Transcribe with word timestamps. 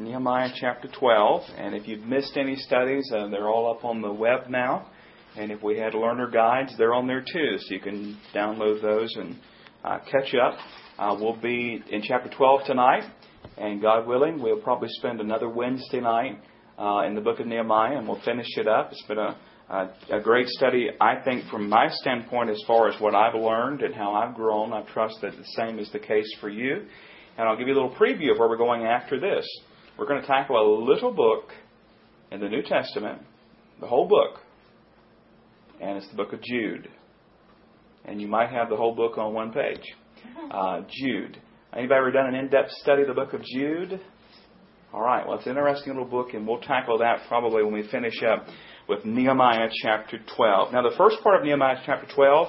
Nehemiah 0.00 0.50
chapter 0.56 0.88
12. 0.88 1.42
And 1.56 1.74
if 1.74 1.86
you've 1.86 2.04
missed 2.04 2.36
any 2.36 2.56
studies, 2.56 3.08
uh, 3.14 3.28
they're 3.28 3.48
all 3.48 3.70
up 3.70 3.84
on 3.84 4.02
the 4.02 4.12
web 4.12 4.48
now. 4.48 4.88
And 5.36 5.52
if 5.52 5.62
we 5.62 5.78
had 5.78 5.94
learner 5.94 6.28
guides, 6.28 6.74
they're 6.76 6.94
on 6.94 7.06
there 7.06 7.20
too, 7.20 7.58
so 7.58 7.74
you 7.74 7.80
can 7.80 8.18
download 8.34 8.82
those 8.82 9.14
and 9.16 9.36
uh, 9.84 9.98
catch 10.10 10.34
up. 10.34 10.58
Uh, 10.98 11.16
we'll 11.20 11.40
be 11.40 11.82
in 11.90 12.02
chapter 12.02 12.28
12 12.28 12.66
tonight, 12.66 13.04
and 13.56 13.80
God 13.80 14.06
willing, 14.06 14.40
we'll 14.40 14.60
probably 14.60 14.88
spend 14.90 15.20
another 15.20 15.48
Wednesday 15.48 16.00
night 16.00 16.40
uh, 16.78 17.02
in 17.06 17.14
the 17.14 17.20
book 17.20 17.40
of 17.40 17.46
Nehemiah, 17.46 17.98
and 17.98 18.06
we'll 18.06 18.22
finish 18.24 18.46
it 18.56 18.68
up. 18.68 18.90
It's 18.92 19.04
been 19.06 19.18
a, 19.18 19.36
a, 19.70 20.18
a 20.18 20.20
great 20.20 20.48
study, 20.48 20.88
I 21.00 21.20
think, 21.24 21.48
from 21.50 21.68
my 21.68 21.88
standpoint, 21.88 22.50
as 22.50 22.62
far 22.66 22.88
as 22.88 23.00
what 23.00 23.14
I've 23.14 23.34
learned 23.34 23.82
and 23.82 23.94
how 23.94 24.12
I've 24.12 24.34
grown. 24.34 24.72
I 24.72 24.82
trust 24.92 25.16
that 25.22 25.32
the 25.36 25.46
same 25.56 25.78
is 25.78 25.90
the 25.92 26.00
case 26.00 26.32
for 26.40 26.48
you. 26.48 26.86
And 27.36 27.48
I'll 27.48 27.56
give 27.56 27.66
you 27.66 27.74
a 27.74 27.80
little 27.80 27.94
preview 27.94 28.32
of 28.32 28.38
where 28.38 28.48
we're 28.48 28.56
going 28.56 28.84
after 28.84 29.18
this. 29.18 29.46
We're 29.96 30.06
going 30.06 30.20
to 30.20 30.26
tackle 30.26 30.56
a 30.56 30.66
little 30.84 31.12
book 31.12 31.50
in 32.32 32.40
the 32.40 32.48
New 32.48 32.62
Testament, 32.62 33.22
the 33.80 33.86
whole 33.86 34.08
book, 34.08 34.40
and 35.80 35.96
it's 35.96 36.08
the 36.08 36.16
book 36.16 36.32
of 36.32 36.42
Jude. 36.42 36.88
And 38.04 38.20
you 38.20 38.26
might 38.26 38.50
have 38.50 38.68
the 38.68 38.76
whole 38.76 38.94
book 38.94 39.18
on 39.18 39.32
one 39.34 39.52
page. 39.52 39.84
Uh, 40.50 40.80
Jude. 40.90 41.40
Anybody 41.72 41.98
ever 41.98 42.10
done 42.10 42.26
an 42.26 42.34
in-depth 42.34 42.72
study 42.82 43.02
of 43.02 43.08
the 43.08 43.14
book 43.14 43.34
of 43.34 43.42
Jude? 43.44 44.00
All 44.92 45.00
right. 45.00 45.26
Well, 45.26 45.38
it's 45.38 45.46
an 45.46 45.50
interesting 45.52 45.92
little 45.92 46.08
book, 46.08 46.34
and 46.34 46.46
we'll 46.46 46.60
tackle 46.60 46.98
that 46.98 47.20
probably 47.28 47.62
when 47.62 47.72
we 47.72 47.86
finish 47.88 48.20
up 48.22 48.46
with 48.88 49.04
Nehemiah 49.04 49.68
chapter 49.80 50.18
12. 50.36 50.72
Now, 50.72 50.82
the 50.82 50.96
first 50.96 51.18
part 51.22 51.38
of 51.38 51.46
Nehemiah 51.46 51.76
chapter 51.86 52.12
12, 52.12 52.48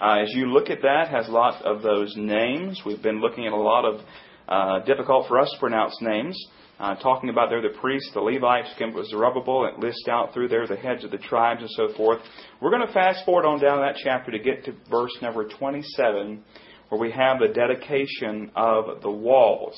uh, 0.00 0.12
as 0.22 0.30
you 0.34 0.46
look 0.46 0.70
at 0.70 0.80
that, 0.80 1.08
has 1.10 1.28
a 1.28 1.30
lot 1.30 1.62
of 1.62 1.82
those 1.82 2.14
names. 2.16 2.80
We've 2.86 3.02
been 3.02 3.20
looking 3.20 3.46
at 3.46 3.52
a 3.52 3.56
lot 3.56 3.84
of 3.84 4.00
uh, 4.48 4.84
difficult 4.86 5.28
for 5.28 5.38
us 5.38 5.50
to 5.52 5.60
pronounce 5.60 5.96
names 6.00 6.42
uh, 6.78 6.94
talking 6.96 7.30
about 7.30 7.48
there 7.48 7.62
the 7.62 7.78
priests, 7.80 8.10
the 8.12 8.20
Levites, 8.20 8.68
Zerubbabel, 9.10 9.66
and 9.66 9.82
list 9.82 10.08
out 10.08 10.34
through 10.34 10.48
there 10.48 10.66
the 10.66 10.76
heads 10.76 11.04
of 11.04 11.10
the 11.10 11.18
tribes 11.18 11.62
and 11.62 11.70
so 11.70 11.88
forth. 11.96 12.20
We're 12.60 12.70
going 12.70 12.86
to 12.86 12.92
fast 12.92 13.24
forward 13.24 13.46
on 13.46 13.60
down 13.60 13.80
that 13.80 13.96
chapter 14.02 14.30
to 14.30 14.38
get 14.38 14.64
to 14.66 14.74
verse 14.90 15.16
number 15.22 15.48
27, 15.48 16.42
where 16.88 17.00
we 17.00 17.10
have 17.12 17.38
the 17.38 17.48
dedication 17.48 18.50
of 18.54 19.00
the 19.02 19.10
walls. 19.10 19.74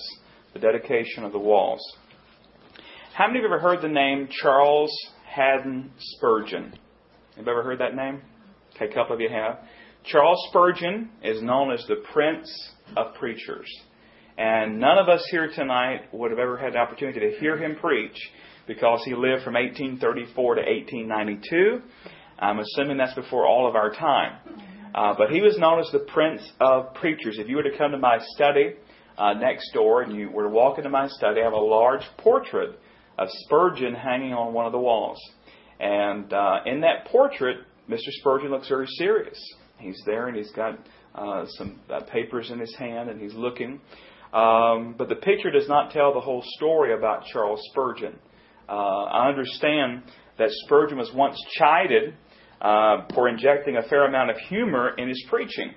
The 0.54 0.60
dedication 0.60 1.24
of 1.24 1.32
the 1.32 1.38
walls. 1.38 1.80
How 3.14 3.26
many 3.26 3.40
of 3.40 3.42
you 3.42 3.48
ever 3.48 3.60
heard 3.60 3.82
the 3.82 3.88
name 3.88 4.28
Charles 4.30 4.90
Haddon 5.26 5.92
Spurgeon? 5.98 6.72
Have 7.36 7.46
you 7.46 7.52
ever 7.52 7.62
heard 7.62 7.80
that 7.80 7.94
name? 7.94 8.22
Okay, 8.74 8.90
a 8.90 8.94
couple 8.94 9.14
of 9.14 9.20
you 9.20 9.28
have. 9.28 9.58
Charles 10.04 10.38
Spurgeon 10.48 11.10
is 11.22 11.42
known 11.42 11.72
as 11.72 11.84
the 11.86 12.02
Prince 12.12 12.72
of 12.96 13.14
Preachers. 13.14 13.68
And 14.38 14.78
none 14.78 14.98
of 14.98 15.08
us 15.08 15.26
here 15.32 15.50
tonight 15.52 16.14
would 16.14 16.30
have 16.30 16.38
ever 16.38 16.56
had 16.56 16.74
the 16.74 16.78
opportunity 16.78 17.18
to 17.18 17.40
hear 17.40 17.58
him 17.58 17.74
preach 17.74 18.16
because 18.68 19.02
he 19.04 19.12
lived 19.12 19.42
from 19.42 19.54
1834 19.54 20.54
to 20.54 20.60
1892. 20.60 21.82
I'm 22.38 22.60
assuming 22.60 22.98
that's 22.98 23.14
before 23.14 23.48
all 23.48 23.68
of 23.68 23.74
our 23.74 23.92
time. 23.92 24.38
Uh, 24.94 25.14
but 25.18 25.30
he 25.30 25.40
was 25.40 25.58
known 25.58 25.80
as 25.80 25.90
the 25.90 25.98
Prince 25.98 26.48
of 26.60 26.94
Preachers. 26.94 27.38
If 27.40 27.48
you 27.48 27.56
were 27.56 27.64
to 27.64 27.76
come 27.76 27.90
to 27.90 27.98
my 27.98 28.18
study 28.36 28.74
uh, 29.18 29.34
next 29.34 29.72
door 29.74 30.02
and 30.02 30.14
you 30.14 30.30
were 30.30 30.44
to 30.44 30.48
walk 30.48 30.78
into 30.78 30.90
my 30.90 31.08
study, 31.08 31.40
I 31.40 31.44
have 31.44 31.52
a 31.52 31.56
large 31.56 32.02
portrait 32.18 32.78
of 33.18 33.26
Spurgeon 33.44 33.92
hanging 33.92 34.34
on 34.34 34.54
one 34.54 34.66
of 34.66 34.72
the 34.72 34.78
walls. 34.78 35.18
And 35.80 36.32
uh, 36.32 36.60
in 36.64 36.82
that 36.82 37.06
portrait, 37.06 37.58
Mr. 37.90 38.10
Spurgeon 38.20 38.52
looks 38.52 38.68
very 38.68 38.86
serious. 38.86 39.38
He's 39.78 40.00
there 40.06 40.28
and 40.28 40.36
he's 40.36 40.52
got 40.52 40.78
uh, 41.16 41.46
some 41.56 41.80
uh, 41.90 42.02
papers 42.02 42.52
in 42.52 42.60
his 42.60 42.74
hand 42.76 43.10
and 43.10 43.20
he's 43.20 43.34
looking. 43.34 43.80
Um, 44.32 44.94
but 44.98 45.08
the 45.08 45.16
picture 45.16 45.50
does 45.50 45.68
not 45.68 45.90
tell 45.90 46.12
the 46.12 46.20
whole 46.20 46.42
story 46.56 46.94
about 46.94 47.24
Charles 47.26 47.60
Spurgeon. 47.70 48.18
Uh, 48.68 48.72
I 48.72 49.28
understand 49.28 50.02
that 50.38 50.50
Spurgeon 50.64 50.98
was 50.98 51.10
once 51.14 51.40
chided 51.58 52.14
uh, 52.60 53.06
for 53.14 53.28
injecting 53.28 53.76
a 53.76 53.82
fair 53.88 54.06
amount 54.06 54.30
of 54.30 54.36
humor 54.36 54.94
in 54.96 55.08
his 55.08 55.24
preaching. 55.28 55.72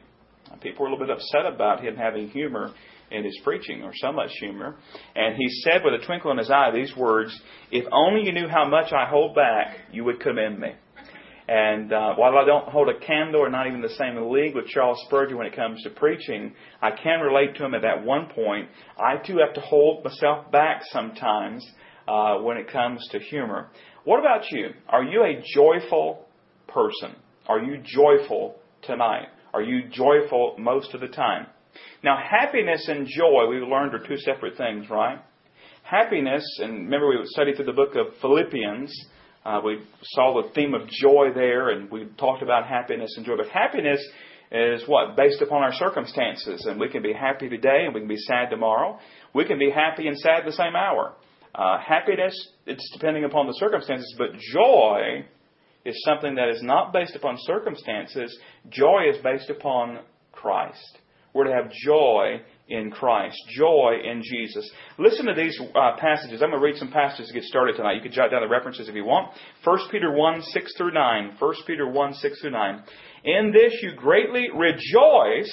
People 0.61 0.83
were 0.83 0.89
a 0.89 0.91
little 0.91 1.07
bit 1.07 1.15
upset 1.15 1.45
about 1.45 1.83
him 1.83 1.95
having 1.95 2.29
humor 2.29 2.71
in 3.09 3.23
his 3.23 3.37
preaching, 3.43 3.83
or 3.83 3.91
so 3.93 4.11
much 4.11 4.31
humor. 4.39 4.75
And 5.15 5.35
he 5.35 5.47
said 5.63 5.81
with 5.83 6.01
a 6.01 6.05
twinkle 6.05 6.31
in 6.31 6.37
his 6.37 6.49
eye 6.49 6.71
these 6.73 6.95
words 6.95 7.37
If 7.71 7.85
only 7.91 8.25
you 8.25 8.31
knew 8.31 8.47
how 8.47 8.67
much 8.67 8.91
I 8.93 9.07
hold 9.07 9.35
back, 9.35 9.77
you 9.91 10.03
would 10.05 10.19
commend 10.19 10.59
me. 10.59 10.71
And 11.51 11.91
uh, 11.91 12.15
while 12.15 12.37
I 12.37 12.45
don't 12.45 12.69
hold 12.69 12.87
a 12.87 12.97
candle 12.97 13.41
or 13.41 13.49
not 13.49 13.67
even 13.67 13.81
the 13.81 13.89
same 13.89 14.15
league 14.31 14.55
with 14.55 14.67
Charles 14.67 14.97
Spurgeon 15.07 15.37
when 15.37 15.47
it 15.47 15.53
comes 15.53 15.83
to 15.83 15.89
preaching, 15.89 16.53
I 16.81 16.91
can 16.91 17.19
relate 17.19 17.55
to 17.55 17.65
him 17.65 17.73
at 17.73 17.81
that 17.81 18.05
one 18.05 18.27
point. 18.27 18.69
I 18.97 19.17
too 19.17 19.39
have 19.39 19.53
to 19.55 19.59
hold 19.59 20.01
myself 20.05 20.49
back 20.49 20.81
sometimes 20.93 21.69
uh, 22.07 22.37
when 22.37 22.55
it 22.55 22.71
comes 22.71 23.05
to 23.11 23.19
humor. 23.19 23.67
What 24.05 24.19
about 24.19 24.49
you? 24.49 24.69
Are 24.87 25.03
you 25.03 25.25
a 25.25 25.43
joyful 25.53 26.25
person? 26.69 27.17
Are 27.49 27.59
you 27.59 27.83
joyful 27.83 28.55
tonight? 28.83 29.27
Are 29.53 29.61
you 29.61 29.89
joyful 29.89 30.55
most 30.57 30.93
of 30.93 31.01
the 31.01 31.09
time? 31.09 31.47
Now, 32.01 32.17
happiness 32.17 32.87
and 32.87 33.05
joy, 33.05 33.47
we've 33.49 33.67
learned, 33.67 33.93
are 33.93 34.07
two 34.07 34.15
separate 34.15 34.55
things, 34.55 34.89
right? 34.89 35.19
Happiness, 35.83 36.45
and 36.61 36.85
remember 36.85 37.09
we 37.09 37.17
studied 37.25 37.57
through 37.57 37.65
the 37.65 37.73
book 37.73 37.95
of 37.95 38.13
Philippians, 38.21 38.89
uh, 39.45 39.61
we 39.63 39.81
saw 40.03 40.41
the 40.41 40.49
theme 40.53 40.73
of 40.73 40.87
joy 40.87 41.29
there, 41.33 41.69
and 41.69 41.89
we 41.89 42.07
talked 42.17 42.43
about 42.43 42.67
happiness 42.67 43.13
and 43.17 43.25
joy. 43.25 43.37
But 43.37 43.49
happiness 43.49 43.99
is 44.51 44.83
what? 44.85 45.15
Based 45.15 45.41
upon 45.41 45.63
our 45.63 45.73
circumstances. 45.73 46.65
And 46.65 46.79
we 46.79 46.89
can 46.89 47.01
be 47.01 47.13
happy 47.13 47.49
today 47.49 47.85
and 47.85 47.93
we 47.93 48.01
can 48.01 48.09
be 48.09 48.17
sad 48.17 48.49
tomorrow. 48.49 48.99
We 49.33 49.45
can 49.45 49.57
be 49.57 49.71
happy 49.71 50.07
and 50.07 50.17
sad 50.17 50.43
the 50.45 50.51
same 50.51 50.75
hour. 50.75 51.13
Uh, 51.55 51.79
happiness, 51.79 52.33
it's 52.65 52.89
depending 52.93 53.23
upon 53.23 53.47
the 53.47 53.53
circumstances, 53.53 54.13
but 54.17 54.29
joy 54.53 55.25
is 55.83 56.01
something 56.05 56.35
that 56.35 56.49
is 56.49 56.61
not 56.61 56.93
based 56.93 57.15
upon 57.15 57.35
circumstances. 57.39 58.37
Joy 58.69 59.09
is 59.09 59.17
based 59.23 59.49
upon 59.49 59.99
Christ. 60.31 60.97
We're 61.33 61.45
to 61.45 61.53
have 61.53 61.71
joy 61.85 62.41
in 62.71 62.89
Christ, 62.89 63.37
joy 63.49 63.97
in 64.03 64.23
Jesus. 64.23 64.69
Listen 64.97 65.25
to 65.25 65.33
these 65.33 65.59
uh, 65.75 65.97
passages. 65.97 66.41
I'm 66.41 66.49
going 66.49 66.61
to 66.61 66.65
read 66.65 66.77
some 66.77 66.91
passages 66.91 67.27
to 67.27 67.33
get 67.33 67.43
started 67.43 67.75
tonight. 67.75 67.95
You 67.95 68.01
can 68.01 68.11
jot 68.11 68.31
down 68.31 68.41
the 68.41 68.47
references 68.47 68.87
if 68.87 68.95
you 68.95 69.03
want. 69.03 69.33
1 69.63 69.79
Peter 69.91 70.11
1, 70.11 70.41
6 70.41 70.73
through 70.77 70.93
9. 70.93 71.35
1 71.37 71.53
Peter 71.67 71.89
1, 71.89 72.13
6 72.13 72.41
through 72.41 72.51
9. 72.51 72.83
In 73.25 73.51
this 73.51 73.73
you 73.81 73.91
greatly 73.95 74.47
rejoice, 74.55 75.51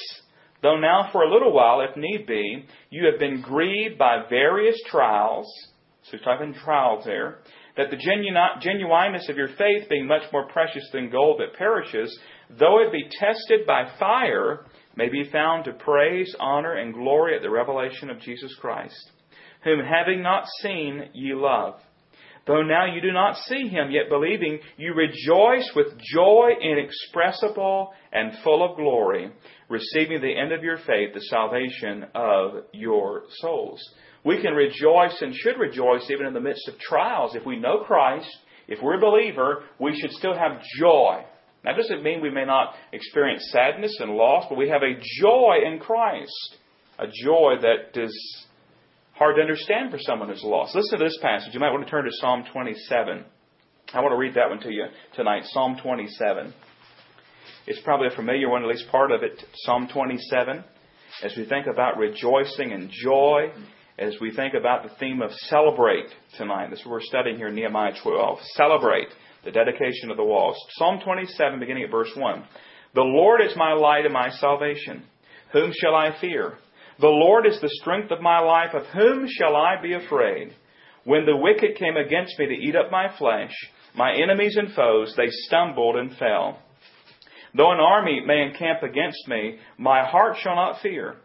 though 0.62 0.78
now 0.78 1.08
for 1.12 1.22
a 1.22 1.32
little 1.32 1.52
while, 1.52 1.80
if 1.80 1.96
need 1.96 2.26
be, 2.26 2.64
you 2.90 3.06
have 3.10 3.18
been 3.18 3.42
grieved 3.42 3.98
by 3.98 4.22
various 4.30 4.80
trials. 4.88 5.46
So 6.04 6.18
type 6.18 6.40
in 6.40 6.54
trials 6.54 7.04
there. 7.04 7.38
That 7.76 7.90
the 7.90 7.96
genu- 7.96 8.32
genuineness 8.60 9.28
of 9.28 9.36
your 9.36 9.48
faith, 9.48 9.88
being 9.88 10.06
much 10.06 10.22
more 10.32 10.48
precious 10.48 10.88
than 10.92 11.10
gold 11.10 11.40
that 11.40 11.58
perishes, 11.58 12.16
though 12.58 12.80
it 12.82 12.92
be 12.92 13.08
tested 13.18 13.66
by 13.66 13.90
fire, 13.98 14.64
may 14.98 15.08
be 15.08 15.30
found 15.30 15.64
to 15.64 15.72
praise, 15.72 16.34
honor, 16.40 16.74
and 16.74 16.92
glory 16.92 17.36
at 17.36 17.42
the 17.42 17.48
revelation 17.48 18.10
of 18.10 18.20
Jesus 18.20 18.52
Christ, 18.60 19.12
whom 19.62 19.78
having 19.78 20.22
not 20.22 20.44
seen 20.60 21.10
ye 21.14 21.34
love. 21.34 21.74
Though 22.48 22.62
now 22.62 22.92
you 22.92 23.00
do 23.00 23.12
not 23.12 23.36
see 23.36 23.68
him, 23.68 23.92
yet 23.92 24.08
believing, 24.08 24.58
you 24.76 24.94
rejoice 24.94 25.70
with 25.76 25.98
joy 25.98 26.50
inexpressible 26.60 27.92
and 28.10 28.42
full 28.42 28.68
of 28.68 28.76
glory, 28.76 29.30
receiving 29.68 30.20
the 30.20 30.36
end 30.36 30.52
of 30.52 30.64
your 30.64 30.78
faith, 30.78 31.14
the 31.14 31.20
salvation 31.20 32.06
of 32.14 32.64
your 32.72 33.22
souls. 33.40 33.80
We 34.24 34.42
can 34.42 34.54
rejoice 34.54 35.16
and 35.20 35.32
should 35.32 35.60
rejoice 35.60 36.10
even 36.10 36.26
in 36.26 36.34
the 36.34 36.40
midst 36.40 36.66
of 36.68 36.78
trials. 36.80 37.36
If 37.36 37.46
we 37.46 37.60
know 37.60 37.84
Christ, 37.86 38.34
if 38.66 38.82
we're 38.82 38.96
a 38.96 39.00
believer, 39.00 39.62
we 39.78 39.96
should 40.00 40.10
still 40.12 40.34
have 40.34 40.60
joy. 40.80 41.22
That 41.68 41.76
doesn't 41.76 42.02
mean 42.02 42.22
we 42.22 42.30
may 42.30 42.46
not 42.46 42.72
experience 42.94 43.46
sadness 43.52 43.94
and 44.00 44.12
loss, 44.12 44.46
but 44.48 44.56
we 44.56 44.70
have 44.70 44.80
a 44.82 44.98
joy 45.20 45.58
in 45.66 45.78
Christ. 45.78 46.56
A 46.98 47.06
joy 47.06 47.56
that 47.60 48.02
is 48.02 48.46
hard 49.12 49.36
to 49.36 49.42
understand 49.42 49.90
for 49.90 49.98
someone 49.98 50.30
who's 50.30 50.42
lost. 50.42 50.74
Listen 50.74 50.98
to 50.98 51.04
this 51.04 51.18
passage. 51.20 51.52
You 51.52 51.60
might 51.60 51.70
want 51.70 51.84
to 51.84 51.90
turn 51.90 52.04
to 52.04 52.10
Psalm 52.10 52.44
27. 52.50 53.22
I 53.92 54.00
want 54.00 54.12
to 54.12 54.16
read 54.16 54.32
that 54.32 54.48
one 54.48 54.60
to 54.60 54.72
you 54.72 54.86
tonight. 55.14 55.42
Psalm 55.44 55.76
27. 55.82 56.54
It's 57.66 57.80
probably 57.80 58.06
a 58.06 58.16
familiar 58.16 58.48
one, 58.48 58.62
at 58.62 58.68
least 58.68 58.88
part 58.90 59.12
of 59.12 59.22
it. 59.22 59.44
Psalm 59.56 59.90
27. 59.92 60.64
As 61.22 61.34
we 61.36 61.44
think 61.44 61.66
about 61.66 61.98
rejoicing 61.98 62.72
and 62.72 62.88
joy, 62.90 63.52
as 63.98 64.16
we 64.22 64.34
think 64.34 64.54
about 64.54 64.84
the 64.84 64.94
theme 64.98 65.20
of 65.20 65.32
celebrate 65.32 66.06
tonight. 66.38 66.70
This 66.70 66.80
is 66.80 66.86
what 66.86 66.92
we're 66.92 67.00
studying 67.02 67.36
here 67.36 67.48
in 67.48 67.54
Nehemiah 67.54 67.92
12. 68.02 68.38
Celebrate 68.54 69.08
the 69.44 69.50
dedication 69.50 70.10
of 70.10 70.16
the 70.16 70.24
walls. 70.24 70.56
Psalm 70.72 71.00
27, 71.04 71.60
beginning 71.60 71.84
at 71.84 71.90
verse 71.90 72.10
1. 72.14 72.44
The 72.94 73.02
Lord 73.02 73.40
is 73.42 73.56
my 73.56 73.72
light 73.72 74.04
and 74.04 74.14
my 74.14 74.30
salvation. 74.30 75.04
Whom 75.52 75.72
shall 75.80 75.94
I 75.94 76.18
fear? 76.20 76.58
The 77.00 77.06
Lord 77.06 77.46
is 77.46 77.60
the 77.60 77.70
strength 77.80 78.10
of 78.10 78.20
my 78.20 78.40
life. 78.40 78.74
Of 78.74 78.86
whom 78.86 79.28
shall 79.28 79.56
I 79.56 79.80
be 79.80 79.94
afraid? 79.94 80.54
When 81.04 81.24
the 81.24 81.36
wicked 81.36 81.76
came 81.76 81.96
against 81.96 82.38
me 82.38 82.46
to 82.46 82.52
eat 82.52 82.76
up 82.76 82.90
my 82.90 83.08
flesh, 83.16 83.52
my 83.94 84.12
enemies 84.12 84.56
and 84.56 84.74
foes, 84.74 85.14
they 85.16 85.28
stumbled 85.28 85.96
and 85.96 86.16
fell. 86.16 86.58
Though 87.54 87.72
an 87.72 87.80
army 87.80 88.20
may 88.24 88.42
encamp 88.42 88.82
against 88.82 89.26
me, 89.26 89.58
my 89.78 90.04
heart 90.04 90.36
shall 90.42 90.56
not 90.56 90.82
fear. 90.82 91.16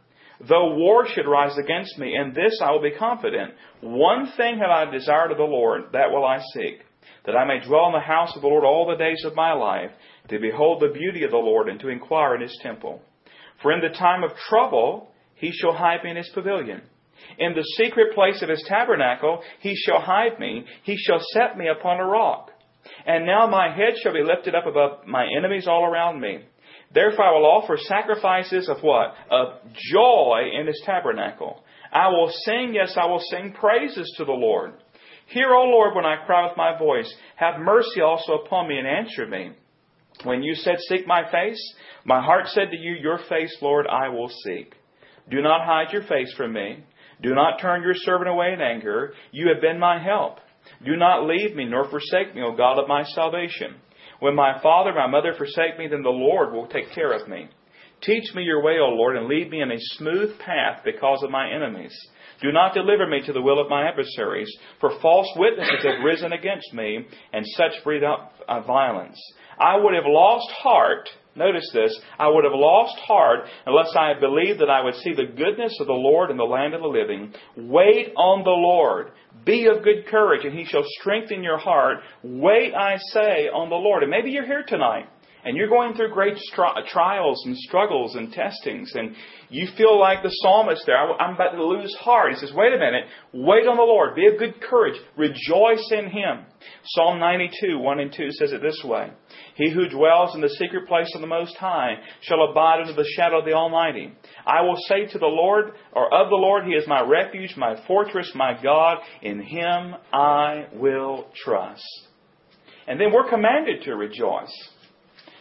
Though 0.48 0.76
war 0.76 1.06
should 1.08 1.28
rise 1.28 1.58
against 1.58 1.98
me, 1.98 2.16
in 2.16 2.34
this 2.34 2.60
I 2.62 2.72
will 2.72 2.82
be 2.82 2.92
confident. 2.98 3.54
One 3.82 4.32
thing 4.38 4.58
have 4.60 4.70
I 4.70 4.90
desired 4.90 5.32
of 5.32 5.38
the 5.38 5.44
Lord, 5.44 5.92
that 5.94 6.12
will 6.12 6.26
I 6.26 6.40
seek, 6.54 6.82
that 7.26 7.36
I 7.36 7.46
may 7.46 7.66
dwell 7.66 7.88
in 7.88 7.94
the 7.94 8.00
house 8.00 8.36
of 8.36 8.42
the 8.42 8.48
Lord 8.48 8.64
all 8.64 8.88
the 8.88 9.04
days 9.04 9.24
of 9.26 9.36
my 9.36 9.54
life, 9.54 9.92
to 10.30 10.40
behold 10.40 10.82
the 10.82 10.94
beauty 10.94 11.24
of 11.24 11.32
the 11.32 11.38
Lord, 11.38 11.70
and 11.70 11.80
to 11.80 11.90
inquire 11.90 12.36
in 12.36 12.42
his 12.42 12.58
temple. 12.62 13.02
For 13.62 13.72
in 13.72 13.82
the 13.82 13.98
time 13.98 14.24
of 14.24 14.36
trouble 14.50 15.12
he 15.36 15.52
shall 15.52 15.74
hide 15.74 16.04
me 16.04 16.12
in 16.12 16.18
his 16.18 16.32
pavilion. 16.34 16.82
In 17.38 17.54
the 17.54 17.64
secret 17.78 18.14
place 18.14 18.42
of 18.42 18.50
his 18.50 18.64
tabernacle 18.68 19.42
he 19.60 19.76
shall 19.76 20.02
hide 20.02 20.40
me, 20.40 20.66
he 20.84 20.98
shall 20.98 21.20
set 21.34 21.58
me 21.58 21.68
upon 21.68 22.00
a 22.00 22.06
rock. 22.06 22.52
And 23.06 23.26
now 23.26 23.48
my 23.48 23.74
head 23.74 23.94
shall 24.02 24.14
be 24.14 24.24
lifted 24.24 24.56
up 24.56 24.66
above 24.66 25.08
my 25.08 25.26
enemies 25.38 25.68
all 25.68 25.86
around 25.86 26.20
me. 26.20 26.40
Therefore 26.94 27.26
I 27.26 27.32
will 27.32 27.46
offer 27.46 27.78
sacrifices 27.78 28.70
of 28.70 28.82
what? 28.82 29.16
Of 29.32 29.60
joy 29.92 30.50
in 30.60 30.68
his 30.68 30.82
tabernacle. 30.86 31.64
I 31.92 32.10
will 32.10 32.32
sing, 32.46 32.74
yes, 32.74 32.96
I 33.00 33.06
will 33.06 33.22
sing 33.32 33.54
praises 33.54 34.14
to 34.18 34.26
the 34.26 34.32
Lord. 34.32 34.74
Hear, 35.34 35.52
O 35.56 35.64
Lord, 35.64 35.96
when 35.96 36.06
I 36.06 36.24
cry 36.26 36.48
with 36.48 36.56
my 36.56 36.78
voice. 36.78 37.12
Have 37.38 37.60
mercy 37.60 38.02
also 38.02 38.34
upon 38.34 38.68
me 38.68 38.78
and 38.78 38.88
answer 38.88 39.26
me. 39.26 39.52
When 40.24 40.44
you 40.44 40.54
said, 40.54 40.76
Seek 40.88 41.08
my 41.08 41.24
face, 41.32 41.60
my 42.06 42.22
heart 42.22 42.48
said 42.50 42.70
to 42.70 42.78
you, 42.78 42.94
Your 42.94 43.18
face, 43.28 43.56
Lord, 43.60 43.88
I 43.88 44.10
will 44.10 44.30
seek. 44.30 44.76
Do 45.32 45.42
not 45.42 45.66
hide 45.66 45.92
your 45.92 46.04
face 46.04 46.32
from 46.38 46.54
me. 46.54 46.84
Do 47.24 47.34
not 47.34 47.60
turn 47.60 47.82
your 47.82 47.96
servant 47.96 48.30
away 48.30 48.54
in 48.54 48.62
anger. 48.62 49.14
You 49.32 49.48
have 49.52 49.62
been 49.62 49.80
my 49.80 50.02
help. 50.02 50.38
Do 50.86 50.96
not 50.96 51.26
leave 51.26 51.56
me 51.56 51.66
nor 51.66 51.90
forsake 51.90 52.36
me, 52.36 52.42
O 52.44 52.56
God 52.56 52.80
of 52.80 52.88
my 52.88 53.04
salvation. 53.04 53.76
When 54.20 54.36
my 54.36 54.62
father 54.62 54.92
and 54.92 55.00
my 55.00 55.08
mother 55.08 55.34
forsake 55.36 55.80
me, 55.80 55.88
then 55.88 56.04
the 56.04 56.10
Lord 56.10 56.54
will 56.54 56.68
take 56.68 56.92
care 56.94 57.12
of 57.12 57.28
me. 57.28 57.50
Teach 58.02 58.36
me 58.36 58.44
your 58.44 58.62
way, 58.62 58.78
O 58.80 58.90
Lord, 58.90 59.18
and 59.18 59.28
lead 59.28 59.50
me 59.50 59.62
in 59.62 59.72
a 59.72 59.80
smooth 59.98 60.38
path 60.40 60.82
because 60.86 61.24
of 61.24 61.32
my 61.32 61.50
enemies. 61.50 61.94
Do 62.44 62.52
not 62.52 62.74
deliver 62.74 63.08
me 63.08 63.22
to 63.26 63.34
the 63.34 63.42
will 63.42 63.60
of 63.60 63.70
my 63.70 63.88
adversaries, 63.88 64.54
for 64.80 65.00
false 65.02 65.28
witnesses 65.38 65.84
have 65.84 66.04
risen 66.04 66.34
against 66.34 66.74
me, 66.74 67.08
and 67.32 67.46
such 67.48 67.84
breathe 67.84 68.04
out 68.04 68.34
uh, 68.48 68.62
violence. 68.62 69.20
I 69.58 69.78
would 69.78 69.94
have 69.96 70.06
lost 70.06 70.52
heart 70.52 71.08
Notice 71.36 71.68
this. 71.74 72.00
I 72.20 72.28
would 72.28 72.44
have 72.44 72.54
lost 72.54 72.96
heart 73.00 73.48
unless 73.66 73.96
I 73.98 74.10
had 74.10 74.20
believed 74.20 74.60
that 74.60 74.70
I 74.70 74.84
would 74.84 74.94
see 74.96 75.14
the 75.14 75.34
goodness 75.36 75.76
of 75.80 75.88
the 75.88 75.94
Lord 75.94 76.30
in 76.30 76.38
the 76.38 76.44
land 76.44 76.76
of 76.76 76.82
the 76.82 76.88
living. 76.88 77.34
Wait 77.58 78.14
on 78.16 78.44
the 78.44 78.52
Lord. 78.52 79.12
Be 79.44 79.66
of 79.66 79.84
good 79.84 80.06
courage, 80.08 80.46
and 80.46 80.58
he 80.58 80.66
shall 80.66 80.84
strengthen 81.00 81.42
your 81.42 81.58
heart. 81.58 82.00
Wait, 82.24 82.76
I 82.76 82.98
say, 82.98 83.50
on 83.50 83.70
the 83.70 83.76
Lord. 83.76 84.04
And 84.04 84.12
maybe 84.12 84.30
you're 84.30 84.46
here 84.46 84.64
tonight 84.68 85.08
and 85.46 85.58
you're 85.58 85.70
going 85.70 85.94
through 85.94 86.14
great 86.14 86.38
stri- 86.52 86.88
trials 86.88 87.42
and 87.46 87.58
struggles 87.58 88.16
and 88.16 88.32
testings, 88.32 88.92
and 88.96 89.16
you 89.50 89.68
feel 89.78 90.00
like 90.00 90.24
the 90.24 90.30
psalmist 90.30 90.84
there, 90.86 90.98
I'm 90.98 91.36
about 91.36 91.52
to 91.52 91.66
lose 91.66 91.94
heart. 92.00 92.32
He 92.32 92.38
says, 92.38 92.52
wait 92.56 92.74
a 92.74 92.78
minute, 92.78 93.06
wait 93.34 93.68
on 93.68 93.78
the 93.78 93.84
Lord, 93.84 94.16
be 94.16 94.28
of 94.28 94.40
good 94.40 94.62
courage, 94.62 95.00
rejoice 95.18 95.92
in 95.92 96.10
Him. 96.10 96.46
Psalm 96.86 97.20
92, 97.20 97.78
1 97.78 98.00
and 98.00 98.14
2 98.14 98.32
says 98.32 98.54
it 98.54 98.62
this 98.62 98.82
way 98.86 99.12
He 99.56 99.70
who 99.70 99.90
dwells 99.90 100.34
in 100.34 100.42
the 100.42 100.50
secret 100.50 100.88
place 100.88 101.12
of 101.14 101.22
the 101.22 101.28
Most 101.28 101.56
High 101.58 101.96
shall 102.22 102.50
abide 102.50 102.82
under 102.82 102.94
the 102.94 103.10
shadow 103.16 103.40
of 103.40 103.46
the 103.46 103.54
Almighty. 103.54 104.14
I 104.46 104.62
will 104.62 104.78
say 104.88 105.06
to 105.06 105.20
the 105.20 105.26
Lord, 105.26 105.74
or 105.94 106.14
of 106.14 106.30
the 106.30 106.36
Lord, 106.36 106.66
He 106.66 106.72
is 106.72 106.88
my 106.88 107.02
refuge, 107.02 107.56
my 107.58 107.76
fortress, 107.86 108.32
my 108.34 108.60
God. 108.62 109.00
In 109.22 109.42
Him 109.42 109.96
I 110.12 110.68
will 110.74 111.28
trust. 111.44 111.84
And 112.88 113.00
then 113.00 113.14
we're 113.14 113.30
commanded 113.30 113.84
to 113.84 113.96
rejoice. 113.96 114.54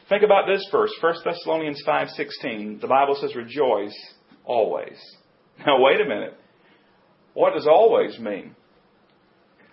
Think 0.08 0.22
about 0.22 0.46
this 0.46 0.66
verse, 0.70 0.92
1 1.00 1.14
Thessalonians 1.24 1.82
5:16. 1.86 2.80
The 2.80 2.88
Bible 2.88 3.14
says 3.14 3.34
rejoice 3.34 3.96
always. 4.44 4.98
Now 5.64 5.80
wait 5.80 6.00
a 6.00 6.04
minute. 6.04 6.36
What 7.34 7.54
does 7.54 7.66
always 7.66 8.18
mean? 8.18 8.54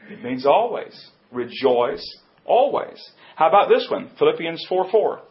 It 0.09 0.23
means 0.23 0.45
always. 0.45 1.11
Rejoice 1.31 2.03
always. 2.45 2.99
How 3.35 3.47
about 3.47 3.69
this 3.69 3.87
one? 3.89 4.09
Philippians 4.17 4.65
4:4. 4.69 5.21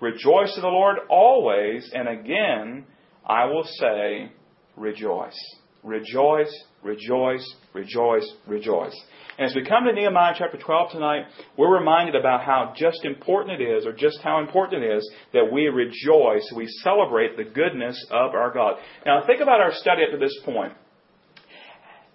Rejoice 0.00 0.54
in 0.56 0.62
the 0.62 0.68
Lord 0.68 0.98
always, 1.08 1.90
and 1.92 2.08
again 2.08 2.86
I 3.26 3.46
will 3.46 3.64
say 3.64 4.30
rejoice. 4.76 5.38
Rejoice, 5.82 6.52
rejoice, 6.82 7.54
rejoice, 7.72 8.32
rejoice. 8.46 9.04
And 9.38 9.48
as 9.48 9.54
we 9.54 9.64
come 9.64 9.84
to 9.84 9.92
Nehemiah 9.92 10.34
chapter 10.36 10.58
12 10.58 10.90
tonight, 10.90 11.26
we're 11.56 11.78
reminded 11.78 12.16
about 12.16 12.44
how 12.44 12.72
just 12.76 13.04
important 13.04 13.60
it 13.60 13.64
is, 13.64 13.86
or 13.86 13.92
just 13.92 14.18
how 14.22 14.40
important 14.40 14.82
it 14.82 14.96
is, 14.96 15.10
that 15.32 15.52
we 15.52 15.68
rejoice, 15.68 16.52
we 16.56 16.66
celebrate 16.82 17.36
the 17.36 17.44
goodness 17.44 18.04
of 18.10 18.34
our 18.34 18.52
God. 18.52 18.78
Now, 19.06 19.24
think 19.24 19.40
about 19.40 19.60
our 19.60 19.72
study 19.72 20.02
up 20.02 20.10
to 20.10 20.18
this 20.18 20.36
point. 20.44 20.72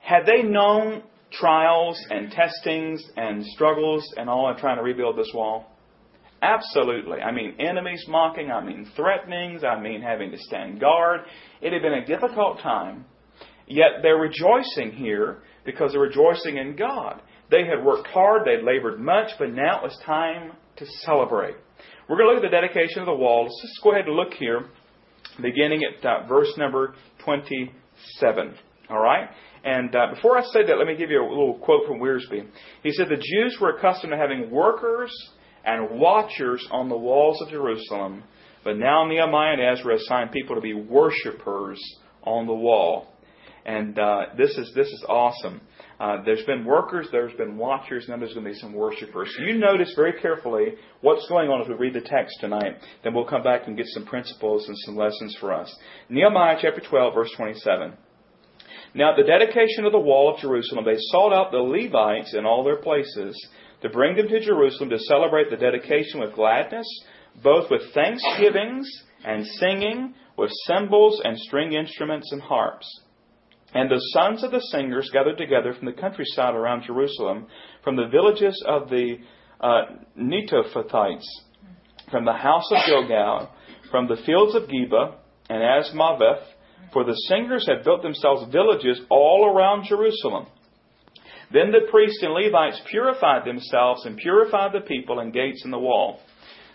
Had 0.01 0.25
they 0.25 0.43
known 0.43 1.03
trials 1.31 1.97
and 2.09 2.29
testings 2.29 3.01
and 3.15 3.45
struggles 3.45 4.03
and 4.17 4.29
all 4.29 4.49
in 4.51 4.57
trying 4.57 4.75
to 4.75 4.83
rebuild 4.83 5.17
this 5.17 5.31
wall? 5.33 5.71
Absolutely. 6.41 7.21
I 7.21 7.31
mean, 7.31 7.55
enemies 7.57 8.03
mocking, 8.09 8.51
I 8.51 8.61
mean, 8.61 8.85
threatenings, 8.97 9.63
I 9.63 9.79
mean, 9.79 10.01
having 10.01 10.29
to 10.31 10.37
stand 10.37 10.81
guard. 10.81 11.21
It 11.61 11.71
had 11.71 11.81
been 11.81 11.93
a 11.93 12.05
difficult 12.05 12.59
time. 12.59 13.05
Yet 13.67 14.01
they're 14.01 14.17
rejoicing 14.17 14.91
here 14.91 15.39
because 15.65 15.91
they're 15.91 16.01
rejoicing 16.01 16.57
in 16.57 16.75
God. 16.75 17.21
They 17.49 17.65
had 17.65 17.83
worked 17.83 18.07
hard, 18.07 18.45
they'd 18.45 18.63
labored 18.63 18.99
much, 18.99 19.31
but 19.37 19.51
now 19.51 19.79
it 19.79 19.83
was 19.83 19.99
time 20.05 20.53
to 20.77 20.85
celebrate. 21.05 21.55
We're 22.09 22.17
going 22.17 22.29
to 22.29 22.35
look 22.35 22.43
at 22.43 22.51
the 22.51 22.55
dedication 22.55 22.99
of 22.99 23.05
the 23.05 23.13
wall. 23.13 23.43
Let's 23.43 23.61
just 23.61 23.83
go 23.83 23.91
ahead 23.91 24.05
and 24.05 24.15
look 24.15 24.33
here, 24.33 24.65
beginning 25.41 25.81
at 25.83 26.05
uh, 26.05 26.27
verse 26.27 26.51
number 26.57 26.95
27. 27.23 28.55
All 28.89 28.99
right? 28.99 29.29
And 29.63 29.95
uh, 29.95 30.13
before 30.13 30.37
I 30.37 30.43
say 30.43 30.65
that, 30.65 30.77
let 30.77 30.87
me 30.87 30.97
give 30.97 31.09
you 31.09 31.21
a 31.21 31.29
little 31.29 31.57
quote 31.59 31.87
from 31.87 31.99
Wiersbe. 31.99 32.45
He 32.83 32.91
said, 32.91 33.07
The 33.07 33.15
Jews 33.15 33.57
were 33.61 33.77
accustomed 33.77 34.11
to 34.11 34.17
having 34.17 34.51
workers 34.51 35.11
and 35.63 35.99
watchers 35.99 36.67
on 36.71 36.89
the 36.89 36.97
walls 36.97 37.41
of 37.41 37.49
Jerusalem, 37.49 38.23
but 38.63 38.77
now 38.77 39.07
Nehemiah 39.07 39.53
and 39.53 39.61
Ezra 39.61 39.95
assigned 39.95 40.31
people 40.31 40.55
to 40.55 40.61
be 40.61 40.73
worshipers 40.73 41.79
on 42.23 42.45
the 42.45 42.53
wall. 42.53 43.12
And 43.65 43.97
uh, 43.97 44.25
this 44.37 44.57
is 44.57 44.73
this 44.75 44.87
is 44.87 45.05
awesome. 45.07 45.61
Uh, 45.99 46.21
there's 46.25 46.43
been 46.45 46.65
workers, 46.65 47.07
there's 47.11 47.33
been 47.37 47.55
watchers, 47.55 48.05
then 48.07 48.19
there's 48.19 48.33
going 48.33 48.45
to 48.45 48.51
be 48.51 48.57
some 48.57 48.73
worshipers. 48.73 49.33
So 49.37 49.43
you 49.43 49.57
notice 49.57 49.93
very 49.95 50.19
carefully 50.19 50.73
what's 51.01 51.27
going 51.29 51.49
on 51.49 51.61
as 51.61 51.69
we 51.69 51.75
read 51.75 51.93
the 51.93 52.01
text 52.01 52.35
tonight. 52.41 52.77
Then 53.03 53.13
we'll 53.13 53.25
come 53.25 53.43
back 53.43 53.67
and 53.67 53.77
get 53.77 53.85
some 53.87 54.05
principles 54.05 54.67
and 54.67 54.77
some 54.79 54.97
lessons 54.97 55.37
for 55.39 55.53
us. 55.53 55.73
Nehemiah 56.09 56.57
chapter 56.61 56.81
12, 56.81 57.13
verse 57.13 57.31
27. 57.37 57.93
Now, 58.95 59.11
at 59.11 59.17
the 59.17 59.23
dedication 59.23 59.85
of 59.85 59.91
the 59.91 59.99
wall 59.99 60.33
of 60.33 60.41
Jerusalem, 60.41 60.85
they 60.85 60.97
sought 60.97 61.33
out 61.33 61.51
the 61.51 61.57
Levites 61.57 62.35
in 62.35 62.45
all 62.45 62.63
their 62.63 62.77
places 62.77 63.35
to 63.81 63.89
bring 63.89 64.15
them 64.15 64.27
to 64.27 64.39
Jerusalem 64.39 64.89
to 64.89 64.99
celebrate 64.99 65.49
the 65.49 65.57
dedication 65.57 66.19
with 66.19 66.35
gladness, 66.35 66.85
both 67.41 67.71
with 67.71 67.93
thanksgivings 67.93 68.87
and 69.23 69.45
singing, 69.45 70.13
with 70.37 70.51
cymbals 70.67 71.21
and 71.23 71.37
string 71.39 71.73
instruments 71.73 72.31
and 72.31 72.41
harps. 72.41 72.87
And 73.73 73.89
the 73.89 73.99
sons 74.13 74.43
of 74.43 74.51
the 74.51 74.61
singers 74.61 75.09
gathered 75.11 75.37
together 75.37 75.73
from 75.73 75.87
the 75.87 75.99
countryside 75.99 76.53
around 76.53 76.83
Jerusalem, 76.83 77.47
from 77.83 77.95
the 77.95 78.07
villages 78.07 78.63
of 78.67 78.89
the 78.89 79.17
uh, 79.59 79.83
Netophathites, 80.19 81.25
from 82.11 82.25
the 82.25 82.33
house 82.33 82.69
of 82.71 82.85
Gilgal, 82.85 83.49
from 83.89 84.07
the 84.07 84.17
fields 84.25 84.55
of 84.55 84.63
Geba 84.63 85.15
and 85.49 85.61
Asmaveth, 85.61 86.43
for 86.91 87.03
the 87.03 87.15
singers 87.27 87.67
had 87.67 87.83
built 87.83 88.03
themselves 88.03 88.51
villages 88.51 89.01
all 89.09 89.51
around 89.51 89.85
Jerusalem. 89.87 90.45
Then 91.51 91.71
the 91.71 91.87
priests 91.89 92.21
and 92.21 92.33
Levites 92.33 92.81
purified 92.89 93.45
themselves 93.45 94.05
and 94.05 94.17
purified 94.17 94.73
the 94.73 94.81
people 94.81 95.19
and 95.19 95.33
gates 95.33 95.63
and 95.63 95.73
the 95.73 95.79
wall. 95.79 96.19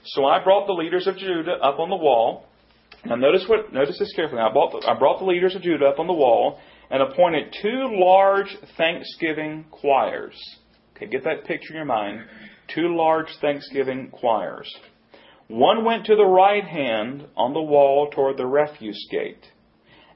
So 0.04 0.24
I 0.24 0.42
brought 0.42 0.66
the 0.66 0.72
leaders 0.72 1.06
of 1.06 1.16
Judah 1.16 1.58
up 1.62 1.78
on 1.78 1.90
the 1.90 1.96
wall. 1.96 2.46
Now 3.04 3.16
notice 3.16 3.44
what 3.48 3.72
notice 3.72 3.98
this 3.98 4.12
carefully. 4.14 4.40
I 4.40 4.52
brought 4.52 4.72
the, 4.72 4.88
I 4.88 4.98
brought 4.98 5.18
the 5.18 5.26
leaders 5.26 5.54
of 5.54 5.62
Judah 5.62 5.86
up 5.86 5.98
on 5.98 6.06
the 6.06 6.12
wall 6.12 6.58
and 6.90 7.02
appointed 7.02 7.54
two 7.62 7.88
large 7.92 8.57
Thanksgiving 8.76 9.66
choirs. 9.71 10.37
Okay, 10.97 11.07
get 11.07 11.25
that 11.25 11.45
picture 11.45 11.71
in 11.71 11.76
your 11.76 11.85
mind. 11.85 12.23
Two 12.75 12.97
large 12.97 13.28
Thanksgiving 13.40 14.11
choirs. 14.11 14.73
One 15.49 15.85
went 15.85 16.07
to 16.07 16.16
the 16.16 16.26
right 16.26 16.64
hand 16.64 17.26
on 17.37 17.54
the 17.54 17.62
wall 17.62 18.11
toward 18.11 18.37
the 18.37 18.47
refuse 18.47 19.07
gate. 19.11 19.45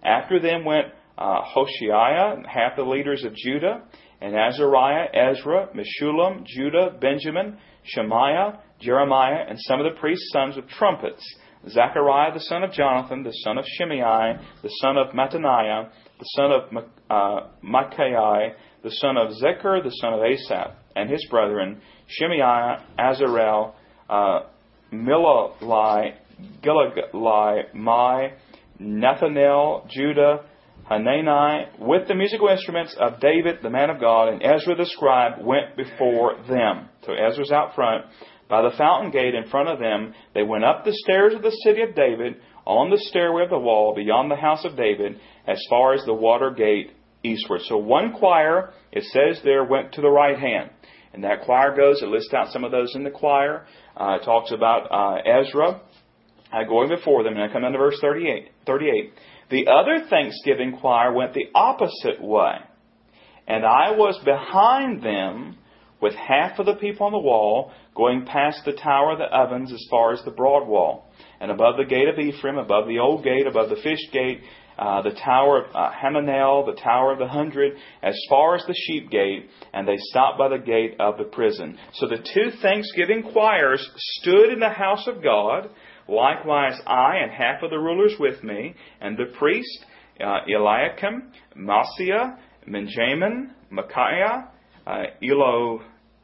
After 0.02 0.40
them 0.40 0.64
went 0.64 0.88
uh, 1.16 1.40
Hoshea, 1.42 2.42
half 2.46 2.76
the 2.76 2.82
leaders 2.82 3.24
of 3.24 3.34
Judah, 3.34 3.82
and 4.20 4.36
Azariah, 4.36 5.08
Ezra, 5.12 5.68
Meshullam, 5.74 6.44
Judah, 6.44 6.96
Benjamin, 7.00 7.58
Shemaiah, 7.84 8.60
Jeremiah, 8.80 9.44
and 9.48 9.58
some 9.60 9.80
of 9.80 9.92
the 9.92 9.98
priests' 9.98 10.30
sons 10.32 10.56
with 10.56 10.68
trumpets. 10.68 11.22
Zechariah 11.68 12.34
the 12.34 12.40
son 12.40 12.64
of 12.64 12.72
Jonathan, 12.72 13.22
the 13.22 13.32
son 13.44 13.56
of 13.56 13.64
Shimei, 13.78 14.34
the 14.62 14.68
son 14.80 14.96
of 14.96 15.14
Mattaniah, 15.14 15.90
the 16.22 16.28
son 16.36 16.52
of 16.52 16.62
uh, 17.10 17.48
Micaiah, 17.62 18.54
the 18.84 18.90
son 18.90 19.16
of 19.16 19.30
Zaccur, 19.32 19.82
the 19.82 19.90
son 19.90 20.14
of 20.14 20.20
Asaph, 20.22 20.70
and 20.94 21.10
his 21.10 21.26
brethren, 21.28 21.80
Shemaiah, 22.06 22.84
Azarel, 22.96 23.74
uh, 24.08 24.42
Milalai, 24.92 26.14
Mai, 27.74 28.34
Nethanel, 28.80 29.90
Judah, 29.90 30.44
Hanani, 30.88 31.66
with 31.80 32.06
the 32.06 32.14
musical 32.14 32.48
instruments 32.48 32.94
of 33.00 33.18
David, 33.18 33.58
the 33.62 33.70
man 33.70 33.90
of 33.90 34.00
God, 34.00 34.28
and 34.28 34.42
Ezra 34.44 34.76
the 34.76 34.86
scribe 34.86 35.44
went 35.44 35.76
before 35.76 36.36
them. 36.48 36.88
So 37.04 37.14
Ezra's 37.14 37.50
out 37.50 37.74
front. 37.74 38.04
By 38.52 38.60
the 38.60 38.76
fountain 38.76 39.10
gate 39.10 39.34
in 39.34 39.48
front 39.48 39.70
of 39.70 39.78
them, 39.78 40.12
they 40.34 40.42
went 40.42 40.62
up 40.62 40.84
the 40.84 40.92
stairs 40.92 41.32
of 41.32 41.40
the 41.40 41.56
city 41.64 41.80
of 41.80 41.94
David, 41.94 42.34
on 42.66 42.90
the 42.90 42.98
stairway 42.98 43.44
of 43.44 43.48
the 43.48 43.58
wall, 43.58 43.94
beyond 43.94 44.30
the 44.30 44.36
house 44.36 44.66
of 44.66 44.76
David, 44.76 45.18
as 45.46 45.58
far 45.70 45.94
as 45.94 46.04
the 46.04 46.12
water 46.12 46.50
gate 46.50 46.90
eastward. 47.24 47.62
So 47.62 47.78
one 47.78 48.12
choir, 48.12 48.74
it 48.92 49.04
says 49.04 49.42
there, 49.42 49.64
went 49.64 49.92
to 49.92 50.02
the 50.02 50.10
right 50.10 50.38
hand. 50.38 50.68
And 51.14 51.24
that 51.24 51.46
choir 51.46 51.74
goes, 51.74 52.02
it 52.02 52.10
lists 52.10 52.34
out 52.34 52.52
some 52.52 52.62
of 52.62 52.72
those 52.72 52.94
in 52.94 53.04
the 53.04 53.10
choir. 53.10 53.64
Uh, 53.96 54.18
it 54.20 54.24
talks 54.26 54.52
about 54.52 54.86
uh, 54.92 55.22
Ezra 55.24 55.80
uh, 56.52 56.64
going 56.68 56.90
before 56.90 57.22
them. 57.24 57.32
And 57.32 57.42
I 57.42 57.50
come 57.50 57.62
down 57.62 57.72
to 57.72 57.78
verse 57.78 57.96
38. 58.02 58.50
38. 58.66 59.14
The 59.48 59.66
other 59.68 60.06
thanksgiving 60.10 60.76
choir 60.78 61.10
went 61.14 61.32
the 61.32 61.48
opposite 61.54 62.20
way. 62.20 62.56
And 63.48 63.64
I 63.64 63.92
was 63.92 64.20
behind 64.26 65.02
them 65.02 65.56
with 66.02 66.14
half 66.14 66.58
of 66.58 66.66
the 66.66 66.74
people 66.74 67.06
on 67.06 67.12
the 67.12 67.18
wall, 67.18 67.72
going 67.94 68.26
past 68.26 68.62
the 68.64 68.72
tower 68.72 69.12
of 69.12 69.18
the 69.18 69.24
ovens 69.24 69.72
as 69.72 69.86
far 69.88 70.12
as 70.12 70.22
the 70.24 70.30
broad 70.32 70.66
wall. 70.66 71.10
And 71.40 71.50
above 71.50 71.76
the 71.76 71.84
gate 71.84 72.08
of 72.08 72.18
Ephraim, 72.18 72.58
above 72.58 72.88
the 72.88 72.98
old 72.98 73.22
gate, 73.24 73.46
above 73.46 73.70
the 73.70 73.76
fish 73.76 74.00
gate, 74.12 74.40
uh, 74.78 75.02
the 75.02 75.14
tower 75.24 75.64
of 75.64 75.74
uh, 75.74 75.90
Hananel, 75.92 76.66
the 76.66 76.80
tower 76.80 77.12
of 77.12 77.18
the 77.18 77.28
hundred, 77.28 77.76
as 78.02 78.18
far 78.28 78.56
as 78.56 78.64
the 78.66 78.74
sheep 78.74 79.10
gate, 79.10 79.48
and 79.72 79.86
they 79.86 79.96
stopped 79.96 80.38
by 80.38 80.48
the 80.48 80.58
gate 80.58 80.96
of 80.98 81.18
the 81.18 81.24
prison. 81.24 81.78
So 81.94 82.08
the 82.08 82.16
two 82.16 82.50
thanksgiving 82.60 83.22
choirs 83.32 83.88
stood 83.96 84.52
in 84.52 84.58
the 84.58 84.70
house 84.70 85.06
of 85.06 85.22
God. 85.22 85.70
Likewise, 86.08 86.80
I 86.84 87.18
and 87.22 87.30
half 87.30 87.62
of 87.62 87.70
the 87.70 87.78
rulers 87.78 88.14
with 88.18 88.42
me, 88.42 88.74
and 89.00 89.16
the 89.16 89.32
priest 89.38 89.84
uh, 90.20 90.40
Eliakim, 90.48 91.32
Maaseiah, 91.56 92.38
Benjamin, 92.66 93.54
Micaiah, 93.70 94.48
uh, 94.86 95.02
Elo 95.22 95.82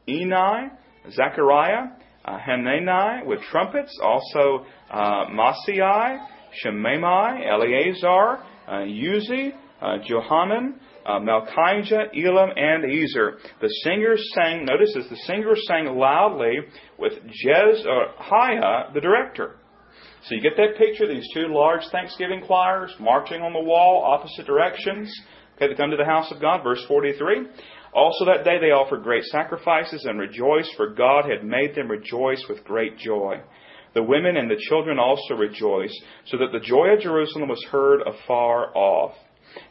Enai, 0.09 0.69
Zechariah, 1.11 1.87
uh, 2.25 2.37
Hanani 2.39 3.25
with 3.25 3.39
trumpets, 3.51 3.97
also 4.03 4.65
uh, 4.91 5.25
Maaseiah, 5.27 6.25
Shemaiah, 6.53 7.45
Eleazar, 7.47 8.43
uh, 8.67 8.85
Uzzi, 8.85 9.51
uh, 9.81 9.97
Johanan, 10.05 10.79
uh, 11.05 11.19
Malchijah, 11.19 12.09
Elam, 12.15 12.49
and 12.55 12.85
Ezer. 12.85 13.37
The 13.61 13.69
singers 13.83 14.23
sang, 14.35 14.65
notice 14.65 14.93
this, 14.93 15.07
the 15.09 15.15
singers 15.27 15.63
sang 15.67 15.85
loudly 15.85 16.57
with 16.97 17.13
Jezaiah, 17.13 18.93
the 18.93 19.01
director. 19.01 19.55
So 20.25 20.35
you 20.35 20.41
get 20.41 20.57
that 20.57 20.77
picture, 20.77 21.07
these 21.07 21.27
two 21.33 21.47
large 21.47 21.81
Thanksgiving 21.91 22.41
choirs 22.45 22.93
marching 22.99 23.41
on 23.41 23.53
the 23.53 23.61
wall, 23.61 24.03
opposite 24.03 24.45
directions. 24.45 25.09
Okay, 25.55 25.67
they 25.67 25.75
come 25.75 25.91
to 25.91 25.97
the 25.97 26.05
house 26.05 26.31
of 26.31 26.41
God, 26.41 26.61
verse 26.63 26.83
43. 26.87 27.47
Also 27.93 28.25
that 28.25 28.43
day 28.43 28.59
they 28.59 28.71
offered 28.71 29.03
great 29.03 29.23
sacrifices 29.25 30.05
and 30.05 30.19
rejoiced, 30.19 30.75
for 30.75 30.93
God 30.93 31.25
had 31.25 31.43
made 31.43 31.75
them 31.75 31.89
rejoice 31.89 32.43
with 32.47 32.63
great 32.63 32.97
joy. 32.97 33.41
The 33.93 34.03
women 34.03 34.37
and 34.37 34.49
the 34.49 34.61
children 34.69 34.99
also 34.99 35.33
rejoiced, 35.33 35.99
so 36.25 36.37
that 36.37 36.51
the 36.51 36.59
joy 36.59 36.89
of 36.89 37.01
Jerusalem 37.01 37.49
was 37.49 37.63
heard 37.71 38.01
afar 38.01 38.75
off. 38.75 39.15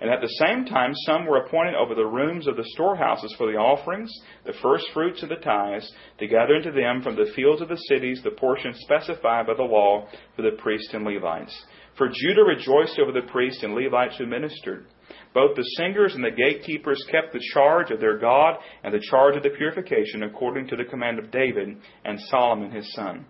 And 0.00 0.10
at 0.10 0.20
the 0.20 0.44
same 0.44 0.64
time, 0.64 0.92
some 1.06 1.24
were 1.24 1.44
appointed 1.44 1.76
over 1.76 1.94
the 1.94 2.04
rooms 2.04 2.48
of 2.48 2.56
the 2.56 2.64
storehouses 2.74 3.32
for 3.38 3.46
the 3.46 3.56
offerings, 3.56 4.12
the 4.44 4.52
first 4.60 4.86
fruits 4.92 5.22
of 5.22 5.28
the 5.28 5.36
tithes, 5.36 5.92
to 6.18 6.26
gather 6.26 6.56
into 6.56 6.72
them 6.72 7.00
from 7.02 7.14
the 7.14 7.30
fields 7.36 7.62
of 7.62 7.68
the 7.68 7.76
cities 7.76 8.20
the 8.24 8.32
portion 8.32 8.74
specified 8.74 9.46
by 9.46 9.54
the 9.54 9.62
law 9.62 10.08
for 10.34 10.42
the 10.42 10.56
priests 10.58 10.92
and 10.94 11.04
Levites. 11.04 11.56
For 11.96 12.08
Judah 12.08 12.42
rejoiced 12.42 12.98
over 12.98 13.12
the 13.12 13.26
priests 13.30 13.62
and 13.62 13.74
Levites 13.74 14.16
who 14.18 14.26
ministered. 14.26 14.86
Both 15.34 15.56
the 15.56 15.64
singers 15.76 16.14
and 16.14 16.24
the 16.24 16.30
gatekeepers 16.30 17.04
kept 17.10 17.32
the 17.32 17.44
charge 17.52 17.90
of 17.90 18.00
their 18.00 18.18
God 18.18 18.56
and 18.82 18.92
the 18.92 19.04
charge 19.10 19.36
of 19.36 19.42
the 19.42 19.50
purification 19.50 20.22
according 20.22 20.68
to 20.68 20.76
the 20.76 20.84
command 20.84 21.18
of 21.18 21.30
David 21.30 21.76
and 22.04 22.20
Solomon 22.28 22.70
his 22.70 22.92
son. 22.94 23.26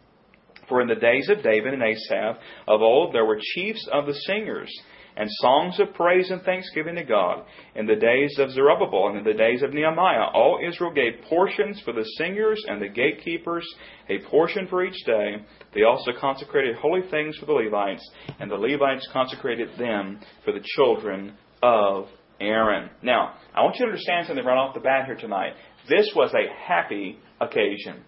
For 0.68 0.80
in 0.80 0.88
the 0.88 0.94
days 0.94 1.28
of 1.30 1.42
David 1.42 1.72
and 1.74 1.82
Asaph 1.82 2.38
of 2.66 2.82
old 2.82 3.14
there 3.14 3.24
were 3.24 3.38
chiefs 3.54 3.88
of 3.92 4.06
the 4.06 4.14
singers 4.14 4.70
and 5.18 5.28
songs 5.40 5.80
of 5.80 5.92
praise 5.94 6.30
and 6.30 6.40
thanksgiving 6.42 6.94
to 6.94 7.02
God. 7.02 7.44
In 7.74 7.86
the 7.86 7.96
days 7.96 8.38
of 8.38 8.52
Zerubbabel 8.52 9.08
and 9.08 9.18
in 9.18 9.24
the 9.24 9.34
days 9.34 9.62
of 9.62 9.74
Nehemiah, 9.74 10.30
all 10.32 10.60
Israel 10.64 10.92
gave 10.92 11.24
portions 11.28 11.80
for 11.84 11.92
the 11.92 12.04
singers 12.16 12.64
and 12.68 12.80
the 12.80 12.88
gatekeepers, 12.88 13.66
a 14.08 14.18
portion 14.30 14.68
for 14.68 14.84
each 14.84 15.04
day. 15.04 15.36
They 15.74 15.82
also 15.82 16.12
consecrated 16.20 16.76
holy 16.76 17.02
things 17.10 17.36
for 17.36 17.46
the 17.46 17.52
Levites, 17.52 18.08
and 18.38 18.48
the 18.48 18.54
Levites 18.54 19.08
consecrated 19.12 19.70
them 19.76 20.20
for 20.44 20.52
the 20.52 20.64
children 20.76 21.34
of 21.62 22.06
Aaron. 22.40 22.90
Now, 23.02 23.34
I 23.54 23.62
want 23.62 23.76
you 23.76 23.86
to 23.86 23.90
understand 23.90 24.26
something 24.26 24.44
right 24.44 24.56
off 24.56 24.74
the 24.74 24.80
bat 24.80 25.06
here 25.06 25.16
tonight. 25.16 25.54
This 25.88 26.10
was 26.14 26.32
a 26.34 26.52
happy 26.66 27.18
occasion. 27.40 28.04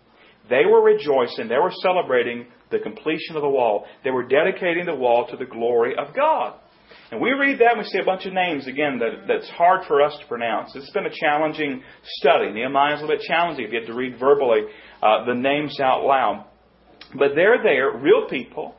They 0.48 0.64
were 0.66 0.82
rejoicing, 0.82 1.48
they 1.48 1.58
were 1.58 1.72
celebrating 1.82 2.46
the 2.70 2.78
completion 2.78 3.36
of 3.36 3.42
the 3.42 3.48
wall. 3.48 3.86
They 4.04 4.10
were 4.10 4.26
dedicating 4.26 4.86
the 4.86 4.94
wall 4.94 5.26
to 5.30 5.36
the 5.36 5.44
glory 5.44 5.94
of 5.96 6.14
God. 6.14 6.54
And 7.10 7.20
we 7.20 7.30
read 7.30 7.58
that 7.60 7.72
and 7.72 7.78
we 7.78 7.84
see 7.84 7.98
a 7.98 8.04
bunch 8.04 8.26
of 8.26 8.32
names, 8.32 8.66
again, 8.66 8.98
that, 9.00 9.26
that's 9.26 9.48
hard 9.50 9.86
for 9.86 10.00
us 10.02 10.16
to 10.20 10.26
pronounce. 10.26 10.74
It's 10.74 10.90
been 10.90 11.06
a 11.06 11.14
challenging 11.14 11.82
study. 12.04 12.52
Nehemiah 12.52 12.94
is 12.94 13.00
a 13.00 13.02
little 13.02 13.16
bit 13.16 13.26
challenging 13.26 13.64
if 13.64 13.72
you 13.72 13.78
have 13.80 13.88
to 13.88 13.94
read 13.94 14.18
verbally 14.18 14.62
uh, 15.02 15.24
the 15.24 15.34
names 15.34 15.78
out 15.80 16.04
loud. 16.04 16.46
But 17.16 17.30
they're 17.34 17.62
there, 17.62 17.96
real 17.98 18.28
people, 18.28 18.74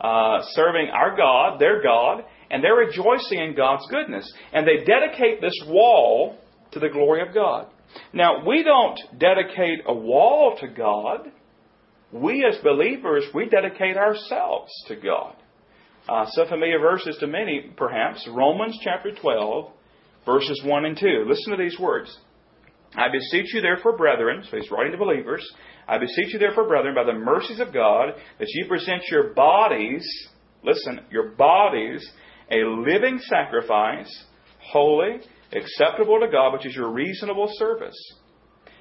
uh, 0.00 0.38
serving 0.50 0.88
our 0.92 1.16
God, 1.16 1.60
their 1.60 1.82
God, 1.82 2.24
and 2.50 2.62
they're 2.62 2.74
rejoicing 2.74 3.38
in 3.38 3.54
God's 3.56 3.86
goodness. 3.90 4.30
And 4.52 4.66
they 4.66 4.84
dedicate 4.84 5.40
this 5.40 5.58
wall 5.66 6.36
to 6.72 6.80
the 6.80 6.88
glory 6.88 7.26
of 7.26 7.34
God. 7.34 7.66
Now, 8.12 8.46
we 8.46 8.62
don't 8.62 8.98
dedicate 9.18 9.80
a 9.86 9.94
wall 9.94 10.56
to 10.60 10.68
God. 10.68 11.30
We 12.12 12.44
as 12.44 12.58
believers, 12.62 13.24
we 13.34 13.48
dedicate 13.48 13.96
ourselves 13.96 14.70
to 14.88 14.96
God. 14.96 15.34
Uh, 16.08 16.26
some 16.30 16.48
familiar 16.48 16.78
verses 16.78 17.16
to 17.20 17.26
many, 17.26 17.72
perhaps. 17.76 18.28
Romans 18.30 18.78
chapter 18.82 19.10
12, 19.14 19.70
verses 20.24 20.62
1 20.64 20.84
and 20.84 20.96
2. 20.96 21.24
Listen 21.26 21.56
to 21.56 21.62
these 21.62 21.78
words. 21.80 22.16
I 22.94 23.08
beseech 23.10 23.52
you 23.52 23.60
therefore, 23.60 23.96
brethren, 23.96 24.44
so 24.48 24.56
he's 24.56 24.70
writing 24.70 24.92
to 24.92 24.98
believers, 24.98 25.44
I 25.88 25.98
beseech 25.98 26.32
you 26.32 26.38
therefore, 26.38 26.66
brethren, 26.66 26.94
by 26.94 27.04
the 27.04 27.12
mercies 27.12 27.60
of 27.60 27.72
God, 27.72 28.14
that 28.38 28.48
you 28.48 28.66
present 28.66 29.02
your 29.10 29.34
bodies, 29.34 30.04
listen, 30.64 31.00
your 31.10 31.30
bodies 31.30 32.08
a 32.50 32.64
living 32.64 33.18
sacrifice, 33.20 34.24
holy, 34.60 35.20
acceptable 35.52 36.20
to 36.20 36.28
God, 36.30 36.52
which 36.52 36.66
is 36.66 36.74
your 36.74 36.90
reasonable 36.90 37.48
service. 37.54 37.96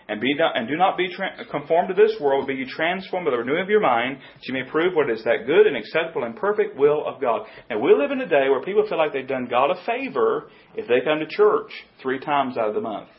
And, 0.08 0.22
be 0.22 0.36
not, 0.36 0.56
and 0.56 0.68
do 0.68 0.76
not 0.78 0.98
be 0.98 1.12
tra- 1.12 1.46
conformed 1.50 1.90
to 1.90 1.96
this 1.96 2.16
world, 2.22 2.46
but 2.46 2.54
be 2.54 2.66
transformed 2.66 3.26
by 3.26 3.32
the 3.32 3.38
renewing 3.38 3.64
of 3.64 3.70
your 3.70 3.80
mind, 3.80 4.18
that 4.18 4.46
you 4.48 4.54
may 4.54 4.70
prove 4.70 4.94
what 4.94 5.10
is 5.10 5.24
that 5.24 5.48
good 5.48 5.66
and 5.66 5.76
acceptable 5.76 6.26
and 6.26 6.36
perfect 6.36 6.78
will 6.78 7.04
of 7.08 7.20
God. 7.20 7.48
And 7.72 7.82
we 7.82 7.92
live 7.96 8.12
in 8.12 8.22
a 8.22 8.28
day 8.28 8.50
where 8.50 8.62
people 8.62 8.88
feel 8.88 9.00
like 9.00 9.14
they've 9.14 9.28
done 9.28 9.48
God 9.50 9.72
a 9.72 9.84
favor 9.84 10.50
if 10.76 10.88
they 10.88 11.02
come 11.04 11.20
to 11.20 11.28
church 11.28 11.72
three 12.04 12.20
times 12.20 12.56
out 12.56 12.70
of 12.70 12.76
the 12.76 12.82
month. 12.82 13.10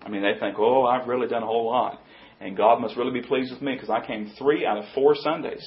I 0.00 0.08
mean, 0.08 0.22
they 0.22 0.40
think, 0.40 0.56
oh, 0.58 0.86
I've 0.86 1.06
really 1.06 1.28
done 1.28 1.42
a 1.42 1.46
whole 1.46 1.66
lot. 1.66 2.00
And 2.40 2.56
God 2.56 2.80
must 2.80 2.96
really 2.96 3.12
be 3.12 3.26
pleased 3.26 3.52
with 3.52 3.60
me 3.60 3.74
because 3.74 3.90
I 3.90 4.04
came 4.04 4.32
three 4.38 4.64
out 4.64 4.78
of 4.78 4.84
four 4.94 5.14
Sundays. 5.14 5.64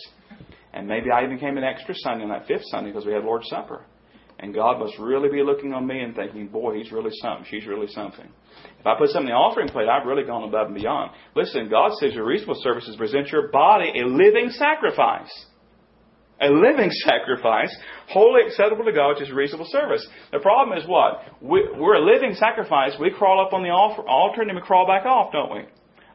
And 0.74 0.88
maybe 0.88 1.12
I 1.12 1.24
even 1.24 1.38
came 1.38 1.58
an 1.58 1.64
extra 1.64 1.94
Sunday 1.96 2.24
on 2.24 2.32
that 2.32 2.48
fifth 2.48 2.64
Sunday 2.72 2.90
because 2.90 3.06
we 3.06 3.14
had 3.14 3.24
Lord's 3.24 3.48
Supper. 3.50 3.86
And 4.40 4.54
God 4.54 4.80
must 4.80 4.98
really 5.00 5.30
be 5.30 5.44
looking 5.44 5.74
on 5.74 5.88
me 5.88 6.02
and 6.02 6.16
thinking, 6.16 6.48
boy, 6.48 6.78
he's 6.78 6.92
really 6.92 7.12
something. 7.22 7.46
She's 7.50 7.66
really 7.66 7.88
something. 7.88 8.28
If 8.80 8.86
I 8.86 8.98
put 8.98 9.10
something 9.10 9.30
in 9.30 9.34
the 9.34 9.40
offering 9.40 9.70
plate, 9.70 9.88
I've 9.88 10.06
really 10.06 10.24
gone 10.24 10.44
above 10.44 10.68
and 10.68 10.76
beyond. 10.76 11.12
Listen, 11.36 11.70
God 11.70 11.92
says 12.00 12.14
your 12.14 12.26
reasonable 12.26 12.60
service 12.62 12.88
is 12.88 12.98
present 12.98 13.30
your 13.30 13.50
body 13.50 13.92
a 13.96 14.06
living 14.06 14.50
sacrifice. 14.50 15.32
A 16.42 16.50
living 16.50 16.92
sacrifice, 17.06 17.74
wholly 18.10 18.42
acceptable 18.46 18.84
to 18.84 18.92
God, 18.92 19.16
which 19.16 19.22
is 19.22 19.32
reasonable 19.32 19.68
service. 19.70 20.06
The 20.34 20.40
problem 20.40 20.78
is 20.78 20.86
what? 20.86 21.22
We're 21.42 21.96
a 21.96 22.06
living 22.06 22.34
sacrifice. 22.34 22.92
We 23.00 23.12
crawl 23.12 23.46
up 23.46 23.54
on 23.54 23.64
the 23.64 23.70
altar 23.70 24.42
and 24.42 24.50
then 24.50 24.56
we 24.58 24.62
crawl 24.62 24.86
back 24.86 25.06
off, 25.06 25.32
don't 25.32 25.54
we? 25.54 25.62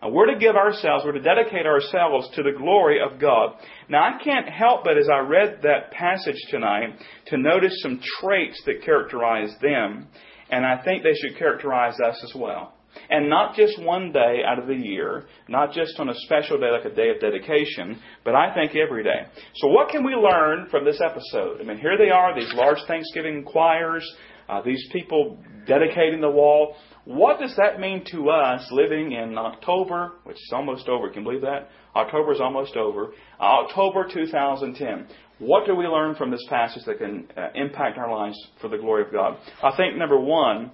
We're 0.08 0.32
to 0.32 0.38
give 0.38 0.56
ourselves, 0.56 1.04
we're 1.04 1.12
to 1.12 1.20
dedicate 1.20 1.66
ourselves 1.66 2.30
to 2.34 2.42
the 2.42 2.52
glory 2.56 3.00
of 3.00 3.20
God. 3.20 3.54
Now, 3.88 4.02
I 4.02 4.22
can't 4.22 4.48
help 4.48 4.84
but, 4.84 4.96
as 4.96 5.08
I 5.12 5.18
read 5.18 5.60
that 5.62 5.90
passage 5.90 6.40
tonight, 6.48 6.96
to 7.26 7.36
notice 7.36 7.82
some 7.82 8.00
traits 8.20 8.62
that 8.64 8.82
characterize 8.82 9.54
them, 9.60 10.08
and 10.50 10.64
I 10.64 10.82
think 10.82 11.02
they 11.02 11.14
should 11.14 11.38
characterize 11.38 11.98
us 12.00 12.22
as 12.24 12.32
well. 12.34 12.74
And 13.08 13.28
not 13.28 13.54
just 13.54 13.80
one 13.82 14.10
day 14.10 14.42
out 14.44 14.58
of 14.58 14.66
the 14.66 14.74
year, 14.74 15.26
not 15.48 15.72
just 15.72 15.98
on 16.00 16.08
a 16.08 16.14
special 16.14 16.58
day 16.58 16.70
like 16.70 16.90
a 16.90 16.94
day 16.94 17.10
of 17.10 17.20
dedication, 17.20 18.00
but 18.24 18.34
I 18.34 18.52
think 18.54 18.74
every 18.74 19.04
day. 19.04 19.26
So, 19.56 19.68
what 19.68 19.90
can 19.90 20.04
we 20.04 20.14
learn 20.14 20.66
from 20.70 20.84
this 20.84 21.00
episode? 21.04 21.60
I 21.60 21.64
mean, 21.64 21.78
here 21.78 21.96
they 21.96 22.10
are, 22.10 22.34
these 22.34 22.52
large 22.54 22.78
Thanksgiving 22.88 23.44
choirs, 23.44 24.04
uh, 24.50 24.62
these 24.62 24.84
people 24.92 25.38
dedicating 25.66 26.20
the 26.20 26.30
wall. 26.30 26.74
What 27.04 27.38
does 27.38 27.54
that 27.56 27.78
mean 27.78 28.04
to 28.12 28.30
us 28.30 28.66
living 28.72 29.12
in 29.12 29.38
October, 29.38 30.12
which 30.24 30.36
is 30.36 30.50
almost 30.52 30.88
over? 30.88 31.08
Can 31.08 31.22
you 31.22 31.28
believe 31.28 31.42
that? 31.42 31.68
October 31.94 32.32
is 32.32 32.40
almost 32.40 32.76
over. 32.76 33.12
October 33.40 34.06
2010. 34.12 35.06
What 35.38 35.66
do 35.66 35.74
we 35.74 35.86
learn 35.86 36.14
from 36.16 36.30
this 36.30 36.44
passage 36.48 36.84
that 36.84 36.98
can 36.98 37.28
uh, 37.36 37.48
impact 37.54 37.96
our 37.98 38.12
lives 38.12 38.36
for 38.60 38.68
the 38.68 38.76
glory 38.76 39.02
of 39.04 39.12
God? 39.12 39.38
I 39.62 39.74
think 39.76 39.96
number 39.96 40.20
one, 40.20 40.70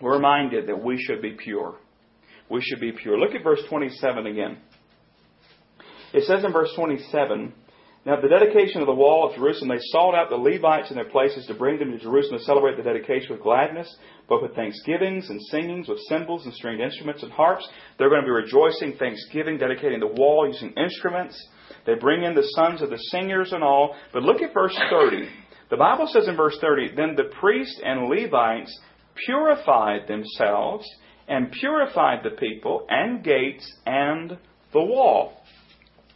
we're 0.00 0.14
reminded 0.14 0.68
that 0.68 0.82
we 0.82 1.00
should 1.00 1.22
be 1.22 1.32
pure. 1.32 1.76
We 2.50 2.60
should 2.60 2.80
be 2.80 2.92
pure. 2.92 3.18
Look 3.18 3.34
at 3.34 3.44
verse 3.44 3.62
27 3.68 4.26
again. 4.26 4.58
It 6.12 6.24
says 6.24 6.44
in 6.44 6.52
verse 6.52 6.70
27, 6.76 7.54
Now 8.04 8.14
at 8.16 8.22
the 8.22 8.28
dedication 8.28 8.80
of 8.80 8.88
the 8.88 8.94
wall 8.94 9.28
of 9.28 9.36
Jerusalem, 9.36 9.68
they 9.68 9.82
sought 9.92 10.16
out 10.16 10.28
the 10.28 10.36
Levites 10.36 10.90
in 10.90 10.96
their 10.96 11.08
places 11.08 11.46
to 11.46 11.54
bring 11.54 11.78
them 11.78 11.92
to 11.92 11.98
Jerusalem 11.98 12.38
to 12.38 12.44
celebrate 12.44 12.76
the 12.76 12.82
dedication 12.82 13.30
with 13.30 13.42
gladness, 13.42 13.94
both 14.28 14.42
with 14.42 14.56
thanksgivings 14.56 15.30
and 15.30 15.40
singings, 15.40 15.86
with 15.86 16.00
cymbals 16.08 16.44
and 16.44 16.52
stringed 16.52 16.80
instruments 16.80 17.22
and 17.22 17.30
harps. 17.30 17.68
They're 17.98 18.08
going 18.08 18.22
to 18.22 18.26
be 18.26 18.32
rejoicing, 18.32 18.96
thanksgiving, 18.98 19.56
dedicating 19.56 20.00
the 20.00 20.08
wall 20.08 20.48
using 20.48 20.72
instruments. 20.72 21.40
They 21.86 21.94
bring 21.94 22.24
in 22.24 22.34
the 22.34 22.48
sons 22.56 22.82
of 22.82 22.90
the 22.90 22.98
singers 22.98 23.52
and 23.52 23.62
all. 23.62 23.94
But 24.12 24.24
look 24.24 24.42
at 24.42 24.52
verse 24.52 24.76
30. 24.90 25.28
The 25.70 25.76
Bible 25.76 26.08
says 26.12 26.26
in 26.26 26.36
verse 26.36 26.58
30, 26.60 26.96
Then 26.96 27.14
the 27.14 27.30
priests 27.40 27.80
and 27.84 28.08
Levites 28.08 28.76
purified 29.26 30.08
themselves 30.08 30.88
and 31.28 31.52
purified 31.52 32.24
the 32.24 32.30
people 32.30 32.84
and 32.88 33.22
gates 33.22 33.72
and 33.86 34.38
the 34.72 34.82
wall. 34.82 35.41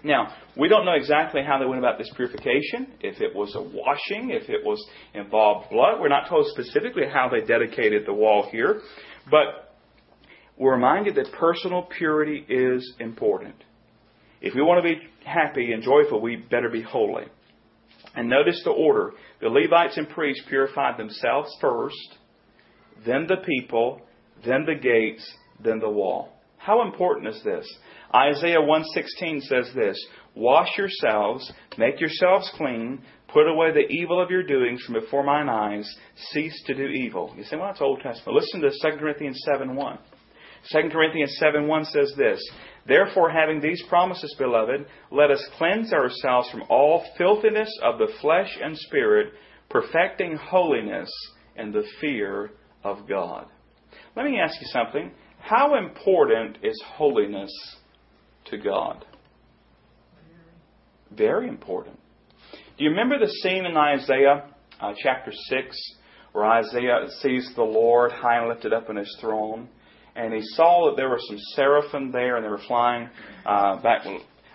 Now, 0.06 0.32
we 0.56 0.68
don't 0.68 0.84
know 0.84 0.92
exactly 0.92 1.42
how 1.42 1.58
they 1.58 1.66
went 1.66 1.80
about 1.80 1.98
this 1.98 2.08
purification, 2.14 2.92
if 3.00 3.20
it 3.20 3.34
was 3.34 3.56
a 3.56 3.60
washing, 3.60 4.30
if 4.30 4.48
it 4.48 4.64
was 4.64 4.82
involved 5.14 5.68
blood. 5.70 6.00
We're 6.00 6.08
not 6.08 6.28
told 6.28 6.46
specifically 6.46 7.02
how 7.12 7.28
they 7.28 7.44
dedicated 7.44 8.06
the 8.06 8.14
wall 8.14 8.48
here, 8.52 8.82
but 9.28 9.74
we're 10.56 10.74
reminded 10.74 11.16
that 11.16 11.32
personal 11.32 11.82
purity 11.82 12.46
is 12.48 12.94
important. 13.00 13.56
If 14.40 14.54
we 14.54 14.62
want 14.62 14.84
to 14.84 14.94
be 14.94 15.00
happy 15.24 15.72
and 15.72 15.82
joyful, 15.82 16.20
we 16.20 16.36
better 16.36 16.70
be 16.70 16.82
holy. 16.82 17.24
And 18.14 18.30
notice 18.30 18.62
the 18.62 18.70
order. 18.70 19.12
The 19.40 19.48
Levites 19.48 19.96
and 19.96 20.08
priests 20.08 20.44
purified 20.48 20.98
themselves 20.98 21.50
first, 21.60 22.16
then 23.04 23.26
the 23.26 23.38
people, 23.44 24.02
then 24.46 24.64
the 24.66 24.76
gates, 24.76 25.28
then 25.64 25.80
the 25.80 25.90
wall. 25.90 26.32
How 26.58 26.86
important 26.86 27.26
is 27.26 27.42
this? 27.42 27.66
Isaiah 28.16 28.62
1:16 28.62 29.42
says 29.42 29.74
this, 29.74 30.02
"Wash 30.34 30.78
yourselves, 30.78 31.52
make 31.76 32.00
yourselves 32.00 32.48
clean, 32.56 33.02
put 33.28 33.46
away 33.46 33.72
the 33.72 33.86
evil 33.90 34.18
of 34.18 34.30
your 34.30 34.42
doings 34.42 34.82
from 34.82 34.94
before 34.94 35.22
mine 35.22 35.50
eyes, 35.50 35.86
cease 36.14 36.62
to 36.64 36.74
do 36.74 36.86
evil." 36.86 37.34
You 37.36 37.44
say, 37.44 37.56
"Well, 37.56 37.66
that's 37.66 37.82
Old 37.82 38.00
Testament." 38.00 38.34
Listen 38.34 38.62
to 38.62 38.70
2 38.70 38.98
Corinthians 38.98 39.42
7:1. 39.44 39.98
2 40.72 40.90
Corinthians 40.90 41.36
7:1 41.38 41.84
says 41.84 42.14
this, 42.16 42.40
"Therefore, 42.86 43.28
having 43.28 43.60
these 43.60 43.82
promises, 43.82 44.34
beloved, 44.38 44.86
let 45.10 45.30
us 45.30 45.46
cleanse 45.58 45.92
ourselves 45.92 46.50
from 46.50 46.64
all 46.70 47.04
filthiness 47.18 47.70
of 47.82 47.98
the 47.98 48.08
flesh 48.22 48.56
and 48.62 48.78
spirit, 48.78 49.34
perfecting 49.68 50.36
holiness 50.36 51.10
in 51.54 51.70
the 51.70 51.82
fear 52.00 52.52
of 52.82 53.06
God." 53.06 53.46
Let 54.14 54.24
me 54.24 54.40
ask 54.40 54.58
you 54.58 54.68
something. 54.68 55.12
How 55.38 55.74
important 55.74 56.58
is 56.62 56.80
holiness 56.82 57.52
to 58.50 58.58
God? 58.58 59.04
Very 61.16 61.48
important. 61.48 61.98
Do 62.76 62.84
you 62.84 62.90
remember 62.90 63.18
the 63.18 63.30
scene 63.42 63.64
in 63.64 63.76
Isaiah 63.76 64.50
uh, 64.80 64.92
chapter 65.02 65.32
6 65.32 65.94
where 66.32 66.44
Isaiah 66.44 67.06
sees 67.22 67.50
the 67.56 67.62
Lord 67.62 68.12
high 68.12 68.38
and 68.38 68.48
lifted 68.48 68.72
up 68.72 68.90
in 68.90 68.96
his 68.96 69.16
throne? 69.20 69.68
And 70.14 70.34
he 70.34 70.42
saw 70.42 70.90
that 70.90 70.96
there 70.96 71.08
were 71.08 71.20
some 71.28 71.38
seraphim 71.54 72.10
there 72.10 72.36
and 72.36 72.44
they 72.44 72.48
were 72.48 72.60
flying 72.66 73.08
uh, 73.44 73.80
back, 73.82 74.06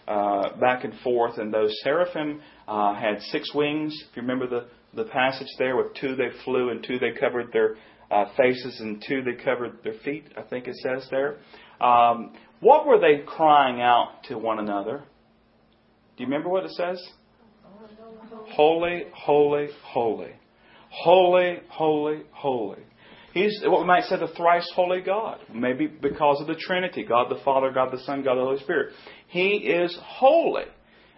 uh, 0.07 0.57
back 0.60 0.83
and 0.83 0.93
forth. 1.03 1.38
And 1.38 1.53
those 1.53 1.75
seraphim 1.83 2.41
uh, 2.67 2.93
had 2.95 3.21
six 3.31 3.53
wings. 3.53 3.95
If 4.10 4.15
you 4.15 4.21
remember 4.24 4.48
the, 4.48 4.67
the 4.95 5.10
passage 5.10 5.48
there, 5.57 5.75
with 5.75 5.93
two 6.00 6.15
they 6.15 6.29
flew 6.43 6.69
and 6.69 6.83
two 6.83 7.00
they 7.00 7.12
covered 7.12 7.51
their 7.53 7.75
uh, 8.12 8.25
faces 8.36 8.79
and 8.81 9.03
two 9.07 9.24
they 9.24 9.41
covered 9.43 9.83
their 9.83 10.00
feet, 10.03 10.25
I 10.38 10.41
think 10.41 10.67
it 10.67 10.75
says 10.75 11.07
there. 11.10 11.38
Um, 11.79 12.33
what 12.62 12.88
were 12.88 13.00
they 13.00 13.24
crying 13.25 13.82
out 13.82 14.24
to 14.29 14.38
one 14.38 14.59
another? 14.59 15.03
Do 16.16 16.24
you 16.24 16.27
remember 16.27 16.50
what 16.50 16.64
it 16.64 16.72
says? 16.72 17.01
Holy, 18.55 19.03
holy, 19.14 19.68
holy. 19.83 20.31
Holy, 20.90 21.57
holy, 21.70 22.22
holy. 22.31 22.79
He's 23.33 23.62
what 23.64 23.81
we 23.81 23.88
might 23.88 24.03
say 24.03 24.18
the 24.18 24.27
thrice 24.35 24.70
holy 24.75 25.01
God. 25.01 25.40
Maybe 25.53 25.88
because 25.88 26.42
of 26.42 26.48
the 26.48 26.55
Trinity 26.55 27.03
God 27.03 27.29
the 27.29 27.42
Father, 27.44 27.72
God 27.72 27.92
the 27.92 28.00
Son, 28.00 28.24
God 28.24 28.35
the 28.35 28.42
Holy 28.42 28.59
Spirit. 28.59 28.94
He 29.27 29.55
is 29.57 29.98
holy. 30.01 30.66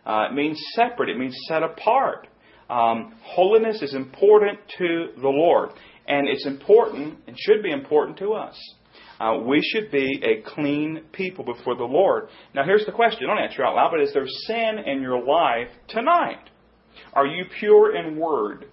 Uh, 0.06 0.28
it 0.30 0.34
means 0.34 0.62
separate, 0.76 1.10
it 1.10 1.18
means 1.18 1.36
set 1.48 1.64
apart. 1.64 2.28
Um, 2.70 3.16
holiness 3.24 3.82
is 3.82 3.94
important 3.94 4.60
to 4.78 5.08
the 5.20 5.30
Lord. 5.30 5.70
And 6.08 6.28
it's 6.28 6.46
important 6.46 7.20
and 7.28 7.38
should 7.38 7.64
be 7.64 7.72
important 7.72 8.18
to 8.20 8.34
us. 8.34 8.56
Uh, 9.24 9.38
we 9.38 9.62
should 9.62 9.90
be 9.90 10.22
a 10.22 10.42
clean 10.54 11.02
people 11.14 11.46
before 11.46 11.76
the 11.76 11.84
Lord. 11.84 12.28
Now, 12.54 12.66
here's 12.66 12.86
the 12.86 12.92
question. 12.92 13.28
Don't 13.28 13.38
answer 13.38 13.64
out 13.64 13.76
loud, 13.76 13.92
but 13.92 14.02
is 14.02 14.12
there 14.14 14.28
sin 14.28 14.80
in 14.86 15.02
your 15.02 15.24
life 15.24 15.70
tonight? 15.88 16.50
Are 17.14 17.26
you 17.26 17.46
pure 17.58 17.96
in 17.96 18.18
word? 18.18 18.66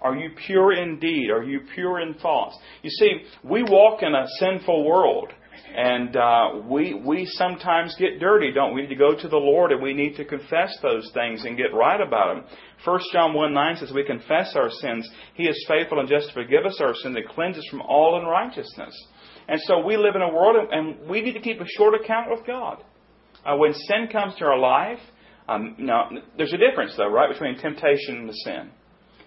Are 0.00 0.16
you 0.16 0.30
pure 0.46 0.72
in 0.72 0.98
deed? 0.98 1.28
Are 1.30 1.42
you 1.42 1.60
pure 1.74 2.00
in 2.00 2.14
thoughts? 2.14 2.56
You 2.82 2.88
see, 2.88 3.10
we 3.44 3.62
walk 3.62 4.02
in 4.02 4.14
a 4.14 4.26
sinful 4.38 4.84
world. 4.84 5.28
And 5.76 6.16
uh, 6.16 6.62
we 6.66 6.94
we 6.94 7.26
sometimes 7.26 7.94
get 7.98 8.20
dirty, 8.20 8.52
don't 8.52 8.74
we? 8.74 8.80
We 8.80 8.86
need 8.86 8.94
to 8.94 8.98
go 8.98 9.14
to 9.14 9.28
the 9.28 9.36
Lord 9.36 9.72
and 9.72 9.82
we 9.82 9.92
need 9.92 10.16
to 10.16 10.24
confess 10.24 10.74
those 10.80 11.10
things 11.12 11.44
and 11.44 11.58
get 11.58 11.74
right 11.74 12.00
about 12.00 12.34
them. 12.34 12.44
1 12.84 13.00
John 13.12 13.34
1 13.34 13.52
9 13.52 13.76
says, 13.76 13.92
We 13.92 14.04
confess 14.04 14.54
our 14.56 14.70
sins. 14.70 15.08
He 15.34 15.42
is 15.42 15.62
faithful 15.68 16.00
and 16.00 16.08
just 16.08 16.28
to 16.28 16.32
forgive 16.32 16.64
us 16.64 16.80
our 16.80 16.94
sins 16.94 17.16
and 17.16 17.28
cleanse 17.28 17.58
us 17.58 17.66
from 17.70 17.82
all 17.82 18.18
unrighteousness. 18.18 18.94
And 19.48 19.60
so 19.62 19.84
we 19.84 19.96
live 19.96 20.14
in 20.14 20.22
a 20.22 20.32
world 20.32 20.56
and 20.70 21.08
we 21.08 21.22
need 21.22 21.32
to 21.32 21.40
keep 21.40 21.60
a 21.60 21.66
short 21.66 21.94
account 21.94 22.30
with 22.30 22.46
God. 22.46 22.84
Uh, 23.44 23.56
when 23.56 23.72
sin 23.72 24.08
comes 24.12 24.34
to 24.36 24.44
our 24.44 24.58
life, 24.58 24.98
um, 25.48 25.76
now, 25.78 26.10
there's 26.36 26.52
a 26.52 26.58
difference, 26.58 26.94
though, 26.96 27.10
right, 27.10 27.30
between 27.30 27.56
temptation 27.56 28.18
and 28.18 28.28
the 28.28 28.34
sin. 28.44 28.70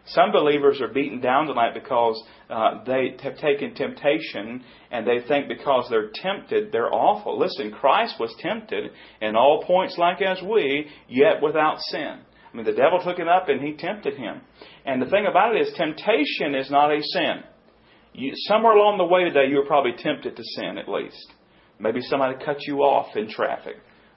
Some 0.05 0.31
believers 0.31 0.81
are 0.81 0.87
beaten 0.87 1.21
down 1.21 1.47
tonight 1.47 1.73
because 1.73 2.21
uh, 2.49 2.83
they 2.85 3.15
have 3.21 3.37
taken 3.37 3.73
temptation 3.73 4.63
and 4.91 5.05
they 5.05 5.25
think 5.27 5.47
because 5.47 5.87
they're 5.89 6.09
tempted, 6.13 6.71
they're 6.71 6.93
awful. 6.93 7.39
Listen, 7.39 7.71
Christ 7.71 8.15
was 8.19 8.35
tempted 8.39 8.91
in 9.21 9.35
all 9.35 9.63
points 9.65 9.97
like 9.97 10.21
as 10.21 10.41
we, 10.41 10.87
yet 11.07 11.41
without 11.41 11.79
sin. 11.79 12.19
I 12.51 12.57
mean, 12.57 12.65
the 12.65 12.73
devil 12.73 12.99
took 13.03 13.17
him 13.17 13.27
up 13.27 13.47
and 13.47 13.61
he 13.61 13.73
tempted 13.73 14.15
him. 14.15 14.41
And 14.85 15.01
the 15.01 15.05
thing 15.05 15.27
about 15.29 15.55
it 15.55 15.67
is, 15.67 15.73
temptation 15.73 16.55
is 16.55 16.69
not 16.69 16.91
a 16.91 17.01
sin. 17.01 17.43
You, 18.13 18.31
somewhere 18.35 18.73
along 18.73 18.97
the 18.97 19.05
way 19.05 19.23
today, 19.23 19.49
you 19.49 19.57
were 19.57 19.65
probably 19.65 19.93
tempted 19.97 20.35
to 20.35 20.43
sin 20.43 20.77
at 20.77 20.89
least. 20.89 21.33
Maybe 21.79 22.01
somebody 22.01 22.43
cut 22.43 22.57
you 22.67 22.79
off 22.79 23.15
in 23.15 23.29
traffic. 23.29 23.75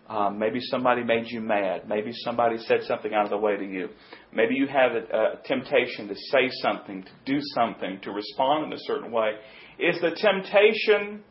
Um, 0.09 0.39
maybe 0.39 0.59
somebody 0.61 1.03
made 1.03 1.25
you 1.29 1.41
mad. 1.41 1.89
Maybe 1.89 2.11
somebody 2.13 2.59
said 2.59 2.83
something 2.83 3.15
out 3.15 3.25
of 3.25 3.31
the 3.31 3.39
way 3.39 3.57
to 3.57 3.65
you. 3.65 3.89
Maybe 4.35 4.55
you 4.55 4.67
had 4.67 4.93
a, 4.93 5.17
a 5.17 5.43
temptation 5.47 6.09
to 6.09 6.15
say 6.15 6.51
something, 6.61 7.05
to 7.05 7.11
do 7.25 7.39
something, 7.55 8.01
to 8.03 8.11
respond 8.11 8.67
in 8.67 8.73
a 8.75 8.81
certain 8.81 9.11
way. 9.11 9.33
Is 9.79 9.99
the 10.03 10.11
temptation 10.11 11.23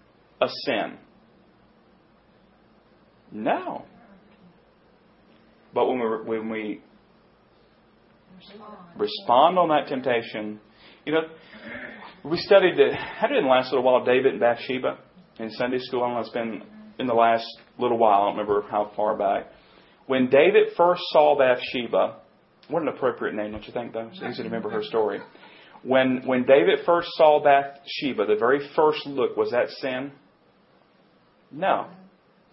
a 0.41 0.47
sin? 0.65 0.97
No. 3.31 3.85
But 5.73 5.87
when 5.87 5.99
we, 5.99 6.05
when 6.25 6.49
we 6.49 6.81
respond 8.97 9.59
on 9.59 9.69
that 9.69 9.87
temptation, 9.87 10.59
you 11.05 11.13
know, 11.13 11.21
we 12.23 12.37
studied, 12.37 12.77
the, 12.77 12.91
I 12.93 13.27
did 13.27 13.37
in 13.37 13.43
the 13.43 13.49
last 13.49 13.71
little 13.71 13.83
while, 13.83 14.05
David 14.05 14.31
and 14.33 14.39
Bathsheba 14.39 14.97
in 15.39 15.49
Sunday 15.51 15.79
school. 15.79 16.03
I 16.03 16.07
don't 16.07 16.15
know, 16.15 16.21
it's 16.21 16.29
been 16.29 16.63
in 16.99 17.07
the 17.07 17.13
last 17.13 17.45
little 17.77 17.97
while. 17.97 18.21
I 18.21 18.25
don't 18.27 18.37
remember 18.37 18.65
how 18.69 18.91
far 18.95 19.17
back. 19.17 19.47
When 20.07 20.29
David 20.29 20.69
first 20.77 21.01
saw 21.07 21.37
Bathsheba, 21.37 22.17
what 22.69 22.81
an 22.81 22.87
appropriate 22.87 23.35
name, 23.35 23.51
don't 23.51 23.65
you 23.65 23.73
think, 23.73 23.93
though? 23.93 24.07
It's 24.07 24.21
easy 24.21 24.43
to 24.43 24.43
remember 24.43 24.69
her 24.69 24.83
story. 24.83 25.19
When, 25.83 26.21
when 26.25 26.45
David 26.45 26.79
first 26.85 27.09
saw 27.13 27.43
Bathsheba, 27.43 28.25
the 28.25 28.37
very 28.39 28.69
first 28.75 29.05
look, 29.05 29.35
was 29.35 29.51
that 29.51 29.69
sin? 29.69 30.13
No. 31.51 31.87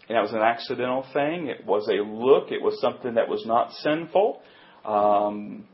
And 0.09 0.16
that 0.16 0.22
was 0.22 0.33
an 0.33 0.42
accidental 0.42 1.06
thing. 1.12 1.46
It 1.46 1.64
was 1.64 1.88
a 1.88 2.02
look. 2.02 2.50
It 2.50 2.61
was 2.61 2.80
something 2.80 3.14
that 3.14 3.28
was 3.28 3.44
not 3.46 3.72
sinful. 3.74 4.40
Um, 4.85 5.68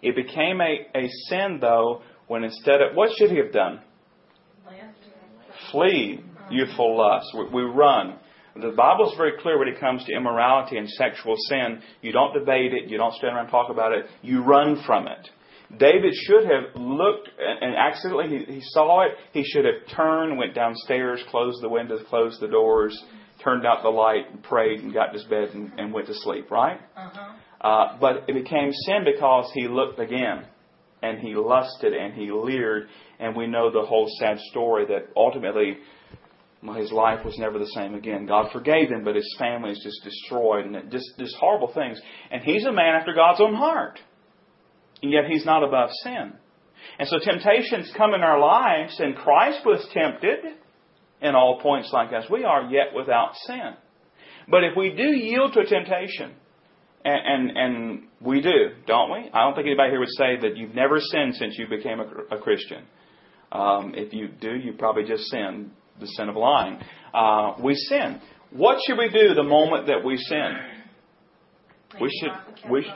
it 0.00 0.16
became 0.16 0.62
a, 0.62 0.86
a 0.96 1.08
sin, 1.28 1.58
though, 1.60 2.02
when 2.28 2.44
instead 2.44 2.80
of, 2.80 2.94
what 2.94 3.10
should 3.18 3.30
he 3.30 3.38
have 3.38 3.52
done? 3.52 3.80
Flee 5.72 6.20
youthful 6.50 6.96
lust. 6.96 7.26
We, 7.36 7.62
we 7.62 7.62
run. 7.62 8.18
The 8.54 8.70
Bible 8.70 9.10
is 9.10 9.16
very 9.16 9.32
clear 9.40 9.58
when 9.58 9.68
it 9.68 9.78
comes 9.78 10.04
to 10.04 10.12
immorality 10.12 10.78
and 10.78 10.88
sexual 10.88 11.36
sin. 11.48 11.80
You 12.02 12.12
don't 12.12 12.34
debate 12.34 12.72
it. 12.72 12.88
You 12.88 12.98
don't 12.98 13.14
stand 13.14 13.34
around 13.34 13.44
and 13.44 13.50
talk 13.50 13.70
about 13.70 13.92
it. 13.92 14.06
You 14.22 14.42
run 14.42 14.82
from 14.84 15.06
it. 15.06 15.28
David 15.78 16.14
should 16.14 16.44
have 16.44 16.74
looked 16.80 17.28
and 17.38 17.76
accidentally 17.76 18.38
he, 18.38 18.52
he 18.54 18.60
saw 18.62 19.02
it. 19.06 19.12
He 19.32 19.44
should 19.44 19.64
have 19.64 19.94
turned, 19.94 20.38
went 20.38 20.54
downstairs, 20.54 21.22
closed 21.30 21.62
the 21.62 21.68
windows, 21.68 22.00
closed 22.08 22.40
the 22.40 22.48
doors, 22.48 23.00
turned 23.44 23.66
out 23.66 23.82
the 23.82 23.90
light, 23.90 24.30
and 24.30 24.42
prayed, 24.42 24.80
and 24.80 24.94
got 24.94 25.08
to 25.08 25.12
his 25.12 25.24
bed 25.24 25.50
and, 25.52 25.72
and 25.78 25.92
went 25.92 26.06
to 26.06 26.14
sleep. 26.14 26.50
Right? 26.50 26.80
Uh-huh. 26.96 27.32
Uh, 27.60 27.98
but 28.00 28.24
it 28.28 28.34
became 28.34 28.72
sin 28.72 29.04
because 29.04 29.50
he 29.54 29.68
looked 29.68 29.98
again 29.98 30.46
and 31.02 31.18
he 31.18 31.34
lusted 31.34 31.92
and 31.92 32.14
he 32.14 32.30
leered. 32.30 32.88
And 33.18 33.36
we 33.36 33.46
know 33.46 33.70
the 33.70 33.86
whole 33.86 34.08
sad 34.18 34.38
story 34.50 34.86
that 34.86 35.08
ultimately 35.16 35.78
his 36.76 36.90
life 36.90 37.24
was 37.24 37.38
never 37.38 37.58
the 37.58 37.66
same 37.66 37.94
again. 37.94 38.26
God 38.26 38.50
forgave 38.52 38.88
him, 38.88 39.04
but 39.04 39.14
his 39.14 39.36
family 39.38 39.70
is 39.70 39.80
just 39.82 40.02
destroyed 40.04 40.66
and 40.66 40.90
just, 40.90 41.06
just 41.18 41.36
horrible 41.36 41.72
things. 41.72 42.00
And 42.30 42.42
he's 42.42 42.64
a 42.64 42.72
man 42.72 42.94
after 42.94 43.14
God's 43.14 43.40
own 43.40 43.54
heart. 43.54 43.98
And 45.02 45.12
yet 45.12 45.24
he's 45.28 45.46
not 45.46 45.62
above 45.62 45.90
sin. 46.02 46.32
And 46.98 47.08
so 47.08 47.18
temptations 47.18 47.92
come 47.96 48.14
in 48.14 48.22
our 48.22 48.40
lives, 48.40 48.98
and 48.98 49.16
Christ 49.16 49.60
was 49.64 49.86
tempted 49.92 50.38
in 51.20 51.34
all 51.34 51.60
points 51.60 51.90
like 51.92 52.12
us. 52.12 52.24
we 52.30 52.44
are, 52.44 52.62
yet 52.70 52.94
without 52.94 53.34
sin. 53.46 53.74
But 54.48 54.64
if 54.64 54.76
we 54.76 54.90
do 54.90 55.16
yield 55.16 55.52
to 55.52 55.60
a 55.60 55.66
temptation, 55.66 56.34
and, 57.08 57.50
and, 57.50 57.56
and 57.56 58.02
we 58.20 58.40
do, 58.40 58.70
don't 58.86 59.12
we? 59.12 59.30
I 59.32 59.44
don't 59.44 59.54
think 59.54 59.66
anybody 59.66 59.90
here 59.90 60.00
would 60.00 60.08
say 60.10 60.36
that 60.40 60.56
you've 60.56 60.74
never 60.74 60.98
sinned 61.00 61.36
since 61.36 61.58
you 61.58 61.66
became 61.68 62.00
a, 62.00 62.36
a 62.36 62.38
Christian. 62.38 62.84
Um, 63.50 63.94
if 63.94 64.12
you 64.12 64.28
do, 64.28 64.54
you 64.54 64.74
probably 64.74 65.04
just 65.04 65.24
sin 65.30 65.70
the 66.00 66.06
sin 66.06 66.28
of 66.28 66.36
lying. 66.36 66.78
Uh, 67.12 67.54
we 67.62 67.74
sin. 67.74 68.20
What 68.50 68.78
should 68.86 68.98
we 68.98 69.08
do 69.08 69.34
the 69.34 69.42
moment 69.42 69.86
that 69.88 70.04
we 70.04 70.16
sin? 70.16 70.56
We 72.00 72.10
should 72.20 72.70
we, 72.70 72.86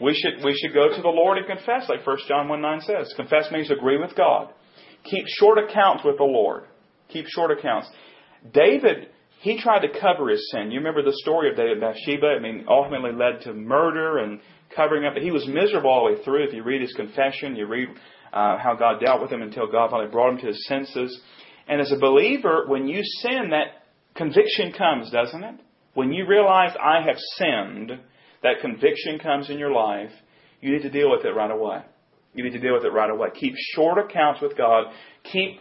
we 0.00 0.14
should 0.14 0.44
we 0.44 0.54
should 0.54 0.72
go 0.72 0.88
to 0.88 1.02
the 1.02 1.08
Lord 1.08 1.38
and 1.38 1.46
confess, 1.46 1.88
like 1.88 2.06
1 2.06 2.18
John 2.28 2.48
1 2.48 2.60
9 2.60 2.80
says. 2.80 3.12
Confess 3.16 3.50
means 3.52 3.70
agree 3.70 3.98
with 3.98 4.16
God. 4.16 4.52
Keep 5.04 5.26
short 5.26 5.58
accounts 5.58 6.04
with 6.04 6.16
the 6.16 6.24
Lord. 6.24 6.64
Keep 7.08 7.26
short 7.28 7.50
accounts. 7.50 7.88
David 8.52 9.08
he 9.42 9.60
tried 9.60 9.80
to 9.80 10.00
cover 10.00 10.30
his 10.30 10.50
sin. 10.52 10.70
You 10.70 10.78
remember 10.78 11.02
the 11.02 11.16
story 11.16 11.50
of 11.50 11.56
David 11.56 11.72
and 11.72 11.80
Bathsheba? 11.80 12.28
I 12.28 12.38
mean, 12.38 12.64
ultimately 12.68 13.10
led 13.10 13.42
to 13.42 13.52
murder 13.52 14.18
and 14.18 14.40
covering 14.74 15.04
up. 15.04 15.14
He 15.16 15.32
was 15.32 15.44
miserable 15.48 15.90
all 15.90 16.06
the 16.06 16.14
way 16.14 16.22
through. 16.22 16.44
If 16.44 16.54
you 16.54 16.62
read 16.62 16.80
his 16.80 16.92
confession, 16.94 17.56
you 17.56 17.66
read 17.66 17.88
uh, 18.32 18.56
how 18.58 18.76
God 18.78 19.00
dealt 19.00 19.20
with 19.20 19.32
him 19.32 19.42
until 19.42 19.66
God 19.66 19.90
finally 19.90 20.12
brought 20.12 20.34
him 20.34 20.38
to 20.38 20.46
his 20.46 20.64
senses. 20.68 21.20
And 21.66 21.80
as 21.80 21.90
a 21.90 21.98
believer, 21.98 22.66
when 22.68 22.86
you 22.86 23.02
sin, 23.02 23.50
that 23.50 23.82
conviction 24.14 24.72
comes, 24.78 25.10
doesn't 25.10 25.42
it? 25.42 25.56
When 25.94 26.12
you 26.12 26.24
realize 26.24 26.76
I 26.80 27.02
have 27.04 27.18
sinned, 27.36 27.98
that 28.44 28.60
conviction 28.60 29.18
comes 29.18 29.50
in 29.50 29.58
your 29.58 29.72
life. 29.72 30.12
You 30.60 30.72
need 30.72 30.82
to 30.82 30.90
deal 30.90 31.10
with 31.10 31.24
it 31.24 31.30
right 31.30 31.50
away. 31.50 31.78
You 32.32 32.44
need 32.44 32.52
to 32.52 32.60
deal 32.60 32.74
with 32.74 32.84
it 32.84 32.92
right 32.92 33.10
away. 33.10 33.30
Keep 33.34 33.54
short 33.74 33.98
accounts 33.98 34.40
with 34.40 34.56
God. 34.56 34.84
Keep 35.32 35.58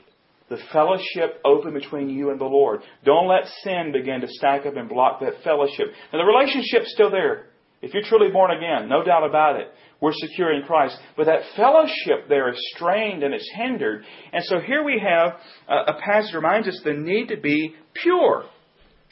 the 0.51 0.57
fellowship 0.73 1.39
open 1.45 1.73
between 1.73 2.09
you 2.09 2.29
and 2.29 2.39
the 2.39 2.45
Lord. 2.45 2.81
Don't 3.05 3.29
let 3.29 3.47
sin 3.63 3.93
begin 3.93 4.19
to 4.19 4.27
stack 4.27 4.65
up 4.65 4.75
and 4.75 4.89
block 4.89 5.21
that 5.21 5.41
fellowship. 5.45 5.87
And 6.11 6.19
the 6.19 6.25
relationship's 6.25 6.91
still 6.91 7.09
there. 7.09 7.45
If 7.81 7.93
you're 7.93 8.03
truly 8.03 8.29
born 8.31 8.51
again, 8.51 8.89
no 8.89 9.01
doubt 9.01 9.25
about 9.25 9.55
it, 9.55 9.69
we're 10.01 10.11
secure 10.13 10.53
in 10.53 10.63
Christ. 10.63 10.97
But 11.15 11.27
that 11.27 11.43
fellowship 11.55 12.27
there 12.27 12.51
is 12.51 12.59
strained 12.75 13.23
and 13.23 13.33
it's 13.33 13.49
hindered. 13.55 14.03
And 14.33 14.43
so 14.43 14.59
here 14.59 14.83
we 14.83 15.01
have 15.01 15.39
a, 15.69 15.93
passage 15.93 16.33
that 16.33 16.37
reminds 16.37 16.67
us 16.67 16.81
the 16.83 16.93
need 16.93 17.29
to 17.29 17.37
be 17.37 17.73
pure. 17.93 18.43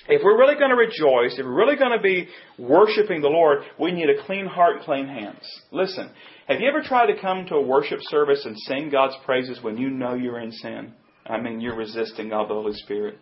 If 0.10 0.21
we're 0.21 0.38
really 0.38 0.56
going 0.56 0.71
to 0.71 0.75
rejoice, 0.75 1.39
if 1.39 1.45
we're 1.45 1.56
really 1.56 1.78
going 1.78 1.97
to 1.97 2.04
be 2.04 2.28
worshiping 2.58 3.21
the 3.21 3.30
Lord, 3.30 3.60
we 3.80 3.93
need 3.93 4.10
a 4.10 4.25
clean 4.25 4.45
heart 4.45 4.78
and 4.78 4.86
clean 4.86 5.08
hands. 5.08 5.47
Listen, 5.71 6.10
have 6.49 6.60
you 6.60 6.67
ever 6.67 6.82
tried 6.82 7.13
to 7.13 7.21
come 7.21 7.45
to 7.45 7.56
a 7.56 7.65
worship 7.65 7.99
service 8.10 8.43
and 8.43 8.58
sing 8.58 8.89
God's 8.89 9.15
praises 9.23 9.63
when 9.63 9.78
you 9.78 9.89
know 9.89 10.15
you're 10.15 10.41
in 10.41 10.52
sin? 10.52 10.93
I 11.30 11.39
mean, 11.39 11.62
you're 11.62 11.76
resisting 11.76 12.30
God 12.30 12.50
the 12.50 12.56
Holy 12.56 12.74
Spirit. 12.74 13.20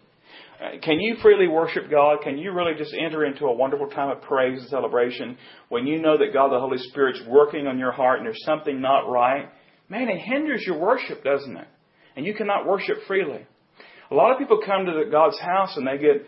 Uh, 0.60 0.80
can 0.82 1.00
you 1.00 1.18
freely 1.22 1.48
worship 1.48 1.90
God? 1.92 2.20
Can 2.24 2.38
you 2.38 2.52
really 2.52 2.74
just 2.78 2.94
enter 2.94 3.26
into 3.26 3.46
a 3.46 3.54
wonderful 3.54 3.88
time 3.88 4.10
of 4.10 4.22
praise 4.24 4.60
and 4.60 4.70
celebration 4.70 5.38
when 5.70 5.86
you 5.86 6.02
know 6.02 6.18
that 6.18 6.34
God 6.34 6.52
the 6.52 6.60
Holy 6.60 6.78
Spirit's 6.78 7.22
working 7.28 7.68
on 7.68 7.78
your 7.78 7.92
heart 7.92 8.18
and 8.18 8.26
there's 8.26 8.44
something 8.44 8.82
not 8.82 9.10
right? 9.10 9.50
Man, 9.90 10.10
it 10.10 10.20
hinders 10.20 10.64
your 10.66 10.80
worship, 10.80 11.24
doesn't 11.24 11.58
it? 11.58 11.68
And 12.16 12.26
you 12.26 12.34
cannot 12.34 12.66
worship 12.66 12.98
freely. 13.08 13.46
A 14.10 14.16
lot 14.16 14.32
of 14.32 14.40
people 14.40 14.62
come 14.66 14.86
to 14.86 15.04
God's 15.12 15.40
house 15.40 15.76
and 15.78 15.86
they 15.86 15.98
get, 15.98 16.26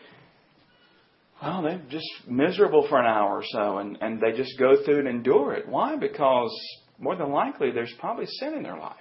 well, 1.41 1.63
they're 1.63 1.81
just 1.89 2.07
miserable 2.27 2.85
for 2.87 2.99
an 2.99 3.05
hour 3.05 3.37
or 3.37 3.43
so 3.47 3.77
and, 3.79 3.97
and 4.01 4.21
they 4.21 4.37
just 4.37 4.59
go 4.59 4.83
through 4.83 4.99
and 4.99 5.07
endure 5.07 5.53
it. 5.53 5.67
Why? 5.67 5.95
Because 5.95 6.53
more 6.99 7.15
than 7.15 7.31
likely 7.31 7.71
there's 7.71 7.93
probably 7.99 8.25
sin 8.25 8.53
in 8.53 8.63
their 8.63 8.77
life. 8.77 8.95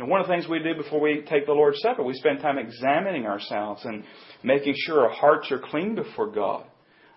Know, 0.00 0.06
one 0.06 0.22
of 0.22 0.26
the 0.26 0.32
things 0.32 0.48
we 0.48 0.60
do 0.60 0.74
before 0.74 0.98
we 0.98 1.22
take 1.28 1.44
the 1.44 1.52
Lord's 1.52 1.78
Supper, 1.80 2.02
we 2.02 2.14
spend 2.14 2.40
time 2.40 2.56
examining 2.56 3.26
ourselves 3.26 3.84
and 3.84 4.02
making 4.42 4.74
sure 4.74 5.06
our 5.06 5.12
hearts 5.12 5.52
are 5.52 5.58
clean 5.58 5.94
before 5.94 6.30
God. 6.30 6.64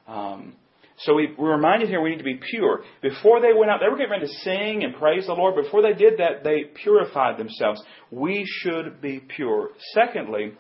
Um, 0.06 0.56
so 0.98 1.16
we, 1.16 1.34
we're 1.38 1.56
reminded 1.56 1.88
here 1.88 2.02
we 2.02 2.10
need 2.10 2.18
to 2.18 2.26
be 2.26 2.42
pure. 2.52 2.84
Before 3.02 3.40
they 3.40 3.54
went 3.54 3.72
out, 3.72 3.80
they 3.80 3.90
were 3.90 3.96
getting 3.96 4.12
ready 4.12 4.28
to 4.28 4.34
sing 4.34 4.84
and 4.84 4.96
praise 4.96 5.26
the 5.28 5.34
Lord. 5.34 5.56
Before 5.56 5.82
they 5.82 5.94
did 5.94 6.20
that, 6.20 6.44
they 6.44 6.66
purified 6.84 7.38
themselves. 7.40 7.82
We 8.12 8.44
should 8.46 9.02
be 9.02 9.22
pure. 9.34 9.70
Secondly, 9.94 10.52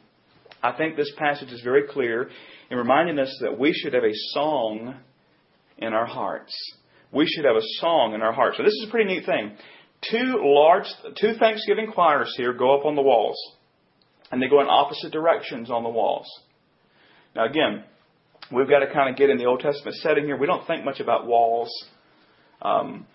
I 0.62 0.71
think 0.71 0.95
this 0.95 1.12
passage 1.17 1.51
is 1.51 1.62
very 1.62 1.89
clear 1.89 2.29
in 2.71 2.77
reminding 2.77 3.19
us 3.19 3.38
that 3.41 3.59
we 3.59 3.73
should 3.73 3.93
have 3.93 4.03
a 4.03 4.15
song 4.31 4.95
in 5.77 5.93
our 5.93 6.05
hearts. 6.05 6.53
We 7.12 7.27
should 7.27 7.43
have 7.43 7.57
a 7.57 7.67
song 7.81 8.13
in 8.15 8.21
our 8.21 8.33
hearts. 8.33 8.57
So 8.57 8.63
this 8.63 8.73
is 8.73 8.86
a 8.88 8.91
pretty 8.91 9.13
neat 9.13 9.25
thing 9.25 9.57
two 10.10 10.42
large, 10.44 10.86
two 11.20 11.34
Thanksgiving 11.39 11.92
choirs 11.92 12.34
here 12.38 12.54
go 12.54 12.78
up 12.78 12.86
on 12.86 12.96
the 12.96 13.02
walls, 13.02 13.38
and 14.32 14.42
they 14.42 14.48
go 14.48 14.62
in 14.62 14.68
opposite 14.68 15.12
directions 15.12 15.70
on 15.70 15.84
the 15.84 15.89
walls. 15.89 16.28
Now, 17.36 17.46
again, 17.46 17.84
we've 18.52 18.70
got 18.70 18.80
to 18.80 18.94
kind 18.94 19.10
of 19.10 19.18
get 19.18 19.30
in 19.30 19.38
the 19.38 19.46
Old 19.46 19.60
Testament 19.60 19.96
setting 19.98 20.26
here. 20.26 20.38
We 20.38 20.48
don't 20.48 20.66
think 20.68 20.86
much 20.86 21.00
about 21.00 21.26
walls, 21.26 21.70
um, 22.62 23.06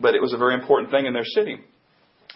but 0.00 0.14
it 0.14 0.22
was 0.22 0.32
a 0.32 0.38
very 0.38 0.54
important 0.54 0.90
thing 0.90 1.06
in 1.06 1.12
their 1.12 1.24
city 1.24 1.58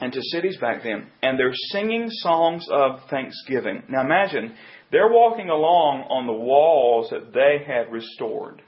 and 0.00 0.12
to 0.12 0.20
cities 0.22 0.56
back 0.60 0.82
then. 0.82 1.08
And 1.22 1.38
they're 1.38 1.54
singing 1.72 2.08
songs 2.10 2.66
of 2.70 3.00
thanksgiving. 3.10 3.82
Now, 3.88 4.02
imagine 4.02 4.54
they're 4.92 5.10
walking 5.10 5.48
along 5.48 6.02
on 6.10 6.26
the 6.26 6.32
walls 6.32 7.10
that 7.10 7.32
they 7.32 7.64
had 7.66 7.90
restored. 7.90 8.62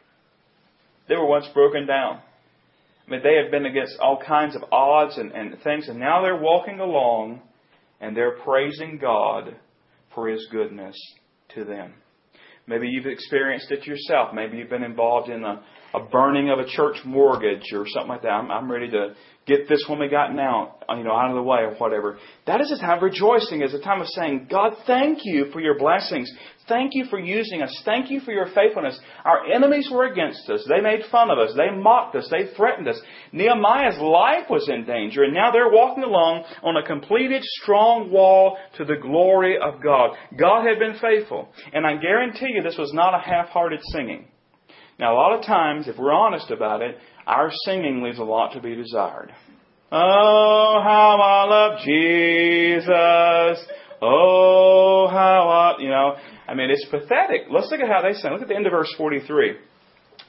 They 1.08 1.16
were 1.16 1.26
once 1.26 1.46
broken 1.54 1.86
down. 1.86 2.20
I 3.08 3.10
mean, 3.10 3.22
they 3.22 3.36
had 3.42 3.50
been 3.50 3.64
against 3.64 3.98
all 4.00 4.20
kinds 4.24 4.54
of 4.54 4.62
odds 4.70 5.16
and, 5.16 5.32
and 5.32 5.56
things, 5.62 5.88
and 5.88 5.98
now 5.98 6.20
they're 6.20 6.36
walking 6.36 6.78
along 6.78 7.40
and 8.02 8.14
they're 8.14 8.36
praising 8.38 8.98
God 9.00 9.56
for 10.14 10.28
His 10.28 10.46
goodness 10.52 10.94
to 11.54 11.64
them. 11.64 11.94
Maybe 12.66 12.86
you've 12.86 13.06
experienced 13.06 13.70
it 13.70 13.86
yourself. 13.86 14.34
Maybe 14.34 14.58
you've 14.58 14.68
been 14.68 14.82
involved 14.82 15.30
in 15.30 15.42
a, 15.42 15.62
a 15.94 16.00
burning 16.00 16.50
of 16.50 16.58
a 16.58 16.66
church 16.66 16.96
mortgage 17.04 17.72
or 17.72 17.86
something 17.86 18.10
like 18.10 18.22
that. 18.22 18.28
I'm, 18.28 18.50
I'm 18.50 18.70
ready 18.70 18.90
to 18.90 19.14
get 19.46 19.68
this 19.68 19.82
one 19.88 19.98
we 19.98 20.08
got 20.08 20.34
now, 20.34 20.76
you 20.90 21.02
know, 21.02 21.12
out 21.12 21.30
of 21.30 21.36
the 21.36 21.42
way 21.42 21.60
or 21.60 21.74
whatever. 21.76 22.18
That 22.46 22.60
is 22.60 22.70
a 22.70 22.78
time 22.78 22.98
of 22.98 23.02
rejoicing. 23.02 23.62
It's 23.62 23.72
a 23.72 23.80
time 23.80 24.02
of 24.02 24.06
saying, 24.08 24.48
God, 24.50 24.74
thank 24.86 25.20
you 25.24 25.50
for 25.52 25.60
your 25.60 25.78
blessings. 25.78 26.30
Thank 26.68 26.90
you 26.92 27.06
for 27.06 27.18
using 27.18 27.62
us. 27.62 27.74
Thank 27.86 28.10
you 28.10 28.20
for 28.20 28.30
your 28.30 28.48
faithfulness. 28.54 29.00
Our 29.24 29.50
enemies 29.50 29.88
were 29.90 30.04
against 30.04 30.50
us. 30.50 30.66
They 30.68 30.82
made 30.82 31.00
fun 31.10 31.30
of 31.30 31.38
us. 31.38 31.54
They 31.56 31.74
mocked 31.74 32.14
us. 32.16 32.28
They 32.30 32.54
threatened 32.54 32.88
us. 32.88 33.00
Nehemiah's 33.32 33.98
life 33.98 34.50
was 34.50 34.68
in 34.68 34.84
danger, 34.84 35.24
and 35.24 35.32
now 35.32 35.50
they're 35.50 35.70
walking 35.70 36.04
along 36.04 36.44
on 36.62 36.76
a 36.76 36.86
completed, 36.86 37.42
strong 37.62 38.10
wall 38.10 38.58
to 38.76 38.84
the 38.84 38.96
glory 39.00 39.56
of 39.58 39.82
God. 39.82 40.10
God 40.38 40.66
had 40.66 40.78
been 40.78 40.98
faithful. 41.00 41.48
And 41.72 41.86
I 41.86 41.96
guarantee 41.96 42.48
you 42.50 42.62
this 42.62 42.76
was 42.78 42.92
not 42.92 43.14
a 43.14 43.18
half-hearted 43.18 43.80
singing. 43.92 44.28
Now, 44.98 45.14
a 45.14 45.16
lot 45.16 45.38
of 45.38 45.44
times, 45.44 45.86
if 45.86 45.96
we're 45.96 46.12
honest 46.12 46.50
about 46.50 46.82
it, 46.82 46.96
our 47.26 47.50
singing 47.64 48.02
leaves 48.02 48.18
a 48.18 48.24
lot 48.24 48.52
to 48.54 48.60
be 48.60 48.74
desired. 48.74 49.32
Oh, 49.92 50.80
how 50.82 51.18
I 51.20 51.44
love 51.44 51.78
Jesus. 51.84 53.66
Oh, 54.02 55.08
how 55.10 55.76
I, 55.78 55.82
you 55.82 55.88
know, 55.88 56.16
I 56.48 56.54
mean, 56.54 56.70
it's 56.70 56.84
pathetic. 56.90 57.42
Let's 57.50 57.70
look 57.70 57.80
at 57.80 57.88
how 57.88 58.02
they 58.02 58.12
sing. 58.14 58.32
Look 58.32 58.42
at 58.42 58.48
the 58.48 58.56
end 58.56 58.66
of 58.66 58.72
verse 58.72 58.92
43. 58.96 59.56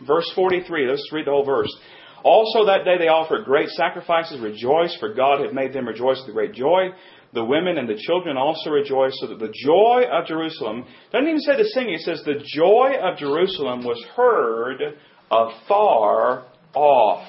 Verse 0.05 0.31
43, 0.35 0.87
let's 0.89 1.09
read 1.11 1.25
the 1.25 1.31
whole 1.31 1.45
verse. 1.45 1.75
Also 2.23 2.65
that 2.65 2.85
day 2.85 2.97
they 2.97 3.07
offered 3.07 3.45
great 3.45 3.69
sacrifices, 3.69 4.39
rejoiced, 4.39 4.99
for 4.99 5.13
God 5.13 5.41
had 5.41 5.53
made 5.53 5.73
them 5.73 5.87
rejoice 5.87 6.21
with 6.25 6.35
great 6.35 6.53
joy. 6.53 6.89
The 7.33 7.43
women 7.43 7.77
and 7.77 7.87
the 7.87 7.97
children 7.97 8.37
also 8.37 8.71
rejoiced, 8.71 9.17
so 9.19 9.27
that 9.27 9.39
the 9.39 9.53
joy 9.53 10.03
of 10.11 10.25
Jerusalem, 10.25 10.85
doesn't 11.11 11.27
even 11.27 11.39
say 11.39 11.57
the 11.57 11.65
singing, 11.65 11.93
it 11.93 12.01
says 12.01 12.23
the 12.25 12.41
joy 12.43 12.93
of 13.01 13.17
Jerusalem 13.17 13.83
was 13.83 14.03
heard 14.15 14.97
afar 15.29 16.45
off. 16.73 17.27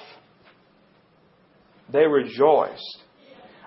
They 1.93 2.07
rejoiced. 2.07 3.03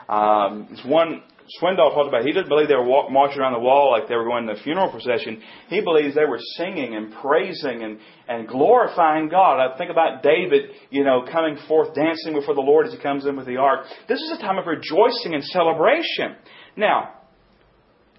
Um, 0.09 0.67
it's 0.71 0.85
one 0.85 1.23
Swindoll 1.61 1.93
talked 1.93 2.07
about, 2.07 2.25
he 2.25 2.31
didn't 2.31 2.49
believe 2.49 2.67
they 2.67 2.75
were 2.75 2.85
walk, 2.85 3.11
marching 3.11 3.39
around 3.39 3.53
the 3.53 3.59
wall 3.59 3.91
like 3.91 4.07
they 4.07 4.15
were 4.15 4.23
going 4.23 4.47
in 4.47 4.55
the 4.55 4.61
funeral 4.61 4.89
procession. 4.89 5.41
He 5.67 5.81
believes 5.81 6.15
they 6.15 6.25
were 6.25 6.39
singing 6.57 6.95
and 6.95 7.13
praising 7.13 7.83
and, 7.83 7.99
and 8.27 8.47
glorifying 8.47 9.29
God. 9.29 9.59
I 9.59 9.77
think 9.77 9.91
about 9.91 10.23
David, 10.23 10.71
you 10.89 11.03
know, 11.03 11.25
coming 11.29 11.57
forth 11.67 11.93
dancing 11.93 12.33
before 12.33 12.55
the 12.55 12.61
Lord 12.61 12.87
as 12.87 12.93
he 12.93 12.99
comes 12.99 13.25
in 13.25 13.35
with 13.35 13.45
the 13.45 13.57
ark. 13.57 13.85
This 14.07 14.19
is 14.19 14.31
a 14.37 14.41
time 14.41 14.57
of 14.57 14.65
rejoicing 14.67 15.33
and 15.33 15.43
celebration. 15.43 16.35
Now, 16.77 17.15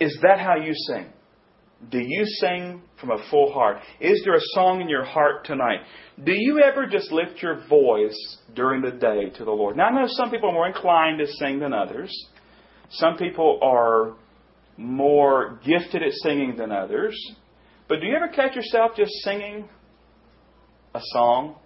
is 0.00 0.18
that 0.22 0.38
how 0.38 0.56
you 0.56 0.74
sing? 0.74 1.06
Do 1.90 1.98
you 1.98 2.24
sing 2.24 2.82
from 3.00 3.10
a 3.10 3.24
full 3.30 3.52
heart? 3.52 3.78
Is 4.00 4.22
there 4.24 4.34
a 4.34 4.40
song 4.54 4.80
in 4.80 4.88
your 4.88 5.04
heart 5.04 5.44
tonight? 5.44 5.80
Do 6.22 6.32
you 6.32 6.60
ever 6.60 6.86
just 6.86 7.10
lift 7.10 7.42
your 7.42 7.66
voice 7.68 8.38
during 8.54 8.82
the 8.82 8.92
day 8.92 9.30
to 9.36 9.44
the 9.44 9.50
Lord? 9.50 9.76
Now, 9.76 9.86
I 9.86 9.90
know 9.90 10.06
some 10.08 10.30
people 10.30 10.50
are 10.50 10.52
more 10.52 10.66
inclined 10.66 11.18
to 11.18 11.26
sing 11.26 11.58
than 11.58 11.72
others. 11.72 12.10
Some 12.90 13.16
people 13.16 13.58
are 13.62 14.14
more 14.76 15.60
gifted 15.64 16.02
at 16.02 16.12
singing 16.22 16.56
than 16.56 16.72
others. 16.72 17.16
But 17.88 18.00
do 18.00 18.06
you 18.06 18.16
ever 18.16 18.28
catch 18.28 18.56
yourself 18.56 18.92
just 18.96 19.12
singing 19.22 19.68
a 20.94 21.00
song? 21.02 21.56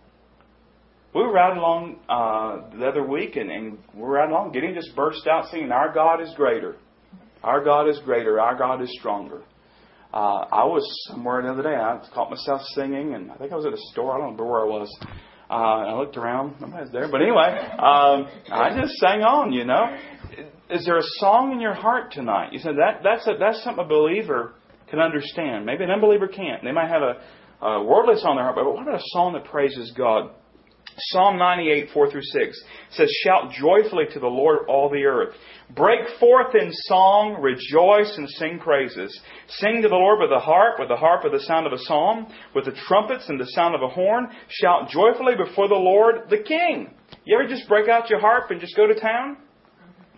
We 1.14 1.22
were 1.22 1.33
riding 1.33 1.59
along 1.59 2.00
uh, 2.09 2.76
the 2.76 2.87
other 2.87 3.07
week, 3.07 3.37
and, 3.37 3.50
and 3.50 3.78
we 3.94 4.02
were 4.02 4.11
riding 4.11 4.35
along. 4.35 4.52
Gideon 4.52 4.74
just 4.74 4.94
burst 4.94 5.26
out 5.26 5.46
singing, 5.50 5.72
"Our 5.72 5.92
God 5.92 6.20
is 6.20 6.33
greater. 6.37 6.76
Our 7.42 7.64
God 7.64 7.88
is 7.88 7.98
greater. 8.04 8.40
Our 8.40 8.57
God 8.57 8.83
is 8.83 8.94
stronger." 8.98 9.42
Uh, 10.12 10.44
I 10.50 10.64
was 10.64 10.85
somewhere 11.11 11.42
the 11.42 11.50
other 11.50 11.62
day. 11.62 11.74
I 11.74 12.00
caught 12.14 12.31
myself 12.31 12.62
singing, 12.74 13.14
and 13.14 13.31
I 13.31 13.37
think 13.37 13.52
I 13.52 13.57
was 13.57 13.66
at 13.66 13.72
a 13.72 13.78
store. 13.92 14.12
I 14.12 14.18
don't 14.18 14.33
remember 14.33 14.46
where 14.46 14.62
I 14.62 14.64
was. 14.64 14.98
Uh, 15.50 15.54
I 15.54 15.98
looked 15.98 16.16
around. 16.16 16.61
Nobody's 16.61 16.92
there. 16.92 17.09
But 17.11 17.22
anyway, 17.22 17.59
um, 17.78 18.28
I 18.50 18.78
just 18.78 18.94
sang 18.96 19.22
on. 19.22 19.52
You 19.52 19.64
know, 19.64 19.96
is 20.70 20.85
there 20.85 20.98
a 20.98 21.02
song 21.18 21.52
in 21.52 21.61
your 21.61 21.74
heart 21.74 22.12
tonight? 22.12 22.52
You 22.52 22.59
said 22.59 22.76
that 22.76 23.00
that's 23.02 23.26
a, 23.26 23.35
that's 23.38 23.62
something 23.64 23.85
a 23.85 23.88
believer 23.88 24.54
can 24.90 24.98
understand. 24.98 25.66
Maybe 25.66 25.85
an 25.85 25.90
unbeliever 25.90 26.28
can't. 26.28 26.62
They 26.62 26.72
might 26.72 26.88
have 26.88 27.02
a, 27.02 27.66
a 27.66 27.85
worldly 27.85 28.16
song 28.20 28.33
in 28.33 28.37
their 28.37 28.44
heart, 28.44 28.57
but 28.57 28.64
what 28.64 28.83
about 28.83 29.00
a 29.00 29.04
song 29.12 29.33
that 29.35 29.44
praises 29.44 29.92
God? 29.96 30.31
Psalm 31.12 31.38
98, 31.38 31.90
4 31.94 32.11
through 32.11 32.22
6 32.22 32.64
says, 32.90 33.09
Shout 33.22 33.52
joyfully 33.52 34.07
to 34.12 34.18
the 34.18 34.26
Lord, 34.26 34.66
all 34.68 34.90
the 34.90 35.04
earth. 35.04 35.35
Break 35.74 36.00
forth 36.18 36.54
in 36.54 36.70
song, 36.72 37.40
rejoice 37.40 38.16
and 38.16 38.28
sing 38.31 38.59
praises. 38.59 39.20
Sing 39.48 39.83
to 39.83 39.88
the 39.88 39.94
Lord 39.94 40.18
with 40.18 40.31
the 40.31 40.40
harp, 40.40 40.81
with 40.81 40.88
the 40.88 40.96
harp 40.96 41.24
of 41.24 41.33
the 41.33 41.40
sound 41.40 41.66
of 41.66 41.72
a 41.72 41.78
psalm, 41.78 42.26
with 42.54 42.64
the 42.64 42.76
trumpets 42.88 43.28
and 43.28 43.38
the 43.38 43.46
sound 43.46 43.74
of 43.74 43.83
a 43.83 43.88
horn. 43.88 44.28
Shout 44.48 44.88
joyfully 44.88 45.35
before 45.37 45.68
the 45.68 45.74
Lord, 45.74 46.31
the 46.31 46.42
King. 46.42 46.94
You 47.24 47.38
ever 47.38 47.48
just 47.48 47.68
break 47.68 47.88
out 47.88 48.11
your 48.11 48.20
harp 48.20 48.50
and 48.50 48.61
just 48.61 48.76
go 48.76 48.87
to 48.87 48.98
town? 48.98 49.37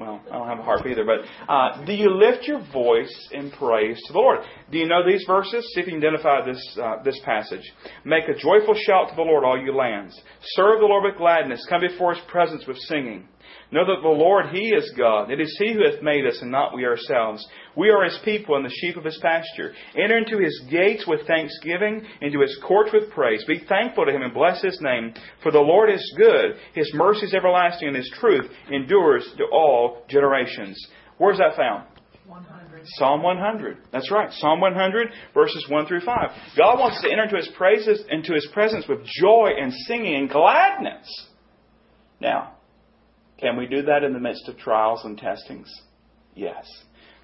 Well, 0.00 0.20
I 0.30 0.38
don't 0.38 0.48
have 0.48 0.58
a 0.58 0.62
harp 0.62 0.86
either, 0.86 1.04
but 1.04 1.52
uh, 1.52 1.84
do 1.84 1.92
you 1.92 2.10
lift 2.10 2.48
your 2.48 2.60
voice 2.72 3.28
in 3.32 3.50
praise 3.50 4.00
to 4.06 4.12
the 4.12 4.18
Lord? 4.18 4.40
Do 4.72 4.78
you 4.78 4.88
know 4.88 5.06
these 5.06 5.24
verses? 5.26 5.70
See 5.74 5.82
if 5.82 5.86
you 5.86 5.92
can 5.92 6.02
identify 6.02 6.44
this, 6.46 6.78
uh, 6.82 7.02
this 7.04 7.20
passage. 7.24 7.70
Make 8.04 8.24
a 8.24 8.34
joyful 8.34 8.74
shout 8.74 9.10
to 9.10 9.14
the 9.14 9.22
Lord, 9.22 9.44
all 9.44 9.60
you 9.60 9.74
lands. 9.74 10.18
Serve 10.56 10.80
the 10.80 10.86
Lord 10.86 11.04
with 11.04 11.18
gladness. 11.18 11.64
Come 11.68 11.82
before 11.82 12.14
his 12.14 12.24
presence 12.28 12.64
with 12.66 12.78
singing. 12.78 13.28
Know 13.72 13.87
that 13.87 14.02
the 14.02 14.09
Lord, 14.09 14.46
He 14.52 14.70
is 14.70 14.92
God. 14.98 15.30
It 15.30 15.40
is 15.40 15.56
He 15.59 15.72
who 15.72 15.85
hath 15.85 16.02
made 16.02 16.26
us, 16.26 16.40
and 16.42 16.50
not 16.50 16.74
we 16.74 16.85
ourselves. 16.85 17.46
We 17.76 17.90
are 17.90 18.02
His 18.02 18.18
people 18.24 18.56
and 18.56 18.64
the 18.64 18.74
sheep 18.80 18.96
of 18.96 19.04
His 19.04 19.18
pasture. 19.22 19.72
Enter 19.96 20.18
into 20.18 20.38
His 20.38 20.61
gates 20.68 21.06
with 21.06 21.24
thanksgiving, 21.26 22.04
into 22.20 22.40
His 22.40 22.59
courts 22.66 22.90
with 22.92 23.11
praise. 23.11 23.44
Be 23.46 23.64
thankful 23.68 24.06
to 24.06 24.12
Him 24.12 24.22
and 24.22 24.35
bless 24.35 24.61
His 24.61 24.76
name. 24.80 25.14
For 25.44 25.52
the 25.52 25.61
Lord 25.61 25.88
is 25.88 26.14
good. 26.18 26.56
His 26.74 26.90
mercy 26.94 27.26
is 27.26 27.35
everlasting, 27.35 27.88
and 27.88 27.96
His 27.96 28.11
truth 28.18 28.50
endures 28.72 29.24
to 29.38 29.44
all 29.52 30.02
generations. 30.09 30.76
Where's 31.18 31.38
that 31.38 31.56
found? 31.56 31.85
100. 32.26 32.83
Psalm 32.96 33.22
100. 33.22 33.78
That's 33.92 34.11
right. 34.11 34.33
Psalm 34.33 34.61
100, 34.61 35.09
verses 35.33 35.64
1 35.68 35.87
through 35.87 36.00
5. 36.00 36.30
God 36.56 36.78
wants 36.80 36.96
us 36.96 37.02
to 37.02 37.11
enter 37.11 37.24
into 37.24 37.37
His 37.37 37.50
praises, 37.56 38.02
into 38.11 38.35
His 38.35 38.48
presence 38.52 38.87
with 38.88 39.04
joy 39.04 39.50
and 39.61 39.72
singing 39.87 40.16
and 40.16 40.28
gladness. 40.28 41.06
Now, 42.20 42.56
can 43.40 43.57
we 43.57 43.66
do 43.66 43.83
that 43.83 44.05
in 44.05 44.12
the 44.12 44.20
midst 44.20 44.48
of 44.48 44.59
trials 44.59 45.00
and 45.05 45.16
testings? 45.16 45.70
Yes. 46.35 46.66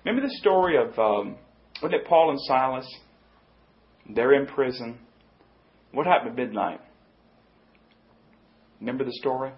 Remember 0.04 0.26
the 0.26 0.34
story 0.36 0.76
of, 0.76 0.98
um, 0.98 1.36
wasn't 1.82 2.00
it 2.00 2.06
Paul 2.06 2.30
and 2.30 2.40
Silas? 2.42 2.86
They're 4.14 4.34
in 4.34 4.46
prison. 4.46 4.98
What 5.92 6.06
happened 6.06 6.30
at 6.30 6.36
midnight? 6.36 6.80
Remember 8.80 9.04
the 9.04 9.12
story? 9.12 9.52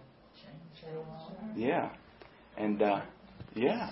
Yeah. 1.56 1.90
And, 2.56 2.82
uh, 2.82 3.02
yeah. 3.54 3.90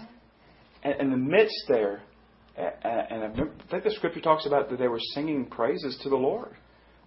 And 0.83 1.01
in 1.01 1.11
the 1.11 1.17
midst 1.17 1.65
there, 1.69 2.03
and 2.57 3.23
I 3.23 3.31
think 3.71 3.85
the 3.85 3.91
scripture 3.91 4.21
talks 4.21 4.47
about 4.47 4.71
that 4.71 4.79
they 4.79 4.89
were 4.89 5.01
singing 5.15 5.47
praises 5.47 5.99
to 6.03 6.09
the 6.09 6.17
Lord. 6.17 6.57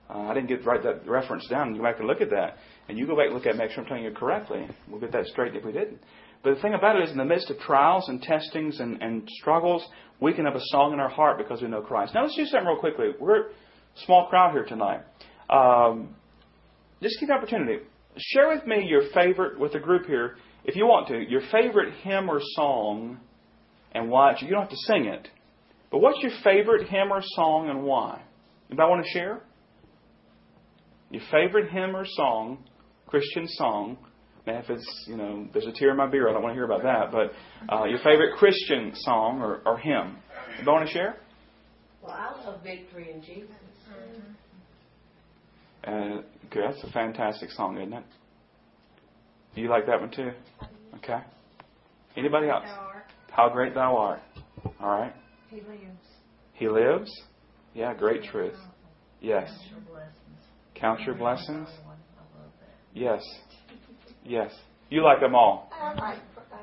Uh, 0.10 0.20
I 0.20 0.34
didn't 0.34 0.48
get 0.48 0.66
write 0.66 0.84
that 0.84 1.08
reference 1.08 1.48
down. 1.48 1.76
Go 1.76 1.84
back 1.84 2.00
and 2.00 2.08
look 2.08 2.22
at 2.22 2.30
that, 2.32 2.58
and 2.90 2.98
you 2.98 3.08
go 3.08 3.16
back 3.16 3.28
and 3.28 3.36
look 3.36 3.46
at 3.46 3.56
it, 3.56 3.58
make 3.58 3.72
sure 3.72 3.84
I'm 3.84 3.88
telling 3.88 4.04
you 4.04 4.12
correctly. 4.12 4.68
We'll 4.90 5.00
get 5.00 5.12
that 5.14 5.28
straight 5.28 5.56
if 5.56 5.64
we 5.64 5.72
didn't. 5.72 6.00
But 6.44 6.56
the 6.56 6.62
thing 6.62 6.74
about 6.74 6.96
it 6.96 7.04
is, 7.04 7.12
in 7.12 7.18
the 7.18 7.26
midst 7.26 7.50
of 7.50 7.60
trials 7.60 8.10
and 8.10 8.22
testings 8.22 8.80
and, 8.80 9.02
and 9.02 9.30
struggles, 9.40 9.86
we 10.20 10.34
can 10.34 10.46
have 10.46 10.56
a 10.56 10.64
song 10.66 10.94
in 10.94 11.00
our 11.00 11.10
heart 11.10 11.38
because 11.38 11.62
we 11.62 11.68
know 11.68 11.82
Christ. 11.82 12.14
Now 12.14 12.24
let's 12.24 12.36
do 12.36 12.46
something 12.46 12.68
real 12.68 12.80
quickly. 12.80 13.12
We're 13.20 13.42
a 13.42 13.50
small 14.06 14.28
crowd 14.28 14.54
here 14.54 14.66
tonight. 14.66 15.02
Um, 15.50 16.16
just 17.02 17.20
give 17.20 17.30
the 17.30 17.36
opportunity. 17.36 17.84
Share 18.18 18.50
with 18.50 18.66
me 18.66 18.86
your 18.88 19.04
favorite 19.14 19.60
with 19.60 19.74
the 19.74 19.80
group 19.80 20.06
here, 20.06 20.38
if 20.66 20.76
you 20.76 20.86
want 20.86 21.08
to, 21.10 21.20
your 21.30 21.42
favorite 21.52 21.94
hymn 22.04 22.30
or 22.30 22.40
song, 22.56 23.20
and 23.94 24.10
why. 24.10 24.36
You 24.40 24.50
don't 24.50 24.62
have 24.62 24.70
to 24.70 24.78
sing 24.88 25.06
it, 25.06 25.28
but 25.92 26.00
what's 26.00 26.20
your 26.22 26.32
favorite 26.44 26.88
hymn 26.88 27.12
or 27.12 27.22
song 27.24 27.70
and 27.70 27.84
why? 27.84 28.22
Anybody 28.70 28.90
want 28.90 29.06
to 29.06 29.12
share? 29.12 29.42
Your 31.12 31.24
favorite 31.32 31.72
hymn 31.72 31.96
or 31.96 32.06
song, 32.06 32.64
Christian 33.10 33.48
song. 33.48 33.98
Now, 34.46 34.60
if 34.60 34.70
it's, 34.70 35.06
you 35.08 35.18
know, 35.18 35.48
there's 35.52 35.66
a 35.66 35.72
tear 35.72 35.92
in 35.92 35.98
my 35.98 36.08
beer, 36.08 36.30
I 36.30 36.34
don't 36.34 36.44
want 36.44 36.54
to 36.54 36.56
hear 36.56 36.66
about 36.66 36.84
that. 36.84 37.12
But 37.12 37.74
uh, 37.74 37.86
your 37.86 37.98
favorite 38.00 38.38
Christian 38.38 38.92
song 38.96 39.42
or, 39.42 39.62
or 39.66 39.78
hymn. 39.78 40.18
You 40.60 40.72
want 40.72 40.88
to 40.88 40.94
share? 40.94 41.18
Well, 42.02 42.14
I 42.14 42.46
love 42.46 42.62
Victory 42.64 43.12
in 43.14 43.22
Jesus. 43.22 43.52
Uh, 45.86 46.22
good. 46.52 46.64
That's 46.68 46.84
a 46.84 46.92
fantastic 46.92 47.50
song, 47.52 47.78
isn't 47.78 47.94
it? 47.94 48.04
Do 49.56 49.62
you 49.62 49.70
like 49.70 49.88
that 49.88 50.00
one 50.00 50.12
too? 50.12 50.32
Okay. 50.98 51.20
Anybody 52.16 52.50
else? 52.50 52.66
How 53.32 53.50
great 53.50 53.74
thou 53.74 53.98
art. 53.98 54.20
All 54.80 54.90
right. 54.90 55.14
He 55.50 55.58
lives. 55.58 56.06
He 56.54 56.70
lives. 56.70 57.10
Yeah, 57.74 57.94
great 57.94 58.24
truth. 58.24 58.58
Yes. 59.22 59.50
Count 60.76 61.02
your 61.02 61.16
blessings? 61.16 61.70
Yes. 62.94 63.22
Yes. 64.24 64.52
You 64.90 65.04
like 65.04 65.20
them 65.20 65.36
all. 65.36 65.72
I 65.72 65.94
like, 65.94 66.18
um, 66.52 66.60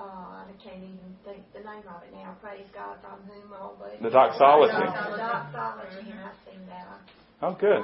uh, 0.00 0.02
I 0.02 0.44
can't 0.62 0.78
even 0.78 0.98
think 1.24 1.42
the 1.52 1.60
name 1.60 1.84
of 1.88 2.02
it 2.02 2.14
now. 2.14 2.36
Praise 2.40 2.66
God 2.74 2.96
from 3.02 3.20
whom 3.28 3.52
all. 3.52 3.76
The 4.00 4.10
doxology. 4.10 4.72
The 4.72 5.16
doxology, 5.16 6.10
and 6.10 6.20
I 6.20 6.32
sing 6.44 6.66
that. 6.68 6.98
Oh, 7.42 7.56
good. 7.58 7.82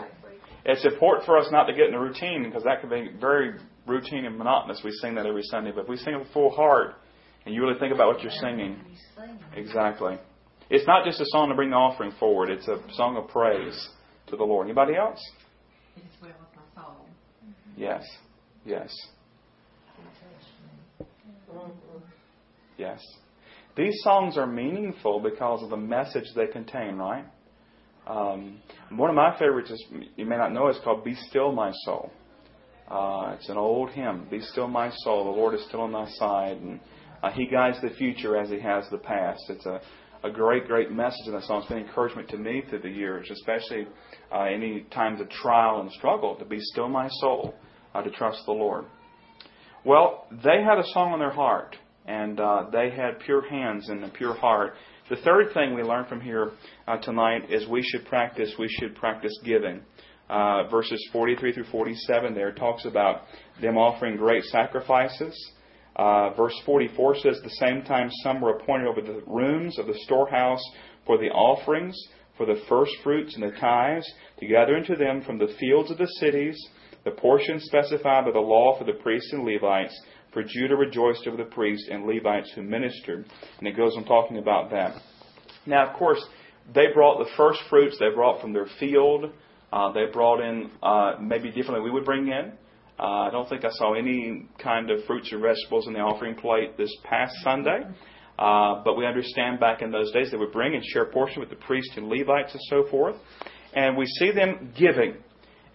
It's 0.65 0.85
important 0.85 1.27
for 1.27 1.37
us 1.37 1.49
not 1.51 1.65
to 1.65 1.73
get 1.73 1.89
in 1.89 1.95
a 1.95 2.01
routine 2.01 2.45
because 2.45 2.63
that 2.65 2.81
can 2.81 2.91
be 2.91 3.11
very 3.21 3.59
routine 3.87 4.25
and 4.25 4.37
monotonous. 4.39 4.81
We 4.85 4.93
sing 4.93 5.15
that 5.17 5.27
every 5.27 5.43
Sunday, 5.45 5.73
but 5.75 5.83
if 5.83 5.89
we 5.89 5.97
sing 5.97 6.15
it 6.15 6.19
with 6.19 6.33
full 6.33 6.51
heart 6.51 6.95
and 7.45 7.55
you 7.55 7.63
really 7.63 7.79
think 7.79 7.93
about 7.93 8.09
what 8.09 8.23
you're 8.23 8.33
singing, 8.33 8.77
exactly. 9.55 10.19
It's 10.71 10.87
not 10.87 11.05
just 11.05 11.21
a 11.21 11.25
song 11.29 11.49
to 11.49 11.55
bring 11.55 11.71
the 11.71 11.77
offering 11.77 12.13
forward; 12.21 12.51
it's 12.51 12.69
a 12.69 12.79
song 12.95 13.17
of 13.17 13.29
praise 13.29 13.89
to 14.29 14.37
the 14.37 14.45
Lord. 14.45 14.67
Anybody 14.67 14.95
else? 14.95 15.21
It 15.99 16.07
is 16.07 16.23
well 16.23 16.31
with 16.39 16.55
my 16.55 16.83
soul. 16.83 17.07
Yes. 17.77 18.05
Yes. 18.65 18.95
Yes. 22.77 23.01
These 23.77 23.95
songs 24.03 24.37
are 24.37 24.47
meaningful 24.47 25.21
because 25.21 25.63
of 25.63 25.71
the 25.71 25.77
message 25.77 26.25
they 26.37 26.47
contain, 26.47 26.97
right? 26.97 27.25
Um, 28.07 28.61
one 28.91 29.11
of 29.11 29.17
my 29.17 29.37
favorites 29.39 29.71
is, 29.71 29.85
you 30.17 30.25
may 30.25 30.37
not 30.37 30.53
know, 30.53 30.69
it's 30.69 30.79
called 30.85 31.05
Be 31.05 31.15
Still 31.29 31.53
My 31.53 31.73
Soul. 31.85 32.11
Uh, 32.89 33.35
it's 33.37 33.49
an 33.49 33.59
old 33.59 33.91
hymn. 33.91 34.27
Be 34.31 34.41
still 34.41 34.69
my 34.69 34.91
soul. 34.99 35.25
The 35.25 35.31
Lord 35.39 35.55
is 35.55 35.65
still 35.67 35.81
on 35.83 35.93
thy 35.93 36.09
side. 36.13 36.57
And 36.59 36.81
uh, 37.23 37.31
He 37.33 37.47
guides 37.47 37.81
the 37.83 37.91
future 37.91 38.37
as 38.37 38.49
He 38.49 38.61
has 38.61 38.85
the 38.91 38.99
past. 38.99 39.43
It's 39.49 39.67
a 39.67 39.81
a 40.25 40.31
great, 40.31 40.67
great 40.67 40.91
message 40.91 41.27
in 41.27 41.33
that 41.33 41.45
song. 41.45 41.61
It's 41.61 41.69
been 41.69 41.79
encouragement 41.79 42.29
to 42.31 42.37
me 42.37 42.63
through 42.69 42.81
the 42.81 42.91
years, 42.91 43.29
especially 43.31 43.87
uh, 44.33 44.43
any 44.43 44.87
times 44.91 45.21
of 45.21 45.29
trial 45.31 45.81
and 45.81 45.91
struggle, 45.93 46.35
to 46.37 46.45
be 46.45 46.59
still 46.61 46.89
my 46.89 47.09
soul, 47.21 47.55
uh, 47.95 48.03
to 48.03 48.11
trust 48.11 48.43
the 48.47 48.53
Lord. 48.53 48.85
Well, 49.85 50.27
they 50.31 50.63
had 50.63 50.79
a 50.79 50.87
song 50.93 51.13
on 51.13 51.19
their 51.19 51.31
heart, 51.31 51.77
and 52.07 52.41
uh, 52.41 52.65
they 52.73 52.91
had 52.91 53.21
pure 53.21 53.49
hands 53.49 53.89
and 53.89 54.05
a 54.05 54.09
pure 54.09 54.35
heart. 54.35 54.75
The 55.09 55.17
third 55.17 55.55
thing 55.55 55.75
we 55.75 55.83
learn 55.83 56.05
from 56.07 56.21
here 56.21 56.53
uh, 56.87 56.99
tonight 56.99 57.51
is 57.51 57.69
we 57.69 57.83
should 57.83 58.05
practice. 58.07 58.53
We 58.59 58.69
should 58.69 58.95
practice 58.97 59.33
giving. 59.45 59.81
Uh, 60.29 60.69
verses 60.69 61.03
43 61.11 61.55
through 61.55 61.65
47 61.73 62.35
there 62.35 62.53
talks 62.53 62.85
about 62.85 63.23
them 63.63 63.79
offering 63.79 64.17
great 64.17 64.45
sacrifices. 64.45 65.53
Uh, 65.99 66.31
verse 66.35 66.55
44 66.65 67.17
says, 67.17 67.41
The 67.43 67.51
same 67.51 67.83
time 67.83 68.11
some 68.23 68.41
were 68.41 68.57
appointed 68.57 68.87
over 68.87 69.01
the 69.01 69.23
rooms 69.27 69.79
of 69.79 69.87
the 69.87 69.99
storehouse 70.05 70.63
for 71.05 71.19
the 71.19 71.31
offerings, 71.31 71.97
for 72.37 72.47
the 72.47 72.63
first 72.69 72.93
fruits 73.03 73.35
and 73.35 73.43
the 73.43 73.57
tithes, 73.59 74.09
to 74.39 74.47
gather 74.47 74.77
into 74.77 74.95
them 74.95 75.23
from 75.23 75.39
the 75.39 75.55
fields 75.59 75.91
of 75.91 75.99
the 75.99 76.07
cities 76.21 76.57
the 77.05 77.11
portion 77.13 77.61
specified 77.61 78.25
by 78.25 78.33
the 78.33 78.39
law 78.39 78.77
for 78.79 78.85
the 78.85 78.93
priests 78.93 79.33
and 79.33 79.45
Levites. 79.45 79.99
For 80.33 80.43
Judah 80.43 80.77
rejoiced 80.77 81.27
over 81.27 81.37
the 81.37 81.45
priests 81.45 81.89
and 81.91 82.05
Levites 82.05 82.53
who 82.55 82.63
ministered. 82.63 83.25
And 83.59 83.67
it 83.67 83.77
goes 83.77 83.95
on 83.97 84.05
talking 84.05 84.39
about 84.39 84.71
that. 84.71 85.01
Now, 85.65 85.89
of 85.89 85.97
course, 85.97 86.23
they 86.75 86.89
brought 86.93 87.19
the 87.19 87.31
first 87.37 87.61
fruits 87.71 87.97
they 87.99 88.11
brought 88.15 88.41
from 88.41 88.53
their 88.53 88.67
field. 88.79 89.33
Uh, 89.73 89.93
they 89.93 90.07
brought 90.13 90.41
in 90.41 90.71
uh, 90.83 91.15
maybe 91.21 91.51
differently 91.51 91.81
we 91.81 91.91
would 91.91 92.05
bring 92.05 92.29
in. 92.29 92.53
Uh, 92.99 93.03
I 93.03 93.31
don't 93.31 93.49
think 93.49 93.65
I 93.65 93.71
saw 93.71 93.95
any 93.95 94.47
kind 94.59 94.91
of 94.91 95.05
fruits 95.05 95.33
or 95.33 95.39
vegetables 95.39 95.87
in 95.87 95.93
the 95.93 96.01
offering 96.01 96.35
plate 96.35 96.77
this 96.77 96.95
past 97.05 97.33
Sunday. 97.45 97.83
Uh, 98.39 98.83
but 98.85 98.97
we 98.97 99.07
understand 99.07 99.61
back 99.61 99.83
in 99.83 99.91
those 99.91 100.13
days 100.13 100.31
they 100.31 100.37
would 100.37 100.53
bring 100.53 100.75
and 100.75 100.85
share 100.85 101.03
a 101.03 101.13
portion 101.13 101.41
with 101.41 101.51
the 101.51 101.57
priests 101.57 101.93
and 101.97 102.09
Levites 102.09 102.53
and 102.53 102.61
so 102.69 102.89
forth. 102.91 103.17
And 103.75 103.97
we 103.97 104.07
see 104.07 104.33
them 104.33 104.73
giving. 104.77 105.15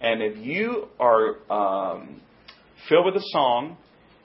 And 0.00 0.22
if 0.22 0.38
you 0.38 0.88
are 1.00 1.50
um, 1.50 2.20
filled 2.88 3.06
with 3.06 3.16
a 3.16 3.24
song 3.32 3.78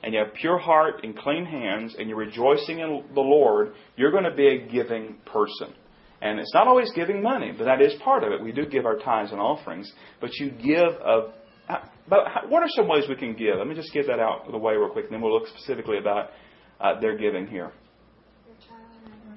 and 0.03 0.13
you 0.13 0.19
have 0.19 0.33
pure 0.33 0.57
heart 0.57 1.01
and 1.03 1.17
clean 1.17 1.45
hands 1.45 1.95
and 1.97 2.09
you're 2.09 2.17
rejoicing 2.17 2.79
in 2.79 3.03
the 3.13 3.21
Lord, 3.21 3.73
you're 3.95 4.12
going 4.12 4.23
to 4.25 4.35
be 4.35 4.47
a 4.47 4.67
giving 4.67 5.15
person. 5.25 5.73
And 6.21 6.39
it's 6.39 6.53
not 6.53 6.67
always 6.67 6.91
giving 6.93 7.21
money, 7.21 7.53
but 7.57 7.63
that 7.63 7.81
is 7.81 7.93
part 8.01 8.25
of 8.25 8.33
it. 8.33 8.43
We 8.43 8.51
do 8.51 8.65
give 8.65 8.85
our 8.85 8.97
tithes 8.97 9.31
and 9.31 9.39
offerings, 9.39 9.89
but 10.19 10.33
you 10.35 10.51
give 10.51 10.95
of. 11.01 11.31
But 11.69 12.49
what 12.49 12.63
are 12.63 12.69
some 12.69 12.88
ways 12.88 13.03
we 13.08 13.15
can 13.15 13.36
give? 13.36 13.58
Let 13.58 13.67
me 13.67 13.75
just 13.75 13.93
get 13.93 14.08
that 14.08 14.19
out 14.19 14.45
of 14.45 14.51
the 14.51 14.58
way 14.58 14.73
real 14.75 14.89
quick, 14.89 15.05
and 15.05 15.13
then 15.13 15.21
we'll 15.21 15.34
look 15.34 15.47
specifically 15.47 15.99
about 15.99 16.32
uh, 16.79 16.99
their 16.99 17.17
giving 17.17 17.47
here. 17.47 17.71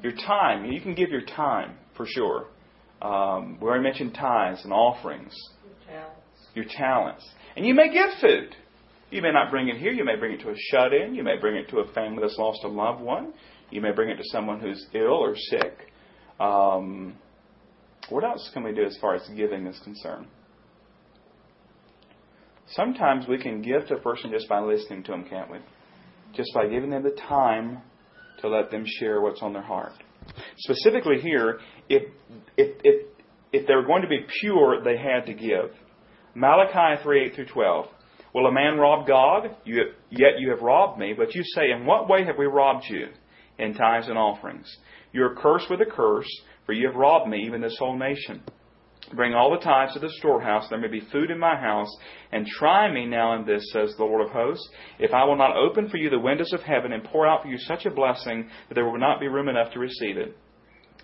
Your 0.02 0.12
time. 0.12 0.64
You 0.64 0.80
can 0.80 0.94
give 0.94 1.10
your 1.10 1.24
time 1.24 1.76
for 1.96 2.06
sure. 2.06 2.46
Um, 3.02 3.58
we 3.60 3.68
already 3.68 3.84
mentioned 3.84 4.14
tithes 4.14 4.62
and 4.64 4.72
offerings. 4.72 5.34
Your 5.64 5.74
talents. 5.86 6.48
Your 6.54 6.64
talents. 6.64 7.28
And 7.56 7.66
you 7.66 7.74
may 7.74 7.92
give 7.92 8.08
food. 8.20 8.56
You 9.10 9.20
may 9.20 9.30
not 9.30 9.50
bring 9.50 9.68
it 9.68 9.76
here. 9.76 9.92
You 9.92 10.04
may 10.04 10.16
bring 10.16 10.32
it 10.32 10.40
to 10.40 10.50
a 10.50 10.54
shut 10.70 10.94
in. 10.94 11.14
You 11.14 11.22
may 11.22 11.36
bring 11.38 11.56
it 11.56 11.68
to 11.70 11.80
a 11.80 11.92
family 11.92 12.20
that's 12.22 12.38
lost 12.38 12.60
a 12.64 12.68
loved 12.68 13.02
one. 13.02 13.34
You 13.70 13.80
may 13.80 13.92
bring 13.92 14.08
it 14.08 14.16
to 14.16 14.24
someone 14.24 14.60
who's 14.60 14.86
ill 14.94 15.22
or 15.22 15.36
sick. 15.36 15.90
Um, 16.40 17.16
what 18.08 18.24
else 18.24 18.50
can 18.52 18.64
we 18.64 18.72
do 18.72 18.84
as 18.84 18.96
far 19.00 19.14
as 19.14 19.22
giving 19.36 19.66
is 19.66 19.78
concerned? 19.84 20.26
Sometimes 22.74 23.26
we 23.28 23.38
can 23.38 23.60
give 23.60 23.86
to 23.88 23.96
a 23.96 24.00
person 24.00 24.30
just 24.30 24.48
by 24.48 24.60
listening 24.60 25.02
to 25.04 25.12
them, 25.12 25.24
can't 25.28 25.50
we? 25.50 25.58
Just 26.34 26.50
by 26.54 26.66
giving 26.68 26.90
them 26.90 27.02
the 27.02 27.16
time 27.28 27.82
to 28.40 28.48
let 28.48 28.70
them 28.70 28.84
share 28.86 29.20
what's 29.20 29.42
on 29.42 29.52
their 29.52 29.62
heart. 29.62 29.92
Specifically 30.58 31.20
here, 31.20 31.60
if, 31.88 32.04
if, 32.56 32.76
if, 32.82 33.06
if 33.52 33.66
they 33.66 33.74
were 33.74 33.84
going 33.84 34.02
to 34.02 34.08
be 34.08 34.24
pure, 34.40 34.82
they 34.82 34.96
had 34.96 35.26
to 35.26 35.34
give. 35.34 35.70
Malachi 36.34 37.02
3 37.02 37.26
8 37.26 37.34
through 37.34 37.46
12. 37.46 37.86
Will 38.34 38.46
a 38.46 38.52
man 38.52 38.78
rob 38.78 39.06
God? 39.06 39.54
You, 39.64 39.92
yet 40.10 40.38
you 40.38 40.50
have 40.50 40.62
robbed 40.62 40.98
me. 40.98 41.12
But 41.16 41.34
you 41.34 41.42
say, 41.44 41.70
In 41.70 41.84
what 41.84 42.08
way 42.08 42.24
have 42.24 42.38
we 42.38 42.46
robbed 42.46 42.84
you? 42.88 43.08
In 43.58 43.74
tithes 43.74 44.08
and 44.08 44.16
offerings. 44.16 44.74
You 45.12 45.24
are 45.24 45.34
cursed 45.34 45.68
with 45.68 45.82
a 45.82 45.90
curse, 45.90 46.28
for 46.64 46.72
you 46.72 46.86
have 46.86 46.96
robbed 46.96 47.28
me, 47.28 47.44
even 47.46 47.60
this 47.60 47.76
whole 47.78 47.98
nation. 47.98 48.42
Bring 49.14 49.34
all 49.34 49.50
the 49.50 49.62
tithes 49.62 49.92
to 49.94 49.98
the 49.98 50.10
storehouse, 50.18 50.66
there 50.70 50.78
may 50.78 50.88
be 50.88 51.06
food 51.12 51.30
in 51.30 51.38
my 51.38 51.56
house, 51.56 51.94
and 52.32 52.46
try 52.46 52.90
me 52.90 53.06
now 53.06 53.34
in 53.34 53.44
this, 53.46 53.62
says 53.72 53.94
the 53.96 54.04
Lord 54.04 54.26
of 54.26 54.32
hosts, 54.32 54.66
if 54.98 55.12
I 55.12 55.24
will 55.24 55.36
not 55.36 55.56
open 55.56 55.88
for 55.88 55.98
you 55.98 56.08
the 56.08 56.18
windows 56.18 56.52
of 56.52 56.62
heaven 56.62 56.92
and 56.92 57.04
pour 57.04 57.26
out 57.26 57.42
for 57.42 57.48
you 57.48 57.58
such 57.58 57.84
a 57.84 57.90
blessing 57.90 58.48
that 58.68 58.74
there 58.74 58.88
will 58.88 58.98
not 58.98 59.20
be 59.20 59.28
room 59.28 59.48
enough 59.48 59.72
to 59.72 59.78
receive 59.78 60.16
it. 60.16 60.36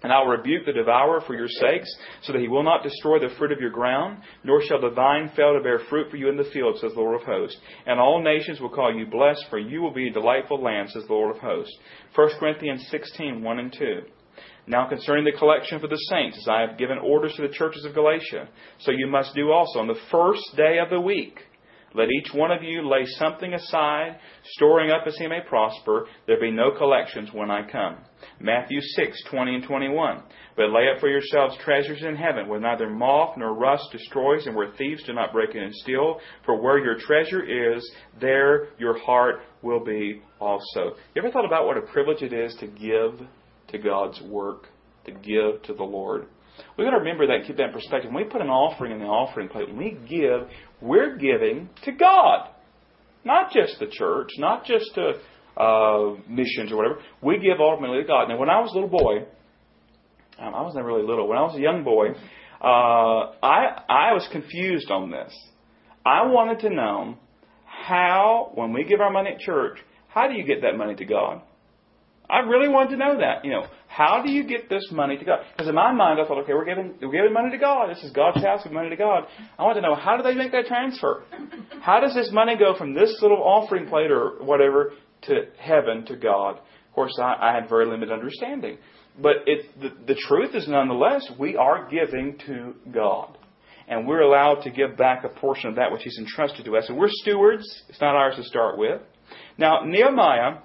And 0.03 0.13
I 0.13 0.21
will 0.21 0.29
rebuke 0.29 0.65
the 0.65 0.73
devourer 0.73 1.21
for 1.27 1.35
your 1.35 1.49
sakes, 1.49 1.93
so 2.23 2.33
that 2.33 2.41
he 2.41 2.49
will 2.49 2.63
not 2.63 2.85
destroy 2.85 3.19
the 3.19 3.35
fruit 3.37 3.51
of 3.51 3.61
your 3.61 3.71
ground, 3.71 4.23
nor 4.45 4.63
shall 4.63 4.81
the 4.81 4.91
vine 4.91 5.31
fail 5.35 5.55
to 5.55 5.63
bear 5.63 5.81
fruit 5.91 6.11
for 6.11 6.17
you 6.17 6.29
in 6.29 6.37
the 6.37 6.49
field, 6.53 6.79
says 6.79 6.93
the 6.95 7.01
Lord 7.01 7.21
of 7.21 7.27
hosts. 7.27 7.59
And 7.85 7.99
all 7.99 8.23
nations 8.23 8.61
will 8.61 8.69
call 8.71 8.95
you 8.95 9.07
blessed, 9.07 9.45
for 9.51 9.59
you 9.59 9.83
will 9.83 9.93
be 9.93 10.09
a 10.09 10.13
delightful 10.13 10.63
land, 10.63 10.91
says 10.91 11.05
the 11.07 11.13
Lord 11.13 11.35
of 11.35 11.43
hosts. 11.43 11.77
1 12.15 12.29
Corinthians 12.39 12.87
16, 12.91 13.43
1 13.43 13.59
and 13.59 13.73
2. 13.73 14.03
Now 14.69 14.87
concerning 14.87 15.25
the 15.25 15.39
collection 15.39 15.81
for 15.81 15.89
the 15.89 15.97
saints, 15.97 16.37
as 16.37 16.47
I 16.47 16.61
have 16.61 16.77
given 16.77 16.99
orders 16.99 17.35
to 17.37 17.43
the 17.43 17.55
churches 17.55 17.87
of 17.87 17.95
Galatia, 17.95 18.49
so 18.81 18.91
you 18.91 19.07
must 19.07 19.35
do 19.35 19.51
also 19.51 19.81
on 19.81 19.87
the 19.87 19.99
first 20.11 20.43
day 20.57 20.79
of 20.79 20.91
the 20.91 21.01
week. 21.01 21.41
Let 21.95 22.09
each 22.11 22.35
one 22.35 22.51
of 22.51 22.63
you 22.63 22.87
lay 22.87 23.07
something 23.07 23.55
aside, 23.55 24.19
storing 24.45 24.91
up 24.91 25.07
as 25.07 25.17
he 25.17 25.27
may 25.27 25.41
prosper. 25.49 26.07
There 26.27 26.39
be 26.39 26.51
no 26.51 26.71
collections 26.77 27.31
when 27.33 27.51
I 27.51 27.67
come. 27.67 27.97
Matthew 28.41 28.81
6, 28.83 29.25
20 29.31 29.55
and 29.55 29.65
21. 29.65 30.23
But 30.55 30.71
lay 30.71 30.91
up 30.95 31.01
for 31.01 31.09
yourselves 31.09 31.57
treasures 31.65 32.03
in 32.03 32.15
heaven, 32.15 32.47
where 32.47 32.61
neither 32.61 32.91
moth 32.91 33.39
nor 33.39 33.55
rust 33.55 33.85
destroys, 33.91 34.47
and 34.47 34.55
where 34.55 34.73
thieves 34.73 35.03
do 35.05 35.15
not 35.15 35.33
break 35.33 35.55
in 35.55 35.63
and 35.63 35.75
steal. 35.77 36.21
For 36.45 36.61
where 36.61 36.79
your 36.79 36.99
treasure 36.99 37.43
is, 37.75 37.91
there 38.21 38.69
your 38.79 38.99
heart 38.99 39.37
will 39.63 39.83
be 39.83 40.21
also. 40.41 40.95
You 41.15 41.23
ever 41.23 41.31
thought 41.31 41.47
about 41.47 41.65
what 41.65 41.79
a 41.79 41.83
privilege 41.91 42.21
it 42.21 42.35
is 42.35 42.55
to 42.57 42.67
give 42.67 43.27
to 43.69 43.79
God's 43.79 44.21
work, 44.23 44.67
to 45.07 45.13
give 45.13 45.63
to 45.65 45.75
the 45.75 45.85
Lord? 45.85 46.27
We've 46.77 46.87
got 46.87 46.91
to 46.91 46.99
remember 46.99 47.27
that, 47.27 47.37
and 47.37 47.47
keep 47.47 47.57
that 47.57 47.67
in 47.67 47.73
perspective. 47.73 48.13
When 48.13 48.25
we 48.25 48.31
put 48.31 48.41
an 48.41 48.49
offering 48.49 48.93
in 48.93 48.99
the 48.99 49.07
offering 49.07 49.49
plate, 49.49 49.69
when 49.69 49.79
we 49.79 49.99
give, 50.09 50.49
we're 50.81 51.17
giving 51.17 51.69
to 51.85 51.93
God. 51.93 52.51
Not 53.25 53.53
just 53.53 53.79
the 53.79 53.87
church, 53.87 54.31
not 54.39 54.65
just 54.65 54.95
to 54.95 55.15
uh, 55.61 56.15
missions 56.29 56.73
or 56.73 56.77
whatever. 56.77 57.01
We 57.23 57.39
give 57.39 57.61
ultimately 57.61 58.03
to 58.03 58.07
God. 58.07 58.29
Now, 58.29 58.39
when 58.39 58.49
I 58.49 58.61
was 58.61 58.71
a 58.73 58.75
little 58.75 58.89
boy, 58.89 59.27
um, 60.39 60.55
I 60.55 60.63
wasn't 60.63 60.85
really 60.85 61.03
little. 61.03 61.29
When 61.29 61.37
I 61.37 61.43
was 61.43 61.57
a 61.57 61.61
young 61.61 61.83
boy, 61.83 62.11
uh, 62.61 63.33
I 63.43 63.83
I 63.89 64.13
was 64.15 64.29
confused 64.31 64.91
on 64.91 65.11
this. 65.11 65.35
I 66.07 66.27
wanted 66.27 66.61
to 66.61 66.71
know 66.71 67.17
how, 67.65 68.53
when 68.55 68.73
we 68.73 68.85
give 68.85 69.01
our 69.01 69.11
money 69.11 69.31
at 69.35 69.41
church, 69.41 69.79
how 70.09 70.29
do 70.29 70.35
you 70.35 70.45
get 70.45 70.63
that 70.63 70.77
money 70.77 70.95
to 70.95 71.05
God? 71.05 71.43
I 72.31 72.41
really 72.41 72.69
wanted 72.69 72.91
to 72.91 72.97
know 72.97 73.19
that. 73.19 73.45
You 73.45 73.53
know, 73.53 73.67
how 73.87 74.23
do 74.23 74.31
you 74.31 74.47
get 74.47 74.69
this 74.69 74.87
money 74.93 75.17
to 75.17 75.25
God? 75.25 75.41
Because 75.53 75.69
in 75.69 75.75
my 75.75 75.93
mind, 75.93 76.21
I 76.21 76.27
thought, 76.27 76.43
okay, 76.43 76.53
we're 76.53 76.67
giving 76.67 76.95
we're 77.01 77.13
giving 77.13 77.33
money 77.33 77.51
to 77.51 77.59
God. 77.59 77.89
This 77.89 78.05
is 78.05 78.13
God's 78.13 78.43
house. 78.43 78.63
Give 78.63 78.73
money 78.73 78.91
to 78.91 78.97
God. 78.97 79.25
I 79.59 79.63
want 79.63 79.77
to 79.77 79.83
know 79.83 79.95
how 79.95 80.17
do 80.17 80.23
they 80.23 80.35
make 80.35 80.53
that 80.53 80.67
transfer? 80.67 81.25
How 81.81 82.01
does 82.01 82.15
this 82.15 82.31
money 82.33 82.57
go 82.57 82.77
from 82.77 82.95
this 82.95 83.19
little 83.23 83.39
offering 83.43 83.89
plate 83.89 84.11
or 84.11 84.43
whatever 84.45 84.93
to 85.23 85.47
heaven 85.59 86.05
to 86.07 86.17
God? 86.17 86.59
Of 86.59 86.95
course, 86.95 87.19
I, 87.21 87.37
I 87.41 87.55
had 87.55 87.69
very 87.69 87.87
limited 87.87 88.13
understanding, 88.13 88.79
but 89.21 89.37
it 89.47 89.67
the, 89.81 89.91
the 90.07 90.21
truth 90.29 90.55
is 90.55 90.69
nonetheless 90.69 91.31
we 91.39 91.57
are 91.57 91.89
giving 91.89 92.39
to 92.47 92.75
God. 92.93 93.37
And 93.91 94.07
we're 94.07 94.21
allowed 94.21 94.65
to 94.65 94.71
give 94.71 94.99
back 94.99 95.25
a 95.25 95.31
portion 95.31 95.71
of 95.71 95.77
that 95.77 95.91
which 95.91 96.03
He's 96.03 96.19
entrusted 96.19 96.67
to 96.67 96.77
us. 96.77 96.85
And 96.91 96.99
we're 96.99 97.09
stewards. 97.09 97.65
It's 97.89 98.03
not 98.03 98.15
ours 98.15 98.37
to 98.37 98.43
start 98.43 98.77
with. 98.77 99.01
Now, 99.57 99.83
Nehemiah 99.83 100.59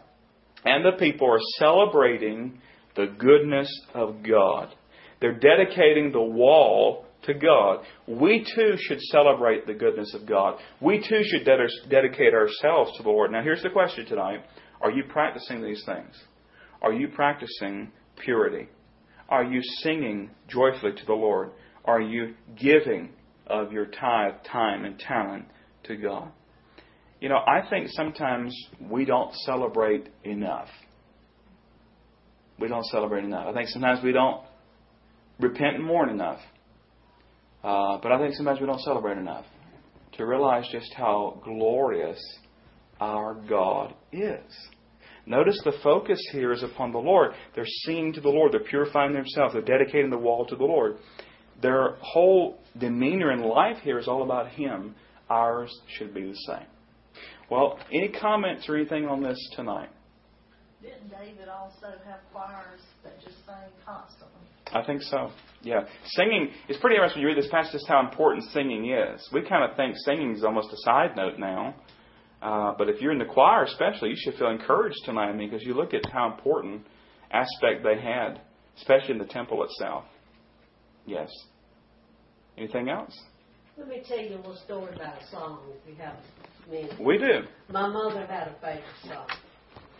and 0.65 0.85
the 0.85 0.97
people 0.97 1.31
are 1.31 1.39
celebrating 1.57 2.59
the 2.95 3.07
goodness 3.17 3.69
of 3.93 4.23
God. 4.27 4.69
They're 5.19 5.39
dedicating 5.39 6.11
the 6.11 6.21
wall 6.21 7.05
to 7.23 7.33
God. 7.33 7.85
We 8.07 8.45
too 8.55 8.75
should 8.77 8.99
celebrate 9.01 9.65
the 9.65 9.73
goodness 9.73 10.13
of 10.13 10.27
God. 10.27 10.59
We 10.81 10.99
too 10.99 11.21
should 11.23 11.45
dedicate 11.45 12.33
ourselves 12.33 12.91
to 12.97 13.03
the 13.03 13.09
Lord. 13.09 13.31
Now, 13.31 13.41
here's 13.41 13.63
the 13.63 13.69
question 13.69 14.05
tonight 14.05 14.43
Are 14.81 14.91
you 14.91 15.03
practicing 15.09 15.63
these 15.63 15.83
things? 15.85 16.13
Are 16.81 16.93
you 16.93 17.07
practicing 17.07 17.91
purity? 18.17 18.67
Are 19.29 19.43
you 19.43 19.61
singing 19.81 20.29
joyfully 20.47 20.93
to 20.93 21.05
the 21.05 21.13
Lord? 21.13 21.51
Are 21.85 22.01
you 22.01 22.35
giving 22.55 23.09
of 23.47 23.71
your 23.71 23.85
tithe, 23.85 24.35
time, 24.51 24.85
and 24.85 24.99
talent 24.99 25.45
to 25.85 25.95
God? 25.95 26.31
You 27.23 27.29
know, 27.29 27.37
I 27.37 27.65
think 27.69 27.87
sometimes 27.87 28.53
we 28.81 29.05
don't 29.05 29.33
celebrate 29.45 30.09
enough. 30.25 30.67
We 32.59 32.67
don't 32.67 32.83
celebrate 32.87 33.23
enough. 33.23 33.47
I 33.47 33.53
think 33.53 33.69
sometimes 33.69 34.03
we 34.03 34.11
don't 34.11 34.43
repent 35.39 35.77
and 35.77 35.85
mourn 35.85 36.09
enough. 36.09 36.39
Uh, 37.63 37.97
but 38.03 38.11
I 38.11 38.17
think 38.17 38.35
sometimes 38.35 38.59
we 38.59 38.65
don't 38.65 38.81
celebrate 38.81 39.17
enough 39.17 39.45
to 40.17 40.25
realize 40.25 40.67
just 40.69 40.93
how 40.95 41.39
glorious 41.45 42.19
our 42.99 43.35
God 43.35 43.93
is. 44.11 44.43
Notice 45.25 45.57
the 45.63 45.79
focus 45.81 46.19
here 46.33 46.51
is 46.51 46.61
upon 46.61 46.91
the 46.91 46.97
Lord. 46.97 47.31
They're 47.55 47.63
singing 47.85 48.11
to 48.15 48.19
the 48.19 48.27
Lord. 48.27 48.51
They're 48.51 48.69
purifying 48.69 49.13
themselves. 49.13 49.53
They're 49.53 49.61
dedicating 49.61 50.09
the 50.09 50.17
wall 50.17 50.45
to 50.47 50.57
the 50.57 50.65
Lord. 50.65 50.97
Their 51.61 51.95
whole 52.01 52.59
demeanor 52.77 53.31
in 53.31 53.43
life 53.43 53.77
here 53.81 53.97
is 53.97 54.09
all 54.09 54.23
about 54.23 54.49
Him. 54.49 54.95
Ours 55.29 55.73
should 55.87 56.13
be 56.13 56.23
the 56.23 56.35
same. 56.47 56.67
Well, 57.53 57.77
any 57.91 58.09
comments 58.09 58.67
or 58.67 58.75
anything 58.75 59.05
on 59.05 59.21
this 59.21 59.37
tonight? 59.55 59.89
Didn't 60.81 61.11
David 61.11 61.49
also 61.49 61.93
have 62.03 62.21
choirs 62.31 62.81
that 63.03 63.21
just 63.23 63.45
sang 63.45 63.69
constantly? 63.85 64.41
I 64.73 64.83
think 64.83 65.03
so. 65.03 65.29
Yeah, 65.61 65.81
singing 66.03 66.49
is 66.67 66.77
pretty 66.77 66.95
interesting. 66.95 67.21
When 67.21 67.29
you 67.29 67.35
read 67.35 67.43
this 67.43 67.51
passage, 67.51 67.73
just 67.73 67.87
how 67.87 67.99
important 67.99 68.45
singing 68.45 68.89
is. 68.89 69.29
We 69.31 69.43
kind 69.47 69.69
of 69.69 69.77
think 69.77 69.95
singing 70.03 70.33
is 70.35 70.43
almost 70.43 70.73
a 70.73 70.77
side 70.77 71.15
note 71.15 71.37
now, 71.37 71.75
uh, 72.41 72.73
but 72.75 72.89
if 72.89 72.99
you're 72.99 73.11
in 73.11 73.19
the 73.19 73.31
choir, 73.31 73.65
especially, 73.65 74.09
you 74.09 74.15
should 74.17 74.33
feel 74.33 74.49
encouraged 74.49 74.97
tonight. 75.05 75.29
I 75.29 75.33
mean, 75.33 75.51
because 75.51 75.63
you 75.63 75.75
look 75.75 75.93
at 75.93 76.09
how 76.11 76.33
important 76.33 76.81
aspect 77.29 77.83
they 77.83 78.01
had, 78.01 78.41
especially 78.77 79.11
in 79.11 79.19
the 79.19 79.25
temple 79.25 79.63
itself. 79.63 80.05
Yes. 81.05 81.29
Anything 82.57 82.89
else? 82.89 83.15
Let 83.77 83.87
me 83.87 84.03
tell 84.07 84.19
you 84.19 84.35
a 84.35 84.37
little 84.37 84.57
story 84.65 84.93
about 84.93 85.21
a 85.21 85.27
song, 85.31 85.59
if 85.69 85.89
you 85.89 85.95
have 86.01 86.15
a 86.67 86.71
minute. 86.71 86.99
We 86.99 87.17
do. 87.17 87.41
My 87.69 87.87
mother 87.87 88.25
had 88.27 88.49
a 88.49 88.55
favorite 88.61 88.83
song. 89.03 89.27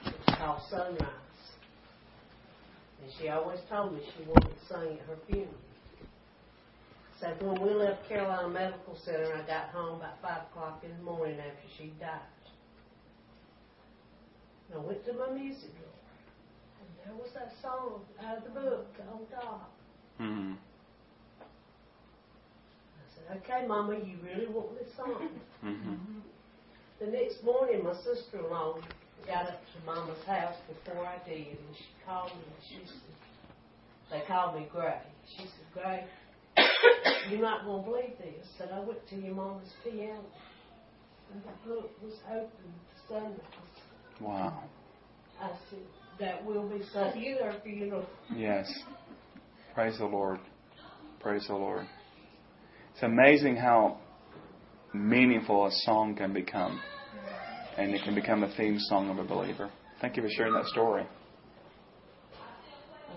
It's 0.06 0.38
called 0.38 0.62
Sunrise. 0.70 1.10
And 3.02 3.12
she 3.20 3.30
always 3.30 3.60
told 3.70 3.94
me 3.94 4.02
she 4.16 4.24
wanted 4.26 4.50
to 4.50 4.66
sing 4.68 5.00
at 5.00 5.08
her 5.08 5.18
funeral. 5.28 5.56
So 7.20 7.34
when 7.42 7.62
we 7.62 7.74
left 7.74 8.08
Carolina 8.08 8.48
Medical 8.48 8.96
Center, 9.04 9.34
I 9.34 9.48
got 9.48 9.70
home 9.70 9.98
about 9.98 10.22
five 10.22 10.44
o'clock 10.52 10.84
in 10.84 10.96
the 10.96 11.04
morning 11.04 11.40
after 11.40 11.68
she 11.78 11.94
died. 12.00 12.20
And 14.70 14.82
I 14.82 14.86
went 14.86 15.04
to 15.06 15.14
my 15.14 15.32
music 15.32 15.72
drawer, 15.80 15.90
and 16.80 16.90
there 17.06 17.16
was 17.16 17.32
that 17.34 17.54
song 17.62 18.02
out 18.24 18.38
of 18.38 18.44
the 18.44 18.50
book, 18.50 18.88
Oh 19.12 19.22
God. 19.32 19.62
Mm. 20.22 20.58
Said, 23.28 23.42
okay, 23.44 23.68
Mama, 23.68 23.96
you 23.96 24.18
really 24.24 24.48
want 24.48 24.78
this 24.80 24.90
song? 24.96 25.30
hmm 25.62 25.96
The 27.00 27.08
next 27.08 27.44
morning, 27.44 27.84
my 27.84 27.96
sister-in-law 27.96 28.78
got 29.28 29.48
up 29.48 29.62
to 29.62 29.86
Mama's 29.86 30.24
house 30.26 30.56
before 30.68 31.06
I 31.06 31.18
did, 31.28 31.48
and 31.48 31.76
she 31.76 31.86
called 32.06 32.32
me, 32.32 32.44
and 32.46 32.64
she 32.70 32.88
said, 32.88 33.14
they 34.12 34.26
called 34.26 34.56
me 34.56 34.68
Gray. 34.72 35.02
She 35.36 35.44
said, 35.44 35.68
Gray, 35.74 36.06
you're 37.30 37.42
not 37.42 37.66
going 37.66 37.84
to 37.84 37.90
believe 37.90 38.18
this, 38.20 38.48
that 38.60 38.72
I 38.72 38.80
went 38.80 39.06
to 39.10 39.16
your 39.16 39.36
mama's 39.36 39.74
piano, 39.84 40.24
and 41.34 41.42
the 41.44 41.70
book 41.70 41.92
was 42.02 42.14
open 42.30 42.48
to 42.48 43.08
sunrise. 43.10 43.40
Wow. 44.22 44.64
I 45.42 45.50
said, 45.70 45.80
that 46.20 46.46
will 46.46 46.70
be 46.70 46.82
at 46.96 47.42
our 47.42 47.56
funeral. 47.64 48.06
Yes. 48.36 48.72
Praise 49.74 49.98
the 49.98 50.06
Lord. 50.06 50.40
Praise 51.20 51.46
the 51.48 51.56
Lord. 51.56 51.88
It's 52.94 53.02
amazing 53.02 53.56
how 53.56 53.98
meaningful 54.94 55.66
a 55.66 55.72
song 55.84 56.16
can 56.16 56.32
become. 56.32 56.80
And 57.78 57.96
it 57.96 58.04
can 58.04 58.14
become 58.14 58.44
a 58.44 58.56
theme 58.56 58.78
song 58.78 59.10
of 59.10 59.18
a 59.18 59.24
believer. 59.24 59.72
Thank 60.00 60.16
you 60.16 60.22
for 60.22 60.30
sharing 60.30 60.54
that 60.54 60.68
story. 60.68 61.04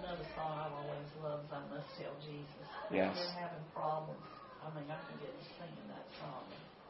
Another 0.00 0.24
song 0.34 0.56
I've 0.56 0.72
always 0.72 1.10
loved 1.22 1.44
is 1.44 1.52
I 1.52 1.60
Must 1.68 1.88
Tell 2.00 2.16
Jesus. 2.24 2.64
Yes. 2.88 3.12
If 3.12 3.20
we're 3.20 3.40
having 3.42 3.66
problems, 3.76 4.24
I 4.64 4.72
mean, 4.72 4.88
I 4.88 4.96
can 4.96 5.20
get 5.20 5.28
to 5.28 5.44
singing 5.60 5.88
that 5.92 6.08
song. 6.24 6.44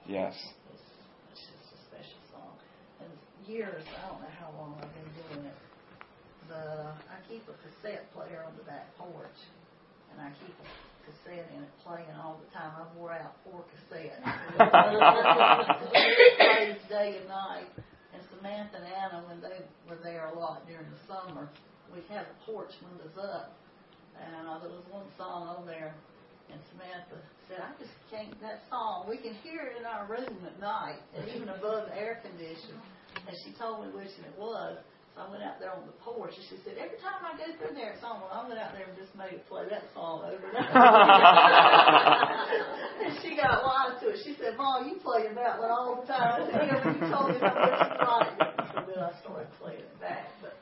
Yes. 0.06 0.38
It's, 0.70 0.86
it's 1.34 1.42
just 1.42 1.66
a 1.74 1.78
special 1.90 2.22
song. 2.30 2.54
And 3.02 3.10
years, 3.50 3.82
I 3.98 4.14
don't 4.14 4.22
know 4.22 4.34
how 4.38 4.54
long 4.54 4.78
I've 4.78 4.94
been 4.94 5.10
doing 5.26 5.50
it, 5.50 5.58
but 6.46 6.54
uh, 6.54 6.94
I 7.10 7.18
keep 7.26 7.42
a 7.50 7.56
cassette 7.66 8.06
player 8.14 8.46
on 8.46 8.54
the 8.54 8.62
back 8.62 8.94
porch, 8.94 9.40
and 10.14 10.22
I 10.22 10.30
keep 10.38 10.54
a 10.54 10.66
cassette 11.06 11.46
in 11.54 11.62
it 11.62 11.70
playing 11.86 12.10
all 12.18 12.42
the 12.42 12.50
time. 12.52 12.74
I've 12.74 12.94
wore 12.96 13.12
out 13.12 13.38
four 13.46 13.64
cassettes. 13.70 14.20
plays 16.36 16.82
day 16.90 17.18
and 17.22 17.28
night. 17.28 17.70
And 18.12 18.22
Samantha 18.34 18.76
and 18.82 18.86
Anna, 18.86 19.24
when 19.28 19.40
they 19.40 19.64
were 19.88 19.98
there 20.02 20.26
a 20.26 20.38
lot 20.38 20.66
during 20.66 20.86
the 20.90 21.00
summer, 21.06 21.48
we'd 21.94 22.04
have 22.10 22.26
the 22.26 22.52
porch 22.52 22.72
windows 22.82 23.16
up, 23.16 23.54
and 24.18 24.48
uh, 24.48 24.58
there 24.58 24.70
was 24.70 24.84
one 24.90 25.06
song 25.16 25.48
on 25.48 25.66
there 25.66 25.94
and 26.50 26.60
Samantha 26.70 27.18
said, 27.48 27.58
I 27.62 27.74
just 27.78 27.94
can't, 28.10 28.30
that 28.40 28.62
song, 28.70 29.06
we 29.08 29.18
can 29.18 29.34
hear 29.42 29.70
it 29.70 29.78
in 29.78 29.86
our 29.86 30.06
room 30.06 30.38
at 30.46 30.58
night, 30.60 31.02
and 31.14 31.28
even 31.34 31.48
above 31.48 31.90
the 31.90 31.96
air 31.96 32.22
conditioner. 32.22 32.82
And 33.26 33.34
she 33.44 33.52
told 33.58 33.86
me 33.86 33.92
which 33.94 34.12
one 34.18 34.26
it 34.26 34.38
was. 34.38 34.78
So 35.16 35.24
I 35.24 35.32
went 35.32 35.40
out 35.40 35.56
there 35.56 35.72
on 35.72 35.88
the 35.88 35.96
porch, 36.04 36.36
and 36.36 36.44
she 36.44 36.60
said, 36.60 36.76
every 36.76 37.00
time 37.00 37.24
I 37.24 37.32
go 37.40 37.48
through 37.56 37.72
there, 37.72 37.96
it's 37.96 38.04
on. 38.04 38.20
Well, 38.20 38.28
I 38.28 38.44
went 38.44 38.60
out 38.60 38.76
there 38.76 38.84
and 38.84 38.92
just 39.00 39.16
made 39.16 39.32
it 39.32 39.48
play 39.48 39.64
that 39.64 39.88
song 39.96 40.28
over 40.28 40.44
and 40.44 40.60
over. 40.60 40.76
and 43.00 43.16
she 43.24 43.32
got 43.32 43.64
wise 43.64 43.96
to 44.04 44.12
it. 44.12 44.20
She 44.20 44.36
said, 44.36 44.60
Mom, 44.60 44.84
you 44.84 45.00
play 45.00 45.24
that 45.32 45.56
one 45.56 45.72
all 45.72 46.04
the 46.04 46.06
time. 46.06 46.36
I 46.36 46.52
said, 46.52 46.68
yeah, 46.68 46.84
but 46.84 47.00
you 47.00 47.08
told 47.08 47.32
me 47.32 47.40
you 47.40 47.48
liked 47.48 48.44
it. 48.44 48.52
So 48.76 48.84
then 48.92 49.00
I 49.00 49.16
started 49.24 49.48
playing 49.56 49.88
it 49.88 49.96
back. 50.04 50.28
But 50.44 50.52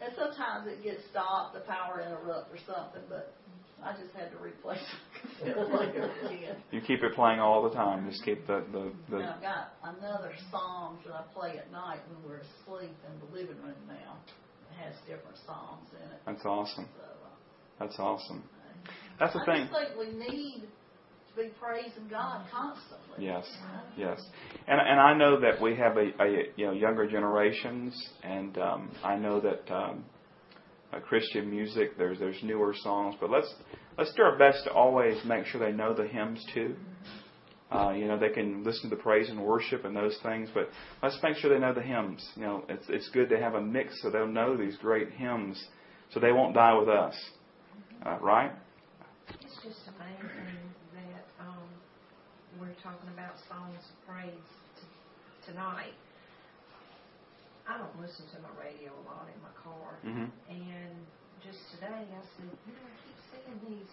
and 0.00 0.16
sometimes 0.16 0.64
it 0.64 0.80
gets 0.80 1.04
stopped, 1.12 1.52
the 1.52 1.60
power 1.68 2.00
interrupt 2.00 2.48
or 2.48 2.60
something, 2.64 3.04
but 3.12 3.36
I 3.82 3.92
just 3.92 4.14
had 4.14 4.30
to 4.32 4.38
replace 4.38 4.78
it 5.42 5.56
again. 6.30 6.56
You 6.70 6.80
keep 6.80 7.02
it 7.02 7.14
playing 7.14 7.40
all 7.40 7.62
the 7.62 7.74
time. 7.74 8.08
Just 8.10 8.24
keep 8.24 8.46
the, 8.46 8.64
the, 8.72 8.92
the 9.08 9.16
And 9.16 9.26
I've 9.26 9.42
got 9.42 9.72
another 9.82 10.32
songs 10.50 11.00
that 11.06 11.14
I 11.14 11.22
play 11.34 11.58
at 11.58 11.70
night 11.72 12.00
when 12.08 12.30
we're 12.30 12.40
asleep 12.40 12.94
in 13.08 13.20
the 13.20 13.34
living 13.34 13.56
room 13.62 13.80
now. 13.88 14.18
It 14.70 14.84
has 14.84 14.94
different 15.08 15.36
songs 15.46 15.88
in 15.92 16.10
it. 16.10 16.20
That's 16.26 16.44
awesome. 16.44 16.88
So, 16.96 17.02
uh, 17.02 17.28
That's 17.78 17.98
awesome. 17.98 18.42
That's 19.18 19.34
the 19.34 19.40
I 19.40 19.44
thing. 19.44 19.68
just 19.68 19.96
think 19.96 19.98
we 19.98 20.18
need 20.18 20.62
to 20.62 21.42
be 21.42 21.50
praising 21.60 22.08
God 22.10 22.46
constantly. 22.50 23.24
Yes, 23.26 23.46
you 23.96 24.04
know? 24.04 24.10
yes, 24.10 24.20
and 24.66 24.80
and 24.80 24.98
I 24.98 25.14
know 25.14 25.38
that 25.40 25.60
we 25.60 25.76
have 25.76 25.96
a, 25.96 26.10
a 26.22 26.44
you 26.56 26.66
know 26.66 26.72
younger 26.72 27.06
generations, 27.08 27.94
and 28.22 28.56
um, 28.58 28.90
I 29.04 29.16
know 29.16 29.40
that 29.40 29.70
um, 29.72 30.04
uh, 30.92 31.00
Christian 31.00 31.50
music 31.50 31.96
there's 31.98 32.18
there's 32.18 32.42
newer 32.42 32.74
songs, 32.82 33.14
but 33.20 33.30
let's 33.30 33.52
let's 33.98 34.12
do 34.14 34.22
our 34.22 34.38
best 34.38 34.64
to 34.64 34.72
always 34.72 35.22
make 35.24 35.46
sure 35.46 35.60
they 35.60 35.76
know 35.76 35.94
the 35.94 36.06
hymns 36.06 36.44
too. 36.54 36.74
Uh, 37.70 37.92
you 37.92 38.06
know 38.06 38.18
they 38.18 38.30
can 38.30 38.64
listen 38.64 38.90
to 38.90 38.96
the 38.96 39.02
praise 39.02 39.28
and 39.30 39.40
worship 39.40 39.84
and 39.84 39.94
those 39.94 40.18
things, 40.22 40.48
but 40.52 40.68
let's 41.02 41.18
make 41.22 41.36
sure 41.36 41.52
they 41.52 41.60
know 41.60 41.72
the 41.72 41.82
hymns. 41.82 42.26
You 42.34 42.42
know 42.42 42.64
it's 42.68 42.86
it's 42.88 43.08
good 43.10 43.28
to 43.28 43.38
have 43.38 43.54
a 43.54 43.60
mix 43.60 44.00
so 44.02 44.10
they'll 44.10 44.26
know 44.26 44.56
these 44.56 44.76
great 44.76 45.10
hymns, 45.10 45.62
so 46.12 46.18
they 46.18 46.32
won't 46.32 46.54
die 46.54 46.76
with 46.76 46.88
us, 46.88 47.14
uh, 48.04 48.18
right? 48.20 48.52
It's 49.28 49.54
just 49.62 49.88
amazing 49.94 50.58
that 50.94 51.46
um, 51.46 51.62
we're 52.58 52.74
talking 52.82 53.08
about 53.14 53.34
songs 53.48 53.76
of 53.78 54.14
praise 54.14 54.32
t- 54.80 55.52
tonight. 55.52 55.94
I 57.68 57.78
don't 57.78 57.96
listen 58.00 58.26
to 58.34 58.38
my 58.42 58.52
radio 58.58 58.90
a 58.92 59.04
lot 59.06 59.26
in 59.30 59.38
my 59.42 59.52
car, 59.60 59.98
hmm 60.02 60.28
and 60.50 60.92
just 61.44 61.60
today 61.72 62.04
I 62.04 62.22
said, 62.36 62.50
you 62.66 62.72
know, 62.76 62.84
I 62.84 62.94
keep 63.06 63.18
seeing 63.32 63.58
these 63.64 63.92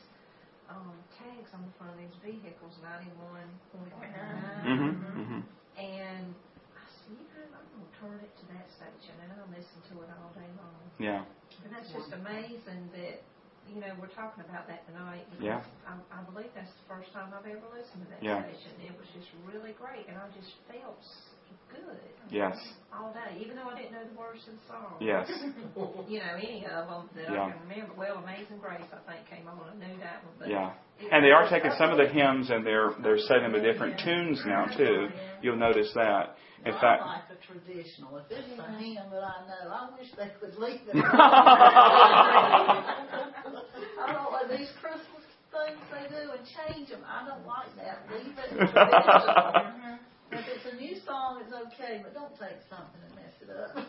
um, 0.67 0.95
tags 1.15 1.47
on 1.55 1.63
the 1.63 1.73
front 1.79 1.95
of 1.95 1.99
these 2.01 2.17
vehicles, 2.23 2.75
ninety-one 2.83 3.47
point 3.71 3.93
nine, 3.95 4.65
hmm 4.65 4.93
hmm 5.23 5.41
and 5.77 6.27
I 6.75 6.83
said, 6.89 7.13
you 7.13 7.23
know, 7.29 7.45
I'm 7.55 7.67
gonna 7.71 7.93
turn 8.01 8.17
it 8.25 8.33
to 8.41 8.45
that 8.55 8.67
station, 8.75 9.15
and 9.23 9.29
I'll 9.37 9.51
listen 9.53 9.79
to 9.93 9.95
it 10.03 10.09
all 10.17 10.31
day 10.35 10.49
long. 10.57 10.81
Yeah. 10.99 11.23
And 11.63 11.69
that's 11.73 11.89
just 11.93 12.11
amazing 12.13 12.89
that, 12.93 13.21
you 13.69 13.79
know, 13.79 13.93
we're 14.01 14.11
talking 14.13 14.43
about 14.43 14.67
that 14.67 14.85
tonight. 14.89 15.25
Yeah. 15.39 15.61
I, 15.87 15.95
I 16.11 16.19
believe 16.27 16.49
that's 16.57 16.71
the 16.71 16.87
first 16.89 17.13
time 17.13 17.29
I've 17.31 17.45
ever 17.47 17.67
listened 17.71 18.03
to 18.05 18.09
that 18.11 18.21
Yeah. 18.23 18.43
station. 18.43 18.73
It 18.83 18.95
was 18.97 19.07
just 19.13 19.29
really 19.45 19.71
great, 19.77 20.07
and 20.09 20.17
I 20.17 20.27
just 20.35 20.51
felt 20.67 20.97
s- 20.99 21.36
good 21.69 21.99
Yes. 22.29 22.57
all 22.91 23.13
day, 23.13 23.37
even 23.43 23.55
though 23.55 23.69
I 23.69 23.75
didn't 23.77 23.93
know 23.93 24.03
the 24.03 24.13
words 24.19 24.45
of 24.47 24.53
the 24.55 24.59
song. 24.67 24.97
Yes. 24.99 25.29
You 26.07 26.19
know, 26.19 26.35
any 26.35 26.65
of 26.65 26.87
them 26.87 27.09
that 27.15 27.29
Yeah. 27.31 27.43
I 27.45 27.51
can 27.51 27.59
remember. 27.69 27.93
Well, 27.97 28.17
Amazing 28.23 28.57
Grace, 28.59 28.81
I 28.91 28.97
think, 29.11 29.27
came 29.29 29.47
on. 29.47 29.59
I 29.69 29.73
knew 29.87 29.97
that 29.99 30.23
one. 30.23 30.33
But 30.39 30.47
Yeah. 30.49 30.71
And 31.11 31.23
they 31.23 31.31
are 31.31 31.47
taking 31.49 31.71
some 31.77 31.91
of 31.91 31.97
the 31.97 32.07
hymns 32.07 32.49
and 32.49 32.65
they're 32.65 32.91
they're 33.03 33.19
setting 33.19 33.43
them 33.43 33.53
to 33.53 33.61
different 33.61 33.99
tunes 33.99 34.41
now 34.45 34.65
too. 34.65 35.09
You'll 35.41 35.55
notice 35.57 35.91
that. 35.93 36.35
In 36.65 36.73
I 36.73 36.79
fact, 36.81 37.01
like 37.05 37.29
a 37.29 37.35
traditional. 37.45 38.17
If 38.17 38.31
it's 38.31 38.59
a 38.59 38.63
hymn 38.79 39.09
that 39.11 39.23
I 39.23 39.45
know, 39.45 39.69
I 39.69 39.89
wish 39.97 40.09
they 40.17 40.31
would 40.41 40.55
leave 40.57 40.81
it. 40.89 40.95
I 40.95 40.97
don't 44.13 44.31
like 44.33 44.49
these 44.57 44.71
Christmas 44.81 45.23
things 45.53 45.79
they 45.93 46.07
do 46.09 46.31
and 46.33 46.41
change 46.45 46.89
them. 46.89 47.03
I 47.05 47.23
don't 47.27 47.45
like 47.45 47.69
that. 47.77 48.01
Leave 48.11 48.33
it 48.37 48.49
traditional. 48.57 49.99
If 50.29 50.43
it's 50.43 50.65
a 50.67 50.75
new 50.75 50.91
song, 51.07 51.39
it's 51.39 51.53
okay, 51.87 52.01
but 52.03 52.13
don't 52.13 52.31
take 52.31 52.59
something 52.69 53.01
and 53.07 53.15
mess 53.15 53.33
it 53.41 53.49
up. 53.49 53.85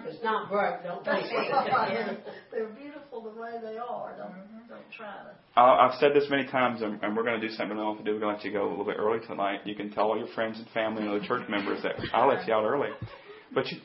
If 0.00 0.14
it's 0.14 0.24
not 0.24 0.50
broke, 0.50 0.82
don't 0.82 1.04
take 1.04 1.24
it. 1.30 2.24
They're 2.50 2.66
beautiful 2.68 3.22
the 3.22 3.40
way 3.40 3.52
they 3.62 3.78
are. 3.78 4.16
Don't 4.16 4.30
mm-hmm. 4.30 4.68
don't 4.68 4.90
try 4.96 5.06
to. 5.06 5.60
I- 5.60 5.86
I've 5.86 5.98
said 6.00 6.10
this 6.14 6.28
many 6.30 6.46
times, 6.46 6.82
and 6.82 7.02
and 7.02 7.16
we're 7.16 7.24
going 7.24 7.40
to 7.40 7.46
do 7.46 7.52
something 7.54 7.78
else 7.78 7.98
to 7.98 8.04
do. 8.04 8.12
We're 8.12 8.20
going 8.20 8.36
to 8.36 8.42
let 8.42 8.44
you 8.44 8.52
go 8.52 8.68
a 8.68 8.70
little 8.70 8.84
bit 8.84 8.96
early 8.98 9.24
tonight. 9.26 9.60
You 9.64 9.74
can 9.74 9.90
tell 9.90 10.04
all 10.04 10.18
your 10.18 10.28
friends 10.28 10.58
and 10.58 10.68
family 10.70 11.02
and 11.02 11.10
other 11.10 11.26
church 11.26 11.48
members 11.48 11.82
that 11.82 11.94
I'll 12.12 12.28
let 12.28 12.46
you 12.46 12.54
out 12.54 12.64
early. 12.64 12.90
But 13.54 13.66
you, 13.68 13.78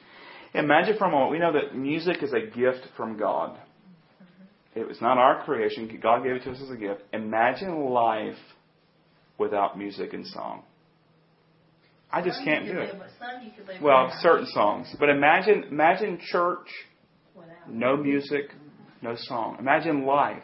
imagine 0.53 0.97
for 0.97 1.05
a 1.05 1.11
moment, 1.11 1.31
we 1.31 1.39
know 1.39 1.53
that 1.53 1.75
music 1.75 2.21
is 2.21 2.33
a 2.33 2.41
gift 2.55 2.87
from 2.95 3.17
God. 3.17 3.51
Mm-hmm. 3.51 4.79
It 4.79 4.87
was 4.87 5.01
not 5.01 5.17
our 5.17 5.43
creation. 5.43 5.89
God 6.01 6.23
gave 6.23 6.33
it 6.33 6.43
to 6.43 6.51
us 6.51 6.61
as 6.61 6.69
a 6.69 6.77
gift. 6.77 7.01
Imagine 7.11 7.89
life 7.89 8.35
without 9.37 9.77
music 9.77 10.13
and 10.13 10.25
song. 10.27 10.63
I 12.14 12.22
just 12.22 12.43
can't 12.43 12.66
do 12.66 12.78
it. 12.78 12.93
live, 12.93 13.09
Some 13.20 13.41
you 13.41 13.51
live 13.68 13.82
Well, 13.82 14.14
certain 14.20 14.45
songs. 14.47 14.95
But 14.99 15.09
imagine, 15.09 15.64
imagine 15.72 16.20
church, 16.22 16.68
without 17.36 17.68
no 17.68 17.97
music, 17.97 18.51
no 19.01 19.16
song. 19.18 19.57
Imagine 19.59 20.05
life, 20.05 20.43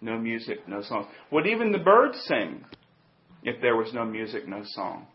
no 0.00 0.18
music, 0.18 0.66
no 0.66 0.82
song. 0.82 1.08
Would 1.30 1.46
even 1.46 1.72
the 1.72 1.78
birds 1.78 2.18
sing 2.26 2.64
if 3.42 3.60
there 3.60 3.76
was 3.76 3.92
no 3.92 4.04
music, 4.06 4.48
no 4.48 4.62
song? 4.64 5.06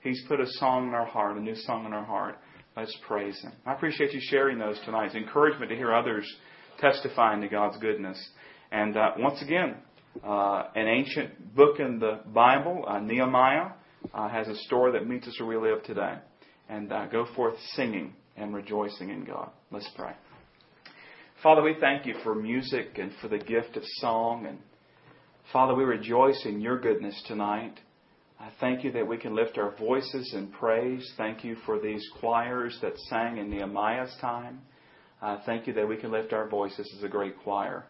He's 0.00 0.22
put 0.26 0.40
a 0.40 0.46
song 0.46 0.88
in 0.88 0.94
our 0.94 1.04
heart, 1.04 1.36
a 1.36 1.40
new 1.40 1.54
song 1.54 1.84
in 1.84 1.92
our 1.92 2.04
heart. 2.04 2.38
Let's 2.74 2.96
praise 3.06 3.38
Him. 3.42 3.52
I 3.66 3.74
appreciate 3.74 4.12
you 4.12 4.20
sharing 4.22 4.58
those 4.58 4.80
tonight. 4.86 5.06
It's 5.06 5.14
encouragement 5.14 5.70
to 5.70 5.76
hear 5.76 5.94
others 5.94 6.26
testifying 6.80 7.42
to 7.42 7.48
God's 7.48 7.76
goodness. 7.76 8.18
And 8.72 8.96
uh, 8.96 9.10
once 9.18 9.42
again, 9.42 9.76
uh, 10.26 10.64
an 10.74 10.88
ancient 10.88 11.54
book 11.54 11.78
in 11.78 11.98
the 11.98 12.20
Bible, 12.32 12.86
uh, 12.88 13.00
Nehemiah, 13.00 13.72
uh, 14.14 14.28
has 14.28 14.48
a 14.48 14.56
story 14.56 14.92
that 14.92 15.08
meets 15.08 15.26
us 15.28 15.38
where 15.40 15.48
we 15.48 15.68
live 15.68 15.82
today. 15.84 16.14
And 16.68 16.92
uh, 16.92 17.06
go 17.06 17.26
forth 17.34 17.54
singing 17.74 18.14
and 18.36 18.54
rejoicing 18.54 19.10
in 19.10 19.24
God. 19.24 19.50
Let's 19.70 19.88
pray. 19.96 20.12
Father, 21.42 21.62
we 21.62 21.76
thank 21.80 22.06
you 22.06 22.14
for 22.22 22.34
music 22.34 22.98
and 22.98 23.10
for 23.20 23.28
the 23.28 23.38
gift 23.38 23.76
of 23.76 23.82
song. 23.96 24.46
And 24.46 24.58
Father, 25.52 25.74
we 25.74 25.84
rejoice 25.84 26.40
in 26.46 26.60
your 26.60 26.78
goodness 26.80 27.20
tonight. 27.26 27.80
I 28.38 28.48
thank 28.60 28.84
you 28.84 28.92
that 28.92 29.06
we 29.06 29.18
can 29.18 29.34
lift 29.34 29.58
our 29.58 29.76
voices 29.76 30.32
in 30.34 30.48
praise. 30.48 31.12
Thank 31.16 31.44
you 31.44 31.56
for 31.66 31.78
these 31.78 32.04
choirs 32.20 32.78
that 32.82 32.98
sang 33.08 33.38
in 33.38 33.50
Nehemiah's 33.50 34.14
time. 34.20 34.60
I 35.20 35.40
thank 35.46 35.66
you 35.66 35.72
that 35.74 35.88
we 35.88 35.96
can 35.96 36.10
lift 36.10 36.32
our 36.32 36.48
voices 36.48 36.92
as 36.96 37.04
a 37.04 37.08
great 37.08 37.38
choir. 37.44 37.84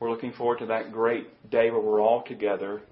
We're 0.00 0.10
looking 0.10 0.32
forward 0.32 0.58
to 0.58 0.66
that 0.66 0.92
great 0.92 1.50
day 1.50 1.70
where 1.70 1.80
we're 1.80 2.02
all 2.02 2.22
together. 2.22 2.82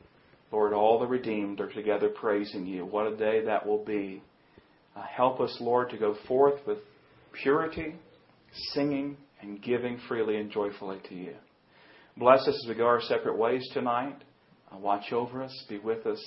Lord, 0.53 0.75
all 0.75 0.99
the 0.99 1.07
redeemed 1.07 1.61
are 1.61 1.73
together 1.73 2.11
praising 2.11 2.67
you. 2.67 2.85
What 2.85 3.07
a 3.07 3.17
day 3.17 3.45
that 3.47 3.67
will 3.67 3.85
be. 3.85 4.23
Uh, 4.95 5.03
help 5.03 5.41
us, 5.41 5.57
Lord, 5.61 5.89
to 5.91 5.97
go 5.97 6.15
forth 6.29 6.61
with 6.67 6.79
purity, 7.43 7.95
singing, 8.75 9.17
and 9.41 9.63
giving 9.63 9.99
freely 10.07 10.37
and 10.37 10.51
joyfully 10.51 10.99
to 11.09 11.15
you. 11.15 11.35
Bless 12.19 12.41
us 12.41 12.49
as 12.49 12.69
we 12.69 12.75
go 12.75 12.85
our 12.85 13.01
separate 13.01 13.39
ways 13.39 13.67
tonight. 13.73 14.23
Uh, 14.71 14.77
watch 14.77 15.13
over 15.13 15.43
us, 15.43 15.65
be 15.69 15.79
with 15.79 16.07
us, 16.07 16.23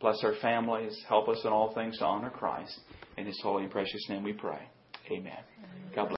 bless 0.00 0.22
our 0.24 0.34
families, 0.42 1.00
help 1.08 1.28
us 1.28 1.40
in 1.44 1.50
all 1.50 1.72
things 1.72 1.98
to 1.98 2.04
honor 2.04 2.30
Christ. 2.30 2.78
In 3.16 3.26
his 3.26 3.40
holy 3.42 3.62
and 3.62 3.72
precious 3.72 4.04
name 4.08 4.24
we 4.24 4.32
pray. 4.32 4.60
Amen. 5.12 5.49